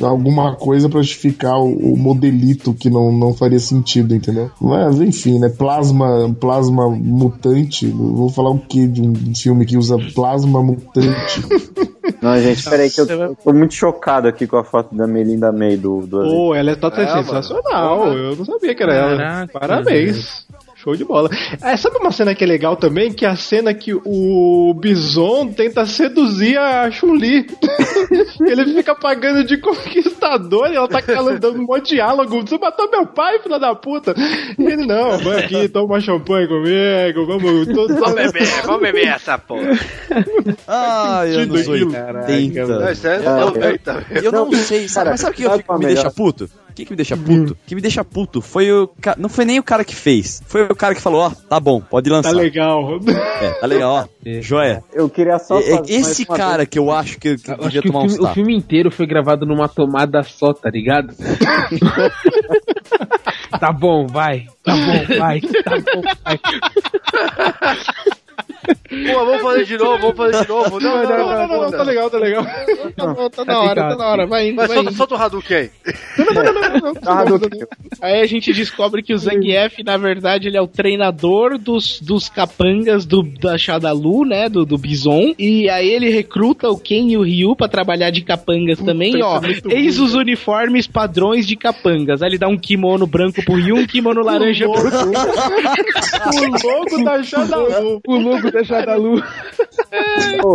[0.02, 4.51] alguma coisa pra justificar o, o modelito que não, não faria sentido, entendeu?
[4.60, 5.48] Mas enfim, né?
[5.48, 7.86] Plasma, plasma mutante.
[7.86, 11.43] Vou falar o que de um filme que usa plasma mutante?
[12.20, 15.52] Não, gente, peraí que eu, eu tô muito chocado aqui com a foto da Melinda
[15.52, 17.24] May do, do Pô, ela é, tá É, mano.
[17.24, 18.12] sensacional.
[18.12, 19.16] Eu não sabia que era ela.
[19.16, 20.47] Caraca, Parabéns.
[20.82, 21.28] Show de bola.
[21.60, 23.12] É, sabe uma cena que é legal também?
[23.12, 27.46] Que é a cena que o Bison tenta seduzir a Chun-Li.
[28.46, 32.42] Ele fica pagando de conquistador e ela tá calando, dando um monte de diálogo.
[32.46, 34.14] Você matou meu pai, filha da puta.
[34.56, 37.66] E ele, não, vai aqui, toma uma champanhe comigo, vamos.
[37.66, 39.72] Tô, Vamos beber, vamos beber essa porra.
[40.66, 41.92] Ah, anos aquilo.
[41.92, 42.66] 80.
[42.66, 45.42] Não, isso é Ah, não, eita, Eu não sei, sabe, Cara, mas sabe o que
[45.42, 46.48] eu fico- qual me a deixa puto?
[46.78, 47.52] O que, que me deixa puto?
[47.52, 48.86] O que me deixa puto foi o.
[49.00, 50.40] ca- Não foi nem o cara que fez.
[50.46, 52.30] Foi o cara que falou: ó, tá bom, pode lançar.
[52.30, 53.00] Tá legal.
[53.42, 54.06] É, tá legal, ó.
[54.40, 54.84] Joia.
[54.92, 57.82] Eu queria só É- é esse cara que eu acho que, que Eu acho devia
[57.82, 61.14] que o tomar um filme, o filme inteiro foi gravado numa tomada só, tá ligado?
[63.59, 64.46] tá bom, vai.
[64.62, 65.40] Tá bom, vai.
[65.40, 66.38] Tá bom, vai.
[68.62, 70.80] Pô, vamos fazer de novo, vamos fazer de novo.
[70.80, 72.44] Não, Não, não, não, não, não, tá legal, tá legal.
[72.97, 74.97] Tá, tá na hora, tá na hora, vai indo, Mas vai solta, indo.
[74.97, 75.70] solta o Hadouken aí.
[77.06, 77.60] Ah, Hadouken.
[78.01, 82.28] Aí a gente descobre que o Zangief, na verdade, ele é o treinador dos, dos
[82.28, 84.48] capangas do, da Shadalu, né?
[84.48, 85.35] Do, do Bison.
[85.39, 89.22] E aí ele recruta o Ken e o Ryu pra trabalhar de capangas também.
[89.22, 92.22] ó, é muito eis ruim, os uniformes padrões de capangas.
[92.22, 94.89] Aí ele dá um kimono branco pro Ryu, um kimono laranja pro
[96.39, 98.01] O logo da Shadalu.
[98.06, 99.22] O logo da Shadalu.
[100.40, 100.55] Pô,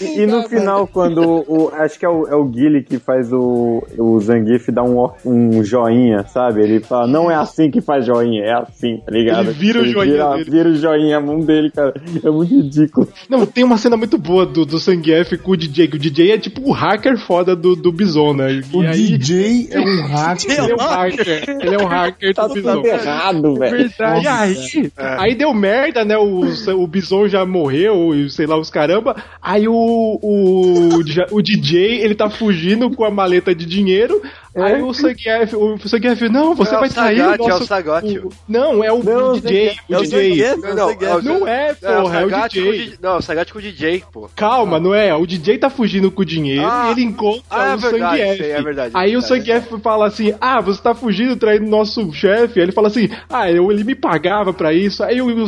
[0.00, 3.32] E, e no final, quando o, acho que é o, é o Guile que faz
[3.32, 6.62] o, o Zangief dar um, um joinha, sabe?
[6.62, 9.44] Ele fala, não é assim que faz joinha, é assim, tá ligado?
[9.50, 10.50] Ele vira o joinha vira, dele.
[10.50, 11.92] vira o joinha a mão dele, cara.
[12.24, 13.08] É muito ridículo.
[13.28, 16.32] Não, tem uma cena muito boa do, do Zangief com o DJ, que o DJ
[16.32, 18.52] é tipo o hacker foda do, do Bison, né?
[18.52, 20.50] E O aí, DJ é um hacker.
[20.50, 22.74] ele é um hacker, ele é um hacker Tá do Bison.
[22.76, 23.90] tudo errado, velho.
[24.22, 26.16] E aí, aí deu merda, né?
[26.16, 26.40] O,
[26.76, 29.16] o Bison já morreu, e sei lá, os caramba.
[29.40, 30.88] Aí o, o,
[31.30, 34.22] o DJ, ele tá fugindo com a maleta de dinheiro.
[34.54, 37.62] Aí o Zangief, o Zangief, não, você É vai trair Sagat, o é nosso...
[37.62, 38.18] o Sagat.
[38.18, 40.56] o- Não, é o, Não, o DJ, o é o DJ.
[40.56, 42.94] Não, não, é Não é, É, porra, é o Sagat com o DJ.
[43.00, 44.30] Não, o Sagat com o DJ, pô.
[44.36, 45.14] Calma, não é?
[45.14, 48.18] O DJ tá fugindo com o dinheiro Ah, e ele encontra ah, é o verdade,
[48.18, 48.36] Zangief.
[48.44, 49.20] sim, é verdade, é Aí o.
[49.22, 52.60] Zangief fala assim: Ah, você tá fugindo, traindo nosso chefe.
[52.60, 55.02] Aí ele fala assim: Ah, eu, ele me pagava pra isso.
[55.02, 55.46] Aí o, o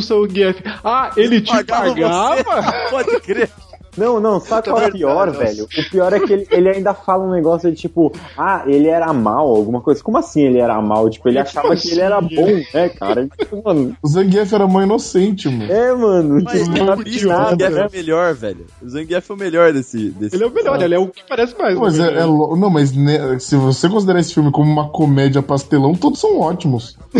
[0.83, 2.89] Ah, ele te Pagava pagava?
[2.89, 3.49] Pode crer.
[3.97, 5.39] Não, não, sabe qual é o pior, nossa.
[5.39, 5.63] velho?
[5.65, 9.11] O pior é que ele, ele ainda fala um negócio de tipo, ah, ele era
[9.13, 10.03] mal, alguma coisa.
[10.03, 11.09] Como assim ele era mal?
[11.09, 13.27] Tipo, ele achava que ele era bom, né, cara?
[13.37, 15.71] Tipo, mano, O Zangief era mãe inocente, mano.
[15.71, 17.87] é, mano, Mas tipo, é por isso o Zangief é né?
[17.87, 18.65] o melhor, velho.
[18.81, 20.09] O Zangief é o melhor desse.
[20.11, 21.77] desse Ele é o melhor, ele é o que parece mais.
[21.77, 25.41] Mas é, é lo- não, mas né, se você considerar esse filme como uma comédia
[25.41, 26.97] pastelão, todos são ótimos.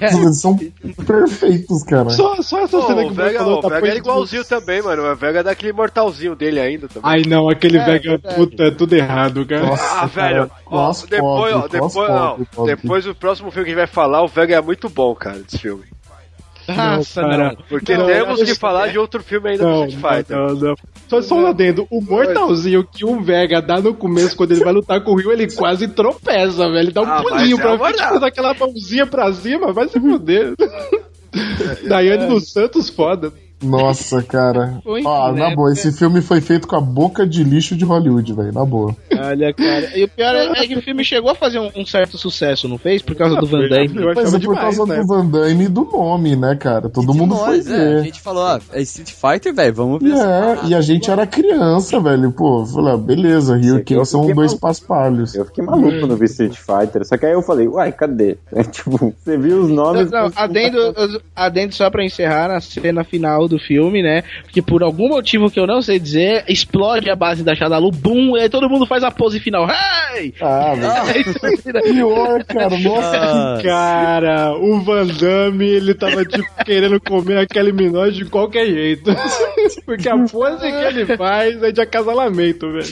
[0.00, 0.56] Eles são
[1.06, 2.10] perfeitos, cara.
[2.10, 5.02] Só, só essa cena que o Vega, falou o tá Vega era igualzinho também, mano.
[5.10, 7.02] O Vega é daquele mortalzinho dele ainda também.
[7.10, 8.34] Ai não, aquele É, Vega, verdade.
[8.36, 9.66] puta, é tudo errado, cara.
[9.66, 12.76] Nossa, Ah, cara, velho, ó, cos depois, ó, pobre, depois, não, pobre, pobre.
[12.76, 15.38] depois o próximo filme que a gente vai falar, o Vega é muito bom, cara,
[15.40, 15.84] desse filme.
[16.68, 17.48] Nossa, cara.
[17.48, 17.56] não.
[17.68, 20.36] Porque Não, temos não, que falar de outro filme ainda Não, do Street Fighter.
[20.36, 20.74] não, não.
[21.08, 24.72] Só, só um adendo, o mortalzinho que o Vega dá no começo, quando ele vai
[24.72, 26.78] lutar com o Ryu, ele quase tropeça, velho.
[26.78, 28.20] Ele dá um Ah, pulinho é pra frente, não.
[28.20, 30.54] dá aquela mãozinha pra cima, vai se fuder.
[31.88, 33.32] Daiane dos Santos, foda.
[33.62, 34.80] Nossa, cara.
[34.84, 38.32] Foi, Ó, na boa, esse filme foi feito com a boca de lixo de Hollywood,
[38.32, 38.52] velho.
[38.52, 38.96] Na boa.
[39.12, 39.96] Olha, cara.
[39.96, 42.68] E o pior é, é que o filme chegou a fazer um, um certo sucesso,
[42.68, 43.02] não fez?
[43.02, 43.88] Por causa do Van Damme.
[44.14, 45.00] Mas é por demais, causa né?
[45.00, 46.88] do Van Damme e do nome, né, cara?
[46.88, 48.04] Todo mundo nós, foi é, A ver.
[48.04, 50.08] gente falou, ah, é Street Fighter, velho, vamos ver.
[50.08, 50.68] E, essa é, parada.
[50.68, 52.32] e a gente era criança, velho.
[52.32, 54.60] Pô, falei, ah, beleza, Rio King são dois maluco.
[54.60, 55.34] paspalhos.
[55.34, 58.36] Eu fiquei maluco no vi Street Fighter, só que aí eu falei, uai, cadê?
[58.52, 60.10] É, tipo, você viu os nomes.
[60.10, 60.78] Não, mas- adendo,
[61.36, 64.22] adendo só pra encerrar na cena final do filme, né?
[64.52, 68.36] Que por algum motivo que eu não sei dizer, explode a base da Shadalu, bum,
[68.36, 69.68] e aí todo mundo faz a pose final.
[69.68, 70.32] Hey!
[70.40, 70.92] Ah, velho.
[71.14, 72.78] Aí isso vira- Pior, cara.
[72.78, 73.16] Nossa.
[73.18, 79.10] Ah, Cara, o Van Damme, ele tava, tipo, querendo comer aquele Minogue de qualquer jeito.
[79.84, 82.84] Porque a pose que ele faz é de acasalamento, velho.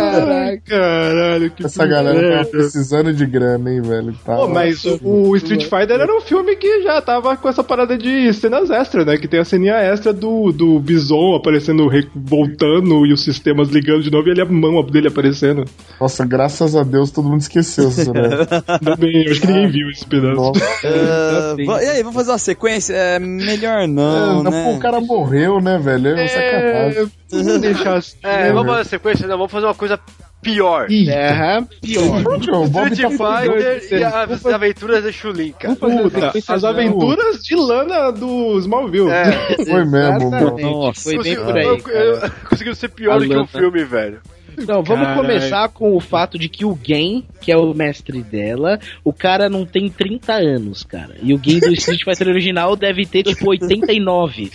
[0.00, 4.12] Ai, caralho, que Essa galera tava precisando de grana, hein, velho.
[4.24, 7.64] Tá Pô, mas o, o Street Fighter era um filme que já tava com essa
[7.64, 9.16] parada de cenas extras, né?
[9.16, 14.02] Que tem a ceninha extra do, do Bison aparecendo, re- voltando e os sistemas ligando
[14.02, 15.64] de novo e ele, a mão dele aparecendo.
[16.00, 18.20] Nossa, graças a Deus todo mundo esqueceu essa, né?
[18.68, 20.36] Ainda bem, eu acho que ninguém viu esse pedaço.
[20.36, 21.56] Nossa.
[21.66, 22.94] va- e aí, vamos fazer uma sequência?
[22.94, 24.64] É melhor não, É, né?
[24.64, 26.08] pô, o cara morreu, né, velho?
[26.08, 27.12] É, um sacanagem.
[27.30, 28.00] Vamos deixar.
[28.22, 29.98] É, vamos fazer a sequência, não, vamos fazer uma coisa
[30.42, 30.86] pior.
[30.90, 32.22] Aham, pior.
[32.22, 35.76] Pô, o Bob Street Fighter e as aventuras de Chulin, cara.
[35.76, 39.10] Puta, as aventuras de Lana do Smallville.
[39.10, 39.32] É,
[39.64, 40.58] Foi mesmo, mano.
[40.58, 41.02] Nossa.
[41.02, 42.30] foi bem conseguiu- por aí.
[42.48, 44.20] Conseguiu ser pior do que o filme, velho.
[44.58, 45.20] Não, vamos Caralho.
[45.22, 49.48] começar com o fato de que o Gen, que é o mestre dela, o cara
[49.48, 51.16] não tem 30 anos, cara.
[51.22, 54.50] E o Gen do Street Fighter original deve ter tipo 89.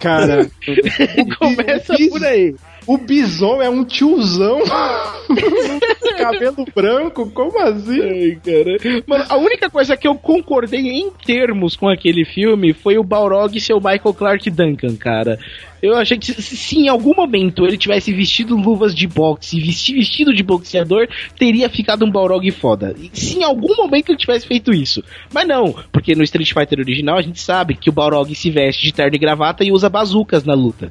[0.00, 0.48] Cara,
[1.38, 2.54] Começa por aí.
[2.88, 4.60] O Bison é um tiozão.
[6.16, 8.00] Cabelo branco, como assim?
[8.00, 9.02] Ai, cara.
[9.06, 13.60] Mano, a única coisa que eu concordei em termos com aquele filme foi o Balrog
[13.60, 15.38] ser o Michael Clark Duncan, cara.
[15.82, 20.34] Eu achei que se, em algum momento ele tivesse vestido luvas de boxe e vestido
[20.34, 21.06] de boxeador,
[21.38, 22.96] teria ficado um Balrog foda.
[22.98, 25.04] E se em algum momento ele tivesse feito isso.
[25.32, 28.82] Mas não, porque no Street Fighter original a gente sabe que o Balrog se veste
[28.82, 30.90] de terno e gravata e usa bazucas na luta.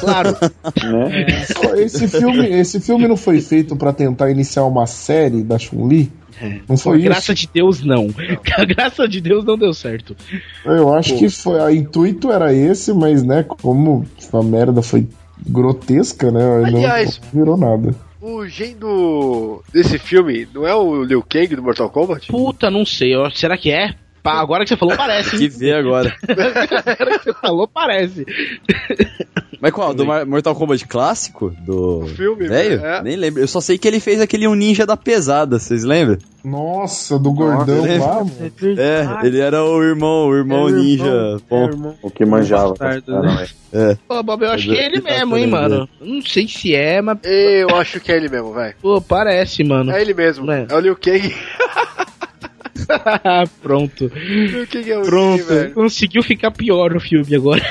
[0.00, 0.30] Claro.
[0.82, 1.44] né?
[1.54, 6.10] Pô, Esse filme, esse filme não foi feito pra tentar iniciar uma série da Chun-Li?
[6.68, 7.06] Não foi isso?
[7.06, 8.12] graça de Deus, não.
[8.12, 8.22] Com
[8.62, 10.16] a graça de Deus não deu certo.
[10.64, 11.60] Eu acho que foi.
[11.60, 15.08] A intuito era esse, mas, né, como a merda foi
[15.48, 16.40] grotesca, né?
[16.40, 17.94] Não Aliás- virou nada.
[18.20, 22.26] O gênero desse filme não é o Liu Kang do Mortal Kombat?
[22.28, 23.12] Puta, não sei.
[23.34, 23.94] Será que é?
[24.28, 25.38] Pá, agora que você falou, parece.
[25.38, 25.48] Que hein?
[25.56, 26.14] ver agora.
[26.28, 28.26] agora que você falou, parece.
[29.58, 29.94] Mas qual?
[29.94, 31.56] Do Mortal Kombat clássico?
[31.64, 32.00] Do.
[32.00, 32.84] O filme, Velho?
[32.84, 33.02] é.
[33.02, 33.42] Nem lembro.
[33.42, 36.18] Eu só sei que ele fez aquele um ninja da pesada, vocês lembram?
[36.44, 38.52] Nossa, do gordão lá, mano.
[38.78, 41.38] É, ele era o irmão, o irmão ninja.
[41.48, 42.74] Bom, O que manjava.
[42.74, 43.46] Bastardo, né?
[43.72, 43.96] é.
[44.06, 45.88] Pô, Bob, eu acho que é ele mesmo, hein, mano.
[46.02, 47.18] Não sei se é, mas.
[47.24, 48.74] Eu acho que é ele mesmo, vai.
[48.74, 49.90] Pô, parece, mano.
[49.90, 50.50] É ele mesmo.
[50.52, 50.66] É.
[50.68, 51.34] É o Liu Kang.
[53.62, 54.10] Pronto.
[54.14, 55.44] Liu Kang é o Pronto.
[55.44, 55.74] velho.
[55.74, 57.62] Conseguiu ficar pior o filme agora.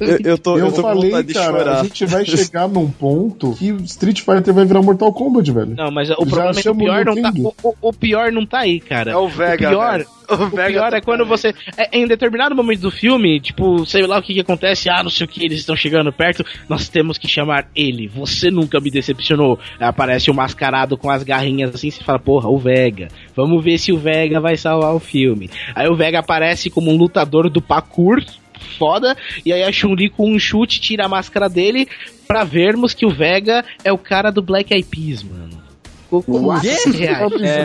[0.00, 1.80] eu, eu tô, eu Eu tô com falei, cara, chorar.
[1.80, 5.74] a gente vai chegar num ponto que Street Fighter vai virar Mortal Kombat, velho.
[5.76, 7.32] Não, mas o Já problema é que o pior, não tá,
[7.62, 9.12] o- o pior não tá aí, cara.
[9.12, 10.06] É o Vega, O pior, velho.
[10.30, 11.54] O, pior é quando você.
[11.76, 15.10] É, em determinado momento do filme, tipo, sei lá o que, que acontece, ah, não
[15.10, 18.06] sei o que, eles estão chegando perto, nós temos que chamar ele.
[18.08, 19.58] Você nunca me decepcionou.
[19.78, 23.08] Aparece o mascarado com as garrinhas assim, você fala, porra, o Vega.
[23.34, 25.50] Vamos ver se o Vega vai salvar o filme.
[25.74, 28.22] Aí o Vega aparece como um lutador do parkour.
[28.78, 31.88] Foda, e aí a Chun-Li com um chute tira a máscara dele
[32.28, 35.49] pra vermos que o Vega é o cara do Black Eyed Peas, mano.
[36.10, 36.68] Ficou com O quê?
[36.90, 37.32] reais.
[37.40, 37.60] É.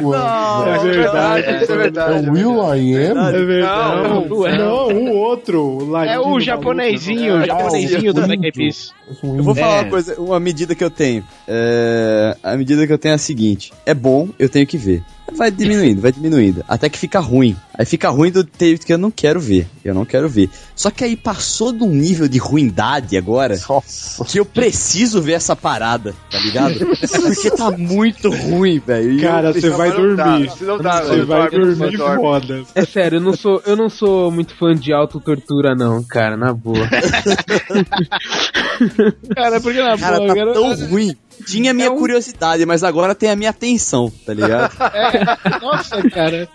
[0.76, 2.26] É verdade, isso é verdade.
[2.28, 3.28] É o Will I Am?
[3.36, 4.04] É verdade.
[4.08, 4.58] Não, Não, é.
[4.58, 5.92] não, o outro.
[5.92, 8.56] o É o japonesinho, o maluco, japonesinho do Black Eyed.
[8.58, 8.94] Peas.
[9.24, 9.82] Eu vou falar É.
[9.82, 11.24] uma coisa, uma medida que eu tenho.
[11.48, 15.04] É, a medida que eu tenho é a seguinte: é bom, eu tenho que ver.
[15.36, 16.64] Vai diminuindo, vai diminuindo.
[16.68, 17.56] Até que fica ruim.
[17.78, 19.68] Aí fica ruim do jeito que eu não quero ver.
[19.84, 20.50] Eu não quero ver.
[20.76, 24.24] Só que aí passou de um nível de ruindade agora Nossa.
[24.24, 26.76] que eu preciso ver essa parada, tá ligado?
[26.86, 29.20] Porque tá muito ruim, velho.
[29.20, 30.52] Cara, você vai Não, não dá, dormir.
[30.52, 32.64] Se não dá, Você vai dormir foda.
[32.76, 36.54] É sério, eu não sou, eu não sou muito fã de autotortura, não, cara, na
[36.54, 36.88] boa.
[39.36, 41.16] Cara, porque na Cara, boa, tá cara, tão ruim.
[41.46, 44.72] Tinha minha curiosidade, mas agora tem a minha atenção, tá ligado?
[45.62, 46.48] Nossa, cara.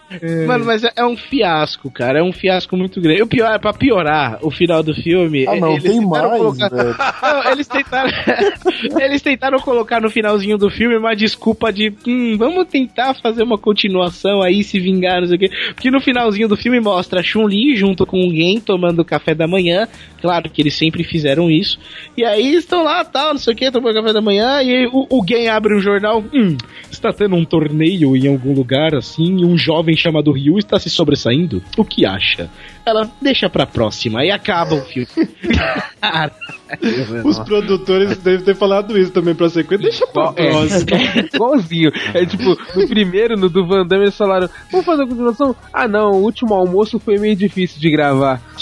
[0.47, 2.19] Mano, mas é, é um fiasco, cara.
[2.21, 3.23] É um fiasco muito grande.
[3.23, 5.47] O pior, pra piorar o final do filme.
[5.47, 6.97] Ah, não, tem mais, colocar- velho.
[7.23, 8.11] Não, eles tentaram.
[9.01, 11.93] eles tentaram colocar no finalzinho do filme uma desculpa de.
[12.07, 15.51] Hum, vamos tentar fazer uma continuação aí, se vingar, não sei o quê.
[15.75, 19.47] Porque no finalzinho do filme mostra a Chun-Li junto com o Gen tomando café da
[19.47, 19.87] manhã.
[20.21, 21.79] Claro que eles sempre fizeram isso.
[22.17, 24.63] E aí estão lá, tal, não sei o que, tomando café da manhã.
[24.63, 26.23] E aí o, o Gen abre um jornal.
[26.35, 26.57] Hum,
[26.91, 29.41] está tendo um torneio em algum lugar assim.
[29.41, 31.63] E um jovem chamado Ryu está se sobressaindo.
[31.77, 32.51] O que acha?
[32.85, 34.25] Ela deixa pra próxima.
[34.25, 35.09] E acaba o filme.
[37.25, 39.89] Os produtores devem ter falado isso também pra sequência.
[39.89, 40.97] Deixa pra é, próxima.
[41.35, 41.91] igualzinho.
[42.15, 45.57] É tipo, no primeiro, no do Van Damme, eles falaram: Vamos fazer a continuação?
[45.73, 48.41] Ah, não, o último almoço foi meio difícil de gravar.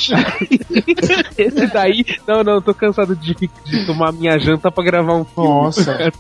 [1.37, 5.49] Esse daí, não, não, tô cansado de, de tomar minha janta pra gravar um filme.
[5.49, 5.93] Nossa.
[5.99, 6.11] Yeah.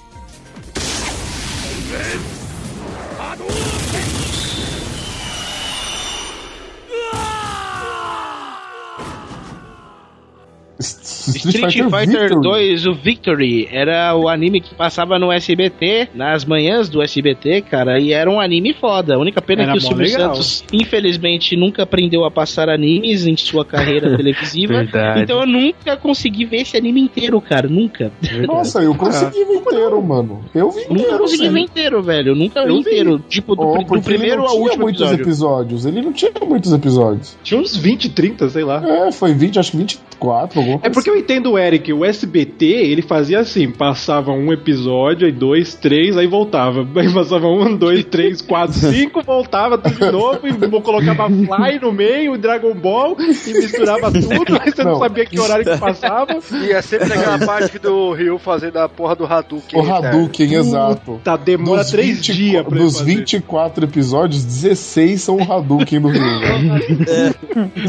[11.36, 17.02] Street Fighter 2, o Victory, era o anime que passava no SBT, nas manhãs do
[17.02, 19.14] SBT, cara, e era um anime foda.
[19.14, 20.08] A única pena é Era que o Silvio.
[20.08, 24.74] Santos, infelizmente, nunca aprendeu a passar animes em sua carreira televisiva.
[24.74, 25.22] Verdade.
[25.22, 27.68] Então eu nunca consegui ver esse anime inteiro, cara.
[27.68, 28.10] Nunca.
[28.46, 30.44] Nossa, eu consegui ver inteiro, mano.
[30.54, 31.52] Eu vi Nunca inteiro, consegui sim.
[31.52, 32.28] ver inteiro, velho.
[32.32, 32.80] Eu nunca vi Eu vi.
[32.80, 33.18] inteiro.
[33.28, 35.22] Tipo, do, Oh, do primeiro não ao tinha último muitos episódio.
[35.24, 35.86] episódios.
[35.86, 37.36] Ele não tinha muitos episódios.
[37.42, 38.82] Tinha uns 20, 30, sei lá.
[39.06, 42.04] É, foi 20, acho que 24, alguma É coisa porque eu entendo o Eric, o
[42.04, 46.86] SBT, ele fazia assim, passava um episódio, aí dois, três, aí voltava.
[46.98, 51.92] Aí passava um, dois, três, quatro, cinco, voltava tudo de novo, e colocava Fly no
[51.92, 54.98] meio, Dragon Ball, e misturava tudo, aí você não, Não.
[54.98, 56.38] sabia que horário que passava.
[56.64, 59.80] E é sempre aquela parte do Ryu fazendo a porra do Hadouken.
[59.80, 61.20] O Hadouken, exato.
[61.22, 63.14] Tá, demora Dos três 20 dias pra ele Dos fazer.
[63.16, 66.22] 24 episódios, 16 são o Hadouken do Rio.
[66.22, 67.34] velho.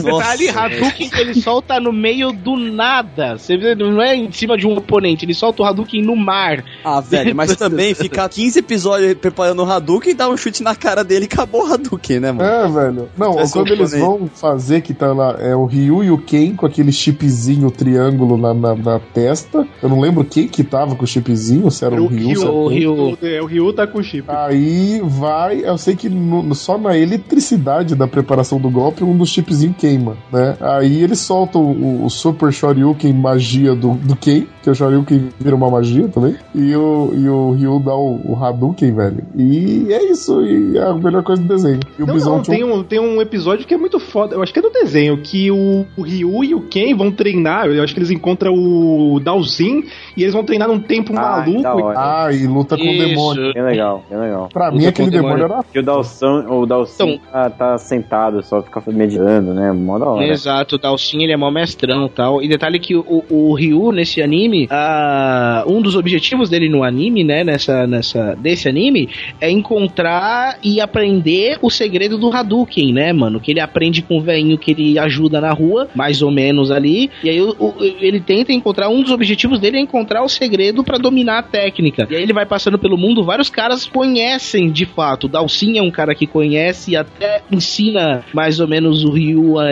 [0.03, 3.18] Detalhe, Hadouken que ele solta no meio do nada.
[3.37, 6.63] Você vê, não é em cima de um oponente, ele solta o Hadouken no mar.
[6.83, 10.75] Ah, velho, mas também ficar 15 episódios preparando o Hadouken e dar um chute na
[10.75, 12.49] cara dele e acabou o Hadouken, né, mano?
[12.49, 13.09] É, velho.
[13.17, 16.17] Não, Tivesse quando um eles vão fazer que tá lá, é o Ryu e o
[16.17, 19.67] Ken com aquele chipzinho triângulo na, na, na testa.
[19.81, 22.27] Eu não lembro quem que tava com o chipzinho, se era o o Ryu.
[22.27, 22.35] Ryu.
[22.39, 22.67] se era O.
[22.67, 23.17] Ryu.
[23.21, 24.25] É, o Ryu tá com chip.
[24.27, 29.29] Aí vai, eu sei que no- só na eletricidade da preparação do golpe um dos
[29.29, 30.55] chipzinhos queima, né?
[30.59, 35.55] Aí eles soltam o, o Super Shoryuken magia do, do Ken, que o Shoryuken vira
[35.55, 39.23] uma magia também, e o, e o Ryu dá o, o Hadouken, velho.
[39.35, 41.79] E é isso, e é a melhor coisa do desenho.
[41.97, 44.35] E o Não, Bison não, tem um, tem um episódio que é muito foda.
[44.35, 47.67] Eu acho que é do desenho, que o, o Ryu e o Ken vão treinar.
[47.67, 49.83] Eu acho que eles encontram o Dalsin
[50.15, 51.67] e eles vão treinar num tempo Ah, maluco.
[51.85, 51.99] hora.
[52.25, 53.53] Ah, e luta com o demônio.
[53.53, 54.49] Bem legal, bem legal.
[54.51, 55.37] Pra mim, Luta aquele com o demônio.
[55.37, 59.71] demônio era Que o Dalson, o Dalsin Então- tá, tá sentado, só fica meditando, né?
[59.71, 60.25] Mó da hora.
[60.27, 62.41] Exato, o Dalsin ele é mó mestrão e tal.
[62.41, 67.23] E detalhe que o, o Ryu nesse anime, ah, um dos objetivos dele no anime,
[67.23, 69.09] né, nessa, nessa, desse anime,
[69.39, 73.39] é encontrar e aprender o segredo do Hadouken, né, mano?
[73.39, 77.09] Que ele aprende com o velhinho que ele ajuda na rua, mais ou menos ali.
[77.23, 80.83] E aí o- o- ele tenta encontrar, um dos objetivos dele é encontrar o segredo
[80.83, 82.07] pra dominar a técnica.
[82.09, 85.25] E aí ele vai passando pelo mundo, vários caras conhecem de fato.
[85.25, 89.55] O Dalsin é um cara que conhece e até ensina mais ou menos o Ryu
[89.59, 89.69] a,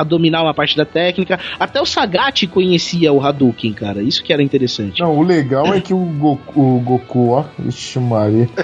[0.00, 1.38] a dominar uma parte da técnica.
[1.58, 4.02] Até o Sagat conhecia o Hadouken, cara.
[4.02, 5.00] Isso que era interessante.
[5.00, 8.48] Não, o legal é que o Goku, o Goku ó, Ixi, Maria.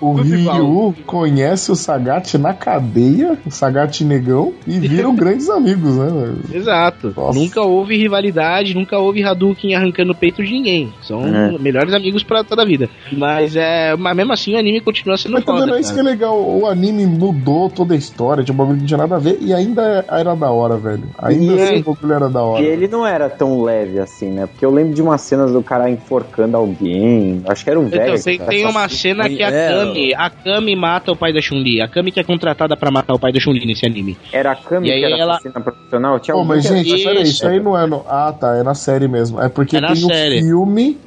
[0.00, 5.48] O, o, o Ryu conhece o Sagat na cadeia, o Sagat negão, e viram grandes
[5.50, 6.34] amigos, né?
[6.52, 7.12] Exato.
[7.16, 7.38] Nossa.
[7.38, 10.92] Nunca houve rivalidade, nunca houve Hadouken arrancando o peito de ninguém.
[11.02, 11.58] São É.
[11.58, 12.88] melhores amigos pra toda a vida.
[13.12, 15.92] Mas é, mas mesmo assim o anime continua sendo Mas também foda, não é isso
[15.92, 16.40] que é legal.
[16.40, 19.38] O anime mudou toda a história, tinha um bagulho que não tinha nada a ver,
[19.40, 21.04] e ainda era da hora, velho.
[21.18, 22.62] Ainda E assim ele- o bagulho era da hora.
[22.62, 24.46] E ele não era tão leve assim, né?
[24.46, 27.42] Porque eu lembro de umas cenas do cara enforcando alguém.
[27.48, 28.22] Acho que era um Então, velho.
[28.22, 28.50] tem, cara.
[28.50, 31.80] tem uma cena que a Kami, a Kami mata o pai da Chun-Li.
[31.80, 34.16] A Kami que é contratada pra matar o pai da Chun-Li nesse anime.
[34.32, 36.18] Era a Kami E aí que era ela- assassina profissional?
[36.20, 37.32] Tinha Pô, mas gente, peraí, Isso.
[37.32, 38.04] isso aí não é no.
[38.08, 39.40] Ah, tá, é na série mesmo.
[39.40, 40.38] É porque É tem série.
[40.38, 40.98] um filme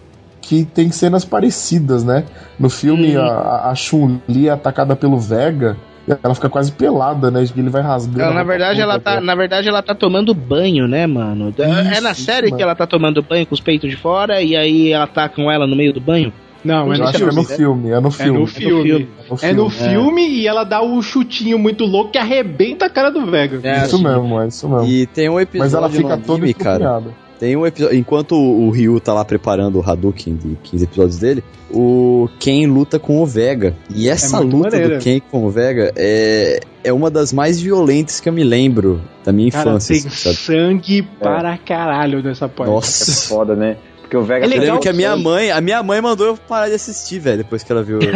[0.41, 2.25] que tem cenas parecidas, né?
[2.59, 3.21] No filme, Hum.
[3.21, 5.77] a, a Chun-Li é atacada pelo Vega.
[6.23, 7.45] Ela fica quase pelada, né?
[7.55, 8.21] Ele vai rasgando.
[8.21, 11.53] Ela, na verdade, ela tá, na verdade, ela tá tomando banho, né, mano?
[11.57, 14.41] é na Isso, série isso, que ela tá tomando banho com os peitos de fora
[14.41, 16.33] e aí atacam ela no meio do banho?
[16.63, 17.57] Não, Eu é no acho que é no filme.
[17.57, 18.39] filme, é no É filme.
[18.39, 18.83] no filme.
[18.83, 19.09] filme.
[19.41, 23.25] É no filme e ela dá o chutinho muito louco que arrebenta a cara do
[23.25, 23.59] Vega.
[23.63, 24.87] É, Isso mesmo, é isso mesmo.
[24.87, 27.01] E tem um episódio Mas ela no fica toda anime, cara.
[27.41, 27.97] Tem um episódio.
[27.97, 32.99] Enquanto o Ryu tá lá preparando o Hadouken de 15 episódios dele, o Ken luta
[32.99, 33.75] com o Vega.
[33.89, 34.99] E essa muito luta maneira.
[34.99, 39.01] do Ken com o Vega é, é uma das mais violentas que eu me lembro
[39.25, 39.95] da minha Cara, infância.
[39.99, 40.35] tem assim, sabe?
[40.35, 42.69] sangue para caralho nessa parte.
[42.69, 43.27] É Nossa.
[43.27, 43.75] foda, né?
[44.11, 46.01] Porque o Vega É Eu legal lembro que a minha que- mãe, a minha mãe
[46.01, 47.97] mandou eu parar de assistir, velho, depois que ela viu.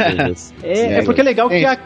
[0.62, 1.78] É, é porque é legal que a,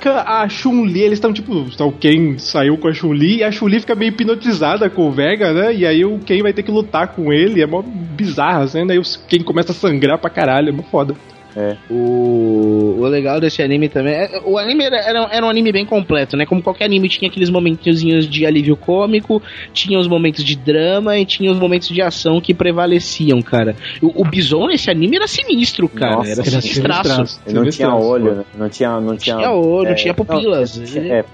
[0.42, 3.94] a Chun-Li, eles estão tipo, o Ken saiu com a Chun-Li e a Chun-Li fica
[3.94, 5.74] meio hipnotizada com o Vega, né?
[5.76, 8.94] E aí o Ken vai ter que lutar com ele, é mó bizarra a cena,
[8.94, 11.14] aí o Ken começa a sangrar pra caralho, é mó foda.
[11.90, 14.14] O, o legal desse anime também.
[14.14, 16.46] é- o anime era, era, era um anime bem completo, né?
[16.46, 19.42] Como qualquer anime tinha aqueles momentozinhos de alívio cômico,
[19.74, 23.76] tinha os momentos de drama e tinha os momentos de ação que prevaleciam, cara.
[24.02, 26.16] O, o Bison nesse anime era sinistro, cara.
[26.18, 27.42] Nossa, era era sinistraço.
[27.46, 28.44] Ele não tinha olho, né?
[28.58, 29.00] Não tinha.
[29.00, 30.78] Não tinha, Tinha olho, não é, tinha pupilas.
[30.78, 31.26] não tinha- é.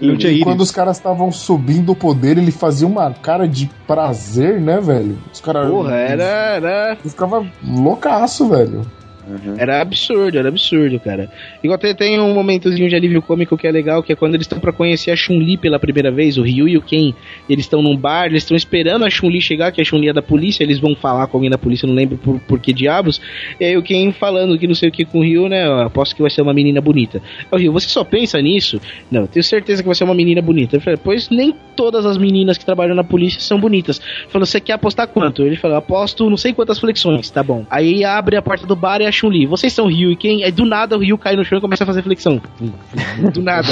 [0.00, 3.68] Não tinha E quando os caras estavam subindo o poder, ele fazia uma cara de
[3.86, 5.18] prazer, né, velho?
[5.32, 5.68] Os caras.
[5.68, 8.82] Porra, era, era, Eu ficava loucaço, velho.
[9.28, 9.54] Uhum.
[9.58, 11.30] era absurdo, era absurdo, cara.
[11.62, 14.44] Igual tem, tem um momentozinho de alívio cômico que é legal, que é quando eles
[14.44, 17.14] estão pra conhecer a Chun-Li pela primeira vez, o Ryu e o Ken.
[17.48, 20.22] Eles estão num bar, eles estão esperando a Chun-Li chegar, que a Chun-Li é da
[20.22, 23.20] polícia, eles vão falar com alguém da polícia, não lembro por, por que diabos.
[23.60, 25.68] E aí o Ken falando que não sei o que com o Ryu, né?
[25.68, 27.20] ó, Aposto que vai ser uma menina bonita.
[27.50, 28.80] O Ryu, você só pensa nisso?
[29.10, 30.76] Não, eu tenho certeza que vai ser uma menina bonita.
[30.76, 33.98] Ele falou, pois nem todas as meninas que trabalham na polícia são bonitas.
[33.98, 35.42] Ele Falou, você quer apostar quanto?
[35.42, 37.64] Ele falou, aposto não sei quantas flexões, tá bom.
[37.70, 39.46] Aí abre a porta do bar e a Chun-Li.
[39.46, 40.44] Vocês são Ryu e quem?
[40.44, 42.40] Aí do nada o Ryu cai no chão e começa a fazer flexão.
[43.32, 43.68] Do nada.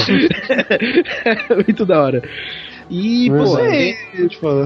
[1.66, 2.23] Muito da hora.
[2.90, 3.58] E, pô.
[3.58, 3.94] É-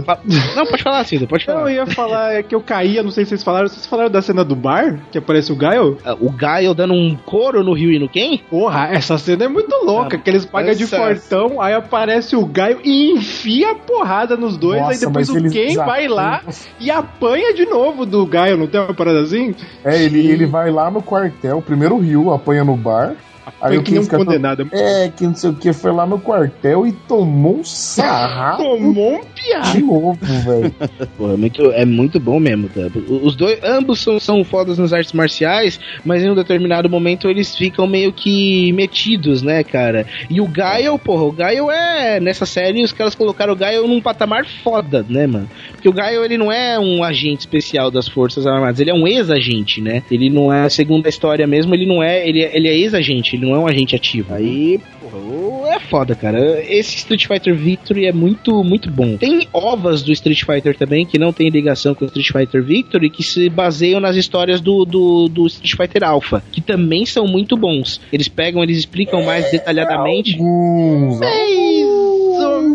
[0.05, 0.19] fa-
[0.57, 1.71] Não, pode falar, Cida, pode Não, falar.
[1.71, 3.69] eu ia falar é que eu caía, não sei se vocês falaram.
[3.69, 5.99] Vocês falaram da cena do bar, que aparece o Gaio?
[6.05, 8.39] Ah, O Gaio dando um couro no Ryu e no Ken?
[8.51, 12.79] Porra, essa cena é muito louca, que eles pagam de fortão, aí aparece o Gaio
[12.85, 16.43] e enfia a porrada nos dois, aí Nossa, depois mas o Ken vai lá
[16.79, 19.55] e apanha de novo do Gaio, não tem uma parada assim?
[19.85, 23.15] É, ele, ele vai lá no quartel, primeiro o Rio apanha no bar.
[23.61, 24.69] Aí Foi o que nem um condenado.
[24.73, 29.15] É, que não sei o que, foi lá no quartel e tomou um sarrafo Tomou
[29.15, 29.73] um piado.
[29.73, 30.75] de novo, velho.
[31.17, 32.83] Pô, é muito, é muito bom mesmo, tá?
[33.23, 37.57] Os dois, ambos são, são fodas nas artes marciais, mas em um determinado momento eles
[37.57, 40.07] ficam meio que metidos, né, cara?
[40.29, 42.21] E o Gaio, porra, o Gaio é.
[42.21, 45.49] Nessa série os caras colocaram o Gaio num patamar foda, né, mano?
[45.73, 49.07] Porque o Gaio ele não é um agente especial das Forças Armadas, ele é um
[49.07, 50.03] ex-agente, né?
[50.11, 52.29] Ele não é, segundo a história mesmo, ele não é.
[52.29, 54.35] Ele é, ele é ex-agente, não é um agente ativo.
[54.35, 56.63] Aí, porra, é foda, cara.
[56.63, 59.17] Esse Street Fighter Victory é muito, muito bom.
[59.17, 63.11] Tem ovas do Street Fighter também que não tem ligação com o Street Fighter Victory
[63.11, 67.57] que se baseiam nas histórias do, do, do Street Fighter Alpha, que também são muito
[67.57, 68.01] bons.
[68.13, 70.35] Eles pegam, eles explicam mais detalhadamente.
[70.35, 71.21] Alguns.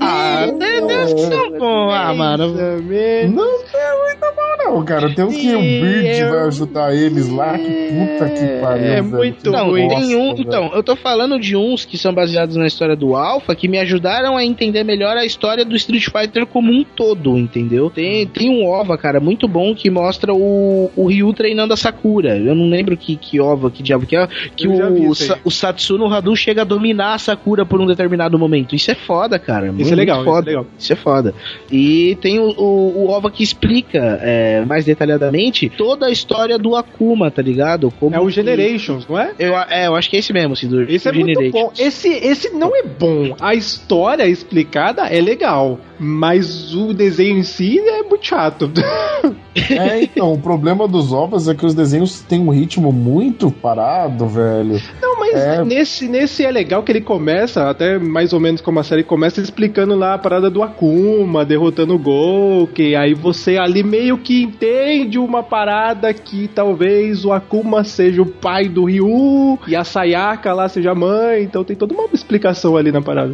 [0.02, 2.48] Ah, deve ser bom, ah, mano.
[2.48, 5.14] Não tem muita mal, não, cara.
[5.14, 7.58] Tem uns que o Bird vai ajudar eles lá.
[7.58, 8.86] Que puta que pariu.
[8.86, 9.04] É velho.
[9.06, 9.88] muito Que Não, ruim.
[9.88, 10.32] tem um.
[10.38, 13.78] Então, eu tô falando de uns que são baseados na história do Alpha que me
[13.78, 17.90] ajudaram a entender melhor a história do Street Fighter como um todo, entendeu?
[17.90, 22.38] Tem, tem um OVA, cara, muito bom que mostra o, o Ryu treinando a Sakura.
[22.38, 24.28] Eu não lembro que, que OVA, que diabo que é.
[24.56, 25.14] Que o.
[25.16, 28.76] Sa- o Satsuno Hadu chega a dominar a Sakura por um determinado momento.
[28.76, 29.74] Isso é foda, cara.
[29.78, 30.46] Isso Muito é legal, isso é foda.
[30.48, 30.66] legal.
[30.80, 31.34] Isso é foda.
[31.72, 36.76] E tem o, o, o OVA que explica é, mais detalhadamente toda a história do
[36.76, 37.92] Akuma, tá ligado?
[38.00, 39.32] Como É o que- Generations, não é?
[39.40, 40.86] Eu, é, eu acho que é esse mesmo, Cidur.
[40.90, 41.72] Esse é o muito bom.
[41.78, 43.36] Esse, esse não é bom.
[43.40, 48.72] A história explicada é legal, mas o desenho em si é muito chato.
[49.70, 54.28] É, então, o problema dos ovos é que os desenhos têm um ritmo muito parado,
[54.28, 54.82] velho.
[55.02, 55.64] Não, mas É.
[55.64, 59.40] nesse, nesse é legal que ele começa, até mais ou menos como a série começa,
[59.42, 59.65] explicando
[59.96, 62.96] lá a parada do Akuma, derrotando o Gouken.
[62.96, 68.68] Aí você ali meio que entende uma parada que talvez o Akuma seja o pai
[68.68, 71.44] do Ryu e a Sayaka lá seja a mãe.
[71.44, 73.34] Então tem toda uma explicação ali na parada.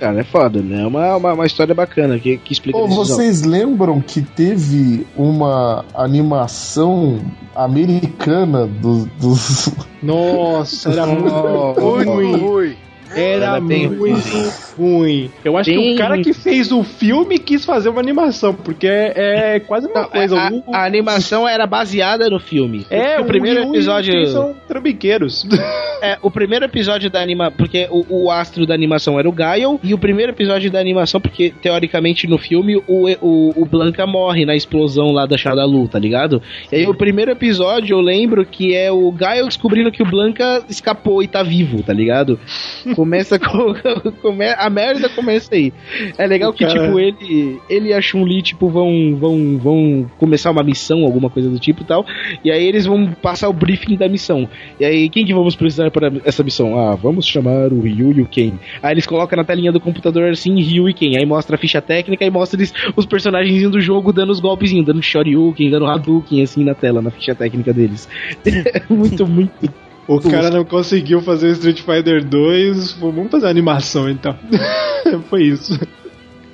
[0.00, 0.82] Cara, é foda, né?
[0.82, 7.18] É uma, uma, uma história bacana que, que explica vocês lembram que teve uma animação
[7.54, 9.70] americana do- dos.
[10.02, 12.76] Nossa, era muito ruim.
[13.20, 15.30] Era muito ruim.
[15.44, 18.86] Eu acho que Bem o cara que fez o filme quis fazer uma animação, porque
[18.86, 20.38] é, é quase uma Não, coisa.
[20.40, 22.86] a, o- a animação era baseada no filme.
[22.90, 24.26] é, o primeiro Ryu e o episódio.
[24.26, 25.46] São trambiqueiros.
[26.00, 27.50] É, o primeiro episódio da anima...
[27.50, 31.20] Porque o, o astro da animação era o Gaio, e o primeiro episódio da animação,
[31.20, 35.98] porque teoricamente no filme o, o, o Blanca morre na explosão lá da Shadalu, tá
[35.98, 36.40] ligado?
[36.70, 40.62] E aí o primeiro episódio eu lembro que é o Gaio descobrindo que o Blanca
[40.68, 42.38] escapou e tá vivo, tá ligado?
[43.08, 43.74] Começa com...
[44.20, 45.72] come- a merda começa aí.
[46.18, 46.78] É legal que, Cara.
[46.86, 51.48] tipo, ele, ele e a Chun-Li, tipo, vão, vão, vão começar uma missão, alguma coisa
[51.48, 52.04] do tipo e tal,
[52.44, 54.48] e aí eles vão passar o briefing da missão.
[54.78, 56.78] E aí, quem que vamos precisar para essa missão?
[56.78, 58.52] Ah, vamos chamar o Ryu e o Ken.
[58.82, 61.16] Aí eles colocam na telinha do computador assim, Ryu e Ken.
[61.16, 64.84] Aí mostra a ficha técnica e mostra eles, os personagens do jogo dando os golpezinhos,
[64.86, 68.08] dando Shoryuken, dando Hadouken assim na tela, na ficha técnica deles.
[68.90, 69.87] muito, muito.
[70.08, 72.92] O cara não conseguiu fazer o Street Fighter 2.
[72.92, 74.34] pô, Vamos fazer a animação então.
[75.28, 75.78] Foi isso.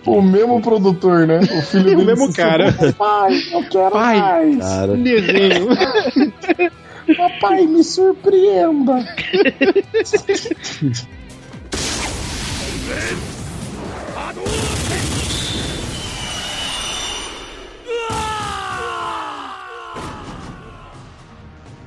[0.06, 1.40] O mesmo produtor, né?
[1.40, 2.72] O filho O dele mesmo cara.
[2.98, 4.18] Pai, eu quero Pai.
[4.20, 4.58] mais.
[4.58, 5.68] Cara, Desenho.
[7.16, 9.04] Papai, me surpreenda.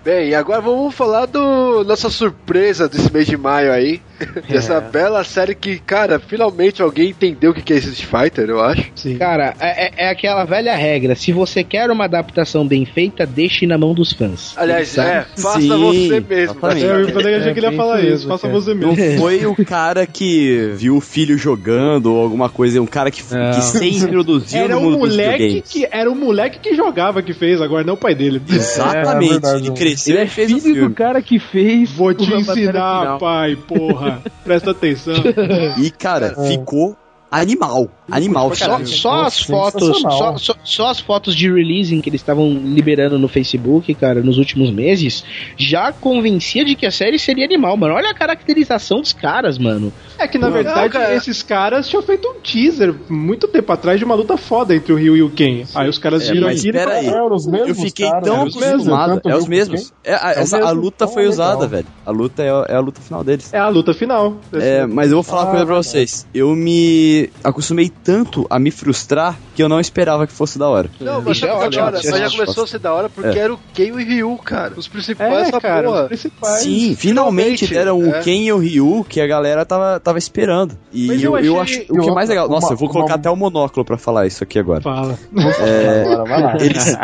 [0.07, 3.99] Bem, e agora vamos falar do nossa surpresa desse mês de maio aí.
[4.49, 8.49] Dessa bela série que, cara, finalmente alguém entendeu o que que é esse Street Fighter,
[8.49, 8.89] eu acho.
[9.19, 11.13] Cara, é, é- é aquela velha regra.
[11.13, 14.53] Se você quer uma adaptação bem feita, deixe na mão dos fãs.
[14.57, 16.25] Aliás, é, faça Sim, você mesmo.
[16.27, 16.35] tá
[16.73, 16.85] exatamente.
[16.85, 18.27] É, eu falei que eu já É, queria bem falar isso, isso.
[18.29, 18.53] Faça cara.
[18.59, 19.19] você Não mesmo.
[19.19, 23.51] foi o cara que viu o filho jogando ou alguma coisa, um cara que, Não.
[23.51, 25.69] que se introduziu Era no o mundo dos moleque videogames.
[25.69, 28.41] que era o moleque que jogava que fez, agora não o pai dele.
[28.49, 31.91] Exatamente, É, é ele cresceu Ele é filho do cara que fez.
[31.91, 34.21] Vou te ensinar, pai, porra.
[34.43, 35.15] Presta atenção.
[35.77, 36.47] E, cara, É.
[36.49, 36.95] ficou
[37.31, 37.89] animal.
[38.09, 38.55] Animal.
[38.55, 38.85] Só, cara.
[38.85, 43.27] só as fotos, só, só, só as fotos de releasing que eles estavam liberando no
[43.27, 45.23] Facebook, cara, nos últimos meses,
[45.57, 47.93] já convencia de que a série seria animal, mano.
[47.95, 49.91] Olha a caracterização dos caras, mano.
[50.17, 51.13] É que na Não, verdade cara.
[51.15, 54.95] esses caras tinham feito um teaser muito tempo atrás de uma luta foda entre o
[54.95, 55.63] Ryu e o Ken.
[55.75, 57.07] Aí os caras É, viram mas aquilo e aí.
[57.07, 59.21] Eram os mesmos Eu fiquei caras, tão acostumado.
[59.25, 59.93] É os mesmos.
[60.03, 61.69] É, a, É o essa, a mesmo, luta então foi é usada, legal.
[61.69, 61.87] velho.
[62.05, 63.53] A luta é, a- é a luta final deles.
[63.53, 64.37] É a luta final.
[64.53, 66.25] É, mas eu vou falar uma coisa pra vocês.
[66.33, 70.89] Eu me acostumei tanto a me frustrar que eu não esperava que fosse da hora.
[70.99, 73.41] Não, mas é ótimo, isso é mas já começou a ser da hora porque É.
[73.41, 74.73] era o Ken e o Ryu, cara.
[74.77, 76.07] Os principais É, cara, os porra.
[76.07, 76.61] principais.
[76.63, 78.19] Sim, finalmente, finalmente, deram o é.
[78.21, 80.77] Ken e o Ryu que a galera tava, tava esperando.
[80.93, 82.47] E Mas eu, eu eu, achei- acho o que é mais legal.
[82.49, 84.81] Nossa, uma- eu vou colocar uma- até o monóculo pra falar isso aqui agora.
[84.81, 85.17] Fala.
[85.35, 86.55] Agora, vai lá.
[86.59, 86.97] Eles,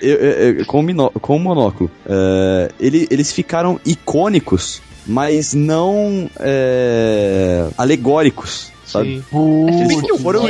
[0.00, 5.54] eu- eu- eu- com, o mino- com o monóculo, é, ele- eles ficaram icônicos, mas
[5.54, 9.22] não é, alegóricos, sabe?
[9.68, 10.46] Eles que foram-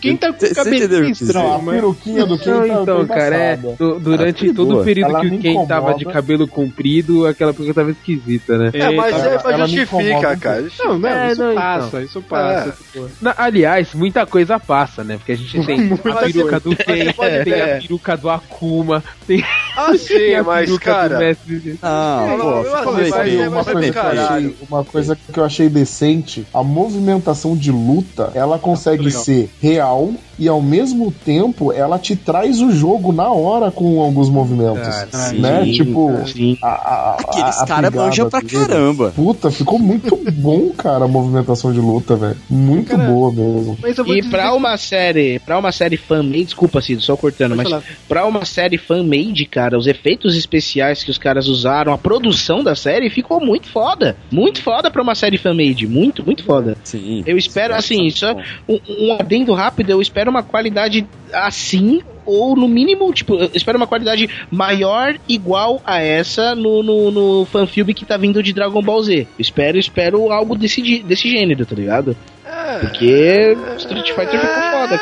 [0.00, 0.16] Quem?
[0.16, 2.52] Tá com o cê cabelinho entendeu o que eu quis estranho, a peruquinha do Ken
[2.52, 3.58] tá então, cara, é,
[4.00, 4.80] durante Ah, de todo boa.
[4.82, 8.70] o período Ela que o Ken tava de cabelo comprido, aquela peruca tava esquisita, né?
[8.72, 10.64] É, mas, Eita, é, mas justifica, cara.
[10.78, 12.68] Não, não, É, isso não, passa, isso passa.
[12.68, 12.72] É.
[12.72, 13.10] tipo.
[13.20, 15.16] Na- aliás, muita coisa passa, né?
[15.16, 19.44] Porque a gente tem a peruca do Ken, É, tem a peruca do Akuma, tem,
[19.76, 21.18] Ah, tem sim, a mas, cara.
[21.18, 21.78] mestre.
[21.82, 22.38] Ah, Eu-
[22.84, 29.22] pô, achei, uma coisa que eu achei decente, a movimentação de luta, ela consegue legal.
[29.22, 34.28] ser real e ao mesmo tempo ela te traz o jogo na hora com alguns
[34.28, 34.86] movimentos.
[34.88, 35.64] Cara, né?
[35.64, 36.58] sim, Tipo, Sim.
[36.62, 39.12] a, a, a- Aqueles caras manjam pra caramba.
[39.14, 42.36] Puta, ficou muito bom, cara, a movimentação de luta, velho.
[42.48, 43.78] Muito Cara, boa mesmo.
[43.84, 47.68] E dizer pra uma série, pra uma série fan-made, desculpa, Cido, só cortando, Pode mas
[47.70, 47.82] falar.
[48.08, 52.74] pra uma série fan-made, cara, os efeitos especiais que os caras usaram, a produção da
[52.74, 54.16] série ficou muito foda.
[54.30, 55.86] Muito foda pra uma série fan-made.
[55.86, 56.76] Muito, muito foda.
[56.84, 57.22] Sim.
[57.26, 58.34] Eu espero, assim, só
[58.68, 63.50] um, um adendo rápido, eu espero espero uma qualidade assim, ou no mínimo, tipo, eu
[63.54, 68.52] espero uma qualidade maior, igual a essa no, no, no fanfilme que tá vindo de
[68.52, 69.20] Dragon Ball Z.
[69.22, 72.16] Eu espero, espero algo desse, desse gênero, tá ligado?
[72.80, 75.00] Porque Street Fighter ficou foda.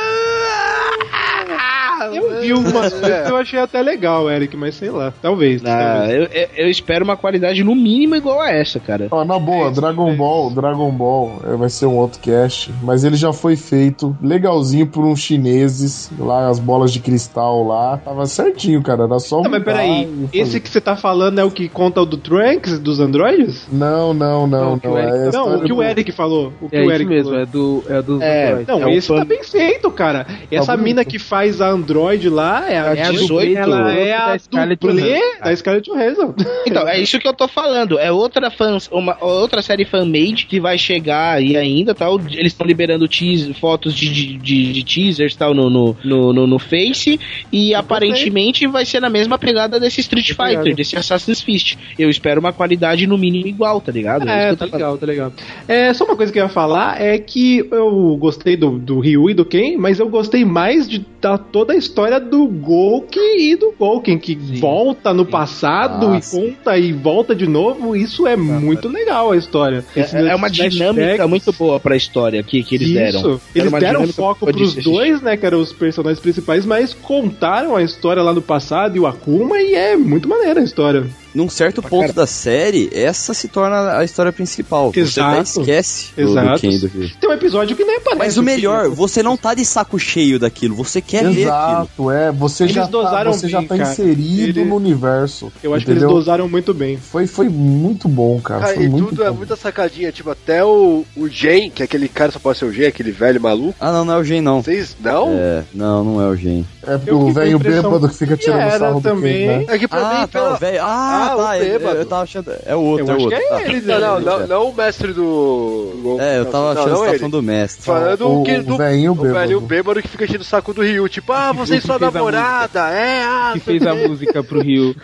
[2.06, 5.12] Eu vi umas coisas que eu achei até legal, Eric, mas sei lá.
[5.20, 5.62] Talvez.
[5.64, 6.14] Ah, talvez.
[6.16, 9.08] eu, eu- eu espero uma qualidade no mínimo igual a essa, cara.
[9.10, 13.16] Ó, na boa, Dragon Ball, Dragon Ball é, vai ser um outro cast, mas ele
[13.16, 18.82] já foi feito legalzinho por uns chineses, lá as bolas de cristal lá, tava certinho,
[18.82, 22.00] cara, era só Não, mas peraí, esse que você tá falando é o que conta
[22.00, 23.66] o do Trunks, dos androides?
[23.70, 26.52] Não, não, não, que não, o Eric- é Não, o que o Eric falou.
[26.60, 27.40] O que É o isso Eric mesmo, falou.
[27.42, 28.68] é do é dos É, Android.
[28.68, 30.26] Não, É um esse tá bem feito, cara.
[30.50, 30.84] Essa bonito.
[30.84, 34.38] mina que faz a Android lá é a, É a 18, ela é a da
[34.38, 36.34] Scarlett dublê da Scarlett Johansson.
[36.66, 37.98] Então, é isso que eu tô falando.
[37.98, 42.20] É outra fans, uma outra série fan-made que vai chegar aí ainda, tal.
[42.20, 46.58] Eles estão liberando teas- fotos de, de, de- de teasers tal no, no, no, no-
[46.60, 47.18] Face.
[47.50, 50.30] E aparentemente vai ser na mesma pegada desse Street.
[50.32, 51.76] Fighter, desse Assassin's Fist.
[51.98, 54.28] Eu espero uma qualidade no mínimo igual, tá ligado?
[54.28, 55.32] É, isso tá eu legal, tá legal.
[55.66, 59.30] É, só uma coisa que eu ia falar é que eu gostei do, do Ryu
[59.30, 63.56] e do Ken, mas eu gostei mais de da, toda a história do Gouken e
[63.56, 66.36] do Gouken, que volta no passado Nossa.
[66.36, 67.96] e conta e volta de novo.
[67.96, 69.84] Isso é muito legal a história.
[69.96, 72.94] É, é uma dinâmica muito boa pra história que, que eles Isso.
[72.94, 73.20] deram.
[73.20, 74.82] Era Eles deram foco pros assistir.
[74.82, 79.00] dois, né, que eram os personagens principais, mas contaram a história lá no passado e
[79.00, 81.06] o Akuma, e é muito maneira a história.
[81.34, 84.92] Num certo ponto da série, essa se torna a história principal.
[84.92, 85.60] Você até Exato.
[85.60, 86.60] esquece do, do Exato.
[86.60, 87.10] Ken do Ryu.
[87.20, 88.18] Tem um episódio que nem aparece.
[88.18, 91.42] Mas o melhor, você não tá de saco cheio daquilo, você quer ver aquilo.
[91.42, 93.90] Exato, é, você Eles já tá, dosaram você já bem, tá cara.
[93.92, 95.52] inserido Ele- no universo.
[95.62, 96.08] Eu acho que entendeu?
[96.10, 96.96] eles dosaram muito bem.
[96.96, 98.60] Foi, foi muito bom, cara.
[98.62, 99.36] Cara, foi e muito tudo é bom.
[99.36, 102.72] muita sacadinha, tipo, até o, o Gen, que é aquele cara só pode ser o
[102.72, 103.74] Gen, aquele velho maluco.
[103.80, 104.62] Ah, não, não é o Gen, não.
[104.62, 105.28] Vocês não?
[105.32, 106.66] É, não, não é o Gen.
[106.86, 109.46] É o velho impressão bêbado que fica que tirando sarro do também.
[109.46, 109.64] Ken, né?
[109.68, 110.54] É que pra Ah, mim, tá, pela...
[110.54, 110.78] o velho.
[110.82, 111.58] Ah, Ah, o tá.
[111.58, 111.96] Eu, bêbado.
[111.98, 112.52] eu tava achando.
[112.66, 113.38] É o outro, Eu é o acho outro.
[113.38, 113.62] que é tá.
[113.62, 114.24] ele, Não, não, né?
[114.24, 116.16] não, não o mestre do.
[116.20, 117.18] É, eu tava não, achando não tá ele.
[117.18, 117.82] falando do mestre.
[117.84, 119.60] Falando O- o, que, o do, velhinho o velho bêbado.
[119.60, 121.08] bêbado que fica enchendo o saco do Ryu.
[121.08, 124.94] Tipo, ah, você e sua a namorada, é, ah, Que fez a música pro Rio.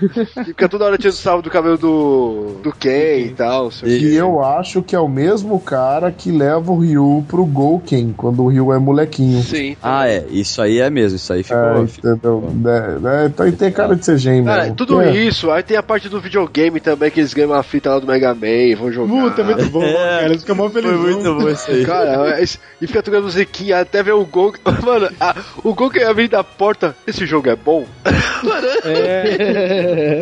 [0.40, 3.68] E fica toda hora tirando sarro do cabelo do, do Ken e tal.
[3.68, 8.14] o E eu acho que é o mesmo cara que leva o Ryu pro Gouken,
[8.16, 9.42] quando o Ryu é molequinho.
[9.42, 9.76] Sim.
[9.82, 10.24] Ah, é.
[10.30, 11.16] Isso aí é mesmo.
[11.16, 11.58] Isso aí ficou.
[11.58, 12.44] É, entendeu?
[12.66, 14.76] É, é, então tem cara de ser gen Cara, mesmo.
[14.76, 15.10] tudo É.
[15.16, 18.06] isso, aí tem a parte do videogame também, que eles ganham uma fita lá do
[18.06, 19.12] Mega Man, vão jogar.
[19.30, 19.92] Puta, é muito bom, É.
[19.92, 20.24] cara.
[20.26, 20.98] Eles ficam mó felizão.
[21.02, 21.84] Foi muito bom isso aí.
[21.84, 22.44] Cara, é
[22.80, 24.52] e fica tocando musiquinha até ver o gol.
[24.84, 25.34] Mano, a-
[25.64, 26.94] o gol que ia abrir da porta.
[27.06, 27.86] Esse jogo é bom?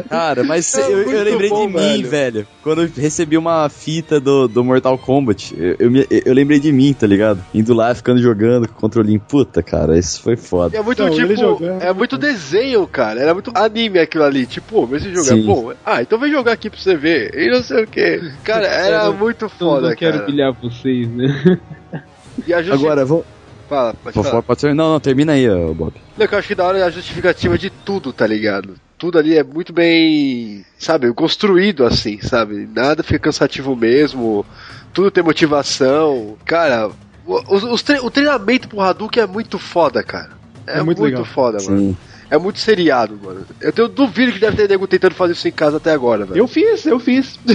[0.08, 2.08] Cara, mas É eu, eu lembrei bom, de mim, velho.
[2.08, 2.46] velho.
[2.62, 6.72] Quando eu recebi uma fita do, do Mortal Kombat, eu, eu, me- eu lembrei de
[6.72, 7.38] mim, tá ligado?
[7.52, 9.20] Indo lá, ficando jogando com o controlinho.
[9.20, 10.76] Puta, cara, isso foi foda.
[10.76, 11.58] É muito Não, ele tipo.
[11.80, 13.20] É muito desenho, cara.
[13.20, 14.46] Era muito anime aquilo ali.
[14.46, 15.40] Tipo, esse jogo Sim.
[15.42, 15.72] é bom.
[15.84, 17.34] Ah, então vem jogar aqui pra você ver.
[17.34, 18.32] E não sei o que.
[18.44, 20.26] Cara, era Eu muito Não, foda, não quero cara.
[20.26, 21.58] pilhar vocês, né?
[22.46, 22.74] E a justi...
[22.84, 23.24] Agora, vou.
[23.68, 24.42] Fala, pode Pode, falar.
[24.42, 24.74] pode ser.
[24.74, 25.94] Não, não, termina aí, Bob.
[26.18, 28.74] Não, que eu acho que da hora é a justificativa de tudo, tá ligado?
[28.98, 32.68] Tudo ali é muito bem, sabe, construído assim, sabe?
[32.74, 34.44] Nada fica cansativo mesmo,
[34.92, 36.36] tudo tem motivação.
[36.44, 36.90] Cara,
[37.26, 40.30] o, os- os tre- o treinamento pro Hadouken é muito foda, cara.
[40.66, 41.24] É, É muito muito, legal.
[41.24, 41.96] foda, mano.
[42.34, 43.46] É muito seriado, mano.
[43.60, 46.36] Eu tenho duvido que deve ter nego tentando fazer isso em casa até agora, velho.
[46.36, 47.38] Eu fiz, eu fiz.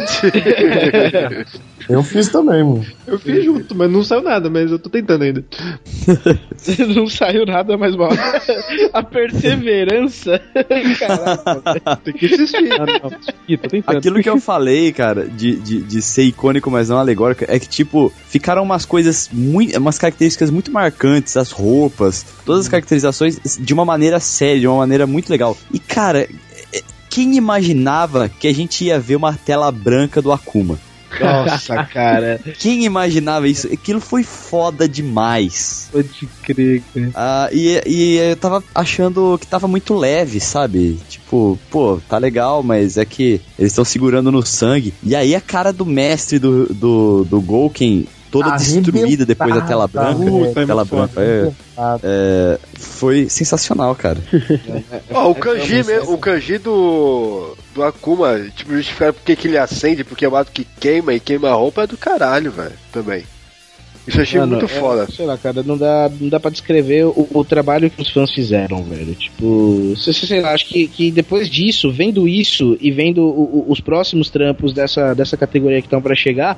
[1.90, 2.86] Eu fiz também, mano.
[3.08, 5.44] Eu fiz junto, mas não saiu nada, mas eu tô tentando ainda.
[6.96, 8.10] Não saiu nada mais mal.
[8.94, 10.40] A perseverança.
[11.00, 11.96] Caraca.
[12.04, 12.70] Tem que insistir.
[12.70, 13.12] Não.
[13.88, 17.68] Aquilo que eu falei, cara, de, de, de ser icônico, mas não alegórico, é que,
[17.68, 19.76] tipo, ficaram umas coisas muito.
[19.78, 24.78] umas características muito marcantes, as roupas, todas as caracterizações de uma maneira séria, de uma
[24.78, 25.58] maneira muito legal.
[25.74, 26.28] E, cara,
[27.10, 30.80] quem imaginava que a gente ia ver uma tela branca do Akuma?
[31.20, 32.40] Nossa, cara.
[32.60, 33.68] Quem imaginava isso?
[33.68, 35.90] Aquilo foi foda demais.
[35.92, 37.12] Pode crer, cara.
[37.16, 41.00] Ah, e, e eu tava achando que tava muito leve, sabe?
[41.10, 44.94] Tipo, pô, tá legal, mas é que eles estão segurando no sangue.
[45.04, 49.88] E aí a cara do mestre do, do, do Gouken toda destruída depois da tela
[49.88, 50.16] branca.
[50.16, 51.22] Puta, é tela branca.
[51.22, 51.52] É,
[52.04, 54.20] é, foi sensacional, cara.
[55.12, 60.04] Ó, o kanji, mesmo, o kanji do, do Akuma, tipo, justificar porque que ele acende,
[60.04, 63.24] porque é o ato que queima e queima a roupa é do caralho, velho, também.
[64.10, 65.08] Isso achei Mano, muito é, foda.
[65.12, 68.32] Sei lá, cara, não dá, não dá pra descrever o, o trabalho que os fãs
[68.32, 69.16] fizeram, velho.
[69.16, 73.72] Tipo, sei, sei lá, acho que, que depois disso, vendo isso e vendo o- o-
[73.72, 76.58] os próximos trampos dessa, dessa categoria que estão pra chegar,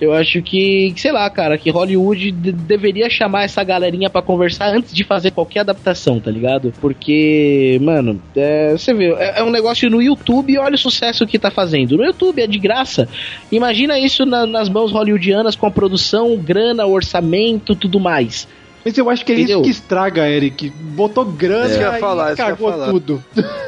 [0.00, 4.68] eu acho que, sei lá, cara, que Hollywood de- deveria chamar essa galerinha pra conversar
[4.74, 6.72] antes de fazer qualquer adaptação, tá ligado?
[6.80, 11.26] Porque, mano, é, você vê, é, é um negócio no YouTube e olha o sucesso
[11.26, 11.96] que tá fazendo.
[11.96, 13.08] No YouTube é de graça.
[13.50, 18.48] Imagina isso na- nas mãos hollywoodianas com a produção, grana, orçamento, tudo mais.
[18.84, 19.56] Mas eu acho que é Entendeu?
[19.60, 20.70] isso que estraga, Eric.
[20.70, 22.90] Botou grana ia e falar, cagou falar.
[22.90, 23.22] tudo.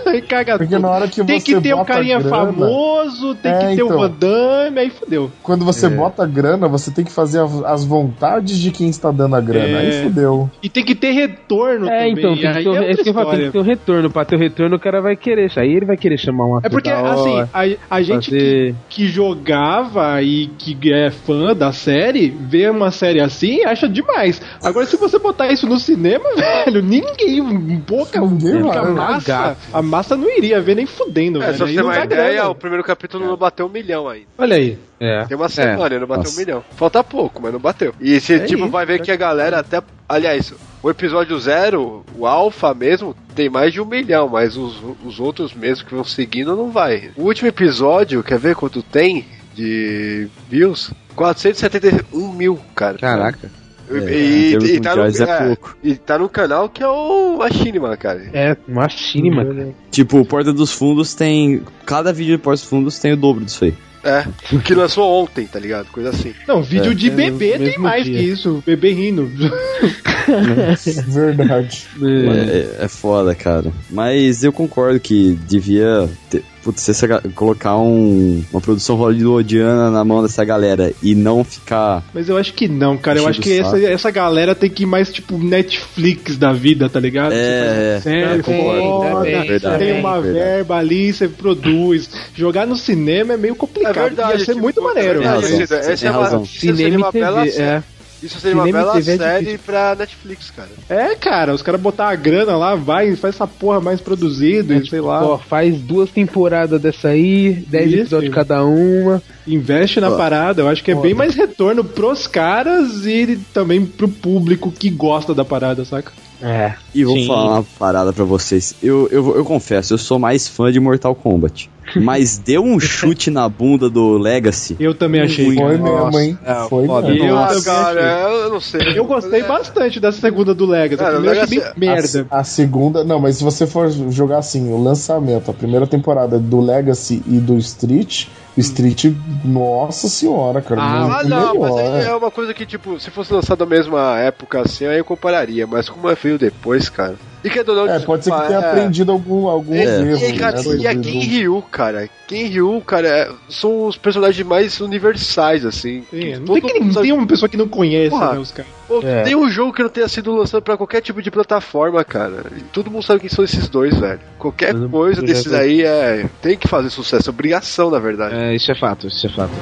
[0.07, 0.83] aí caga Porque tudo.
[0.83, 3.83] na hora que tem você que ter um carinha grana- famoso, tem É, que ter
[3.83, 3.99] o então.
[3.99, 5.31] Van Damme, aí fodeu.
[5.43, 9.41] Quando você bota grana, você tem que fazer as vontades de quem está dando a
[9.41, 9.79] grana.
[9.79, 9.81] É.
[9.81, 10.51] Aí fudeu.
[10.63, 12.13] E tem que ter retorno É, também.
[12.13, 13.59] então, tem que, ter, um- é é outra isso que eu falo, tem que ter
[13.59, 14.11] um retorno.
[14.11, 15.51] Pra ter o retorno, o cara vai querer.
[15.57, 18.75] Aí ele vai querer chamar um ator É porque, assim, hora, a, a gente que,
[18.89, 24.41] que jogava e que é fã da série, vê uma série assim, acha demais.
[24.63, 28.93] Agora, se você botar isso no cinema, velho, ninguém, pouca, Ninguém pouca vai.
[28.93, 31.59] massa, a massa não iria ver nem fudendo, É, velho.
[31.59, 32.49] só você ter uma ideia, grana.
[32.51, 34.27] o primeiro capítulo não bateu um milhão ainda.
[34.39, 34.79] Olha aí.
[35.01, 35.25] É.
[35.25, 36.35] Tem uma semana, não bateu Nossa.
[36.37, 36.65] um milhão.
[36.77, 37.95] Falta pouco, mas não bateu.
[38.01, 39.83] E você, É tipo, isso, vai ver que a galera até.
[40.09, 40.53] Aliás,
[40.83, 45.55] o episódio zero, o Alpha mesmo, tem mais de um milhão, mas os, os outros
[45.55, 47.13] mesmo que vão seguindo não vai.
[47.17, 49.25] O último episódio, quer ver quanto tem
[49.55, 50.93] de views?
[51.17, 52.99] 471 mil, cara.
[52.99, 53.51] Caraca.
[53.91, 55.77] E, É, e- e tá no, é é, pouco.
[55.83, 58.31] e tá no canal que é o Machinima, cara.
[58.33, 59.69] É, machinima, cara.
[59.91, 61.63] Tipo, Porta dos Fundos tem.
[61.85, 63.75] Cada vídeo de Porta dos Fundos tem o dobro disso aí.
[64.03, 64.25] É,
[64.65, 65.89] que lançou ontem, tá ligado?
[65.93, 66.33] Coisa assim.
[66.49, 68.17] Não, vídeo É, de é bebê tem mais dia.
[68.19, 68.63] que isso.
[68.65, 69.29] Bebê rindo.
[71.07, 71.87] Verdade.
[72.03, 73.71] É, é foda, cara.
[73.91, 80.05] Mas eu concordo que devia ter, putz, essa ga- colocar um- uma produção hollywoodiana na
[80.05, 82.03] mão dessa galera e não ficar.
[82.13, 83.19] Mas eu acho que não, cara.
[83.19, 87.01] Eu acho que essa, essa galera tem que ir mais tipo Netflix da vida, tá
[87.01, 87.33] ligado?
[87.33, 88.83] É, Você faz uma série, é, concordo.
[89.15, 90.45] foda, É, verdade, tem uma verdade.
[90.45, 92.11] verba ali, você produz.
[92.35, 93.95] Jogar no cinema é meio É complicado.
[93.95, 94.33] verdade.
[94.33, 95.23] Ia ser tipo, muito maneiro.
[95.23, 96.43] é Essa tem é uma, razão.
[96.43, 97.13] isso seria Cinema uma e
[97.51, 97.83] TV, é.
[98.23, 99.61] Isso seria uma Cinema e bela TV é série difícil.
[99.67, 100.69] pra Netflix, cara.
[100.89, 104.87] É, cara, os caras botar a grana lá, vai, faz essa porra mais produzido, e
[104.87, 105.25] sei lá.
[105.25, 108.01] Ó, faz duas temporadas dessa aí, dez Isso.
[108.01, 109.23] episódios cada uma.
[109.47, 113.85] Investe na Ó, parada, eu acho que é bem mais retorno pros caras e também
[113.85, 116.13] pro público que gosta da parada, saca?
[116.43, 116.75] É.
[116.95, 117.27] E vou Sim.
[117.27, 118.75] falar uma parada pra vocês.
[118.83, 121.69] Eu, eu, eu confesso, eu sou mais fã de Mortal Kombat.
[121.97, 124.77] Mas deu um chute na bunda do Legacy.
[124.79, 125.55] Eu também achei.
[125.57, 126.39] Foi mesmo, hein?
[126.45, 127.09] É, Foi foda.
[127.09, 127.27] mesmo.
[127.27, 128.81] Eu também cara, eu não sei.
[128.97, 130.97] Eu gostei É, bastante da segunda do Legacy.
[131.03, 132.27] Cara, primeira eu achei Legacy- bem merda.
[132.31, 133.03] A, a segunda.
[133.03, 137.39] Não, mas se você for jogar assim, o lançamento, a primeira temporada do Legacy e
[137.39, 138.27] do Street,
[138.61, 139.07] Street,
[139.45, 140.81] nossa senhora, cara.
[140.81, 141.95] Ah, não, mas melhor.
[141.95, 145.05] aí é uma coisa que, tipo, se fosse lançado na mesma época assim, aí eu
[145.05, 145.67] compararia.
[145.67, 147.17] Mas como é veio depois, cara.
[147.43, 148.69] E que é do É, pode ser que tenha é.
[148.71, 150.23] aprendido algum, alguns E, erros.
[150.23, 152.09] e, cara, né, e a Ken Ryu, cara.
[152.29, 156.05] Ken Ryu, cara, é- são os personagens mais universais, assim.
[156.11, 158.35] Sim, não tem, que, sabe- tem uma pessoa que não conhece, Porra.
[158.35, 158.71] né, os caras.
[158.87, 159.23] Pô, É.
[159.23, 162.45] Tem um jogo que não tenha sido lançado pra qualquer tipo de plataforma, cara.
[162.57, 164.21] E todo mundo sabe quem são esses dois, velho.
[164.39, 166.27] Qualquer coisa desses aí é.
[166.43, 168.35] Tem que fazer sucesso, é obrigação, na verdade.
[168.35, 169.53] É, isso é fato, isso é fato.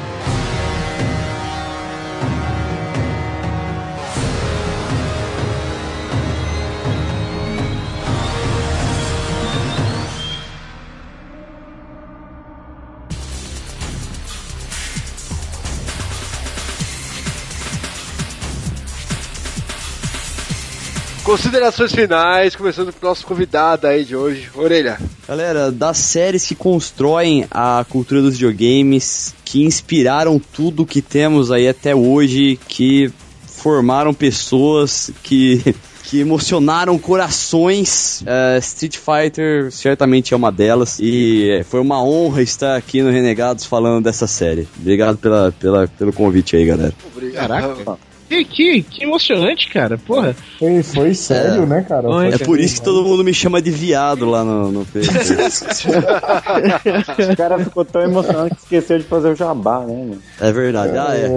[21.29, 24.99] Considerações finais, começando com o nosso convidado aí de hoje, Orelha.
[25.29, 31.69] Galera, das séries que constroem a cultura dos videogames, que inspiraram tudo que temos aí
[31.69, 33.13] até hoje, que
[33.47, 35.75] formaram pessoas, que,
[36.05, 40.99] que emocionaram corações, é, Street Fighter certamente é uma delas.
[40.99, 44.67] E foi uma honra estar aqui no Renegados falando dessa série.
[44.81, 46.95] Obrigado pela, pela, pelo convite aí, galera.
[47.15, 47.49] Obrigado.
[47.49, 47.99] Caraca.
[48.29, 50.37] Que, que, que emocionante, cara, porra.
[50.59, 52.07] Foi, foi sério, né, cara?
[52.09, 54.85] Oi, Foi É por isso que todo mundo me chama de viado lá no, no
[54.85, 55.19] Facebook.
[57.33, 60.19] O cara ficou tão emocionado que esqueceu de fazer o jabá, né, mano?
[60.41, 61.29] É verdade, ah, é.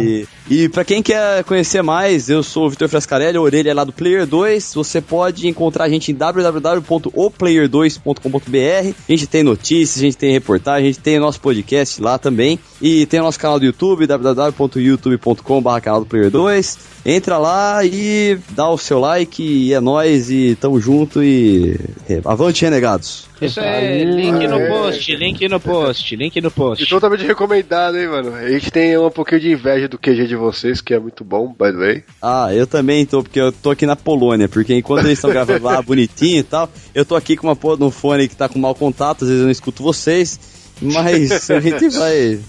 [0.00, 3.74] E, e pra quem quer conhecer mais, eu sou o Vitor Frascarelli, a orelha é
[3.74, 4.74] lá do Player 2.
[4.74, 8.94] Você pode encontrar a gente em www.oplayer2.com.br.
[9.08, 12.18] A gente tem notícias, a gente tem reportagem, a gente tem o nosso podcast lá
[12.18, 12.58] também.
[12.80, 16.78] E tem o nosso canal do YouTube, www.youtube.com.br canal do Player Fighter 2.
[17.08, 21.78] Entra lá e dá o seu like e é nóis e tamo junto e
[22.24, 23.26] avante renegados.
[23.40, 26.82] Isso é link no post, link no post, link no post.
[26.82, 28.34] E totalmente recomendado, hein, mano.
[28.34, 31.48] A gente tem um pouquinho de inveja do QG de vocês, que é muito bom,
[31.48, 32.04] by the way.
[32.20, 35.64] Ah, eu também tô, porque eu tô aqui na Polônia, porque enquanto eles estão gravando
[35.64, 38.58] lá bonitinho e tal, eu tô aqui com uma porra no fone que tá com
[38.58, 40.40] mau contato, às vezes eu não escuto vocês,
[40.80, 42.40] mas a gente vai.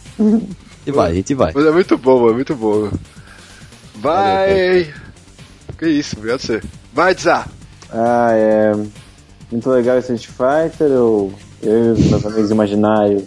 [0.88, 1.52] E vai, a gente vai.
[1.54, 2.90] Mas é muito bom, mano, muito bom.
[4.00, 4.94] Vai!
[5.78, 6.62] Que isso, obrigado você.
[6.94, 7.48] Vai, Dzá!
[7.92, 8.74] Ah, é.
[9.52, 10.36] Muito legal esse Street
[10.72, 10.88] Fighter.
[10.88, 13.24] Eu, eu e os meus amigos imaginários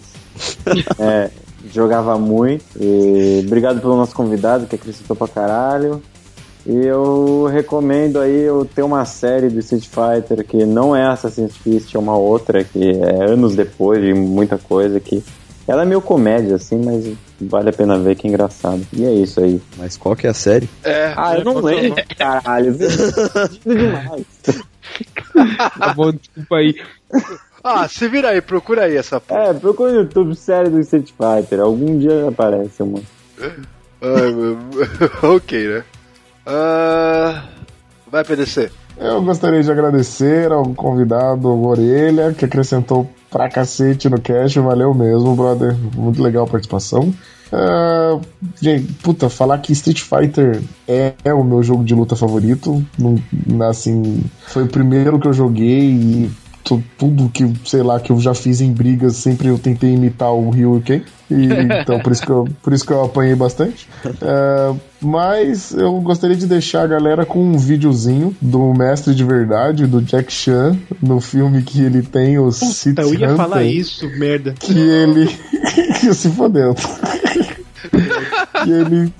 [0.99, 1.29] é,
[1.73, 2.65] jogava muito.
[2.79, 6.01] E obrigado pelo nosso convidado que acrescentou pra caralho.
[6.65, 11.57] E eu recomendo aí eu ter uma série do Street Fighter que não é Assassin's
[11.57, 15.23] Creed, é uma outra que é anos depois de muita coisa que
[15.67, 17.11] ela é meio comédia assim, mas
[17.41, 18.85] vale a pena ver que é engraçado.
[18.93, 19.61] E é isso aí.
[19.77, 20.69] Mas qual que é a série?
[20.83, 21.13] É.
[21.15, 22.73] Ah, eu não lembro, caralho.
[23.65, 24.25] demais.
[25.79, 26.75] Tá bom, desculpa aí.
[27.63, 29.41] Ah, se vira aí, procura aí essa porra.
[29.41, 31.61] É, procura no YouTube série do Street Fighter.
[31.61, 33.05] Algum dia aparece, mano.
[34.01, 34.57] Ai, meu...
[35.35, 35.83] ok, né?
[36.45, 37.45] Ah,
[38.07, 38.71] vai, PDC.
[38.97, 44.59] Eu gostaria de agradecer ao convidado Orelha, que acrescentou pra cacete no cast.
[44.59, 45.75] Valeu mesmo, brother.
[45.95, 47.13] Muito legal a participação.
[47.51, 48.19] Ah,
[48.61, 52.85] gente, puta, falar que Street Fighter é, é o meu jogo de luta favorito.
[52.97, 53.17] Não,
[53.67, 56.31] assim, foi o primeiro que eu joguei e
[56.63, 60.49] tudo que, sei lá, que eu já fiz em brigas, sempre eu tentei imitar o
[60.49, 61.03] Ryu e.
[61.31, 61.47] E,
[61.81, 63.87] então, por isso, que eu, por isso que eu apanhei bastante.
[64.21, 69.87] Ah, mas eu gostaria de deixar a galera com um videozinho do mestre de verdade,
[69.87, 74.07] do Jack Chan, no filme que ele tem o Sith Eu ia Hunter, falar isso,
[74.17, 74.53] merda.
[74.59, 75.27] Que ele.
[75.99, 76.75] que se fodeu.
[78.63, 79.13] que ele.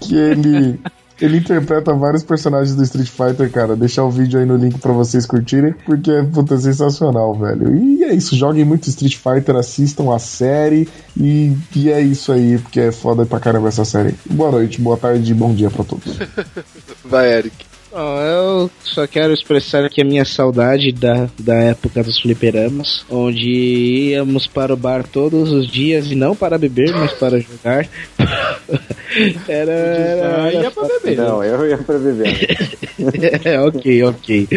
[0.00, 0.78] que ele.
[1.20, 3.74] Ele interpreta vários personagens do Street Fighter, cara.
[3.74, 7.74] Deixar o vídeo aí no link pra vocês curtirem, porque é puta sensacional, velho.
[7.74, 12.58] E é isso, joguem muito Street Fighter, assistam a série e, e é isso aí,
[12.58, 14.14] porque é foda pra caramba essa série.
[14.28, 16.18] Boa noite, boa tarde, bom dia pra todos.
[17.04, 17.65] Vai, Eric.
[17.98, 24.10] Ó, eu só quero expressar aqui a minha saudade da, da época dos fliperamas, onde
[24.10, 27.88] íamos para o bar todos os dias e não para beber, mas para jogar.
[29.48, 31.16] era, era, Ah, ia pra beber.
[31.16, 32.56] Não, eu ia pra beber.
[33.44, 34.48] é, ok, ok.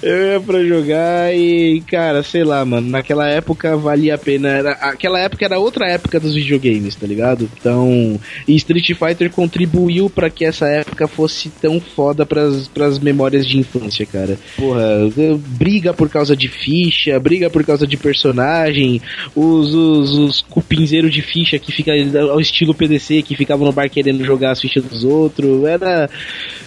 [0.00, 4.48] Eu ia pra jogar e, cara, sei lá, mano, naquela época valia a pena.
[4.48, 7.50] Era, aquela época era outra época dos videogames, tá ligado?
[7.58, 12.24] Então, e Street Fighter contribuiu pra que essa época fosse tão foda
[12.66, 14.38] pras, pras memórias de infância, cara.
[14.56, 15.10] Porra,
[15.58, 19.00] briga por causa de ficha, briga por causa de personagem,
[19.34, 21.92] os, os, os cupinzeiros de ficha que fica
[22.30, 25.64] ao estilo PDC, que ficavam no bar querendo jogar as fichas dos outros.
[25.64, 26.08] Era.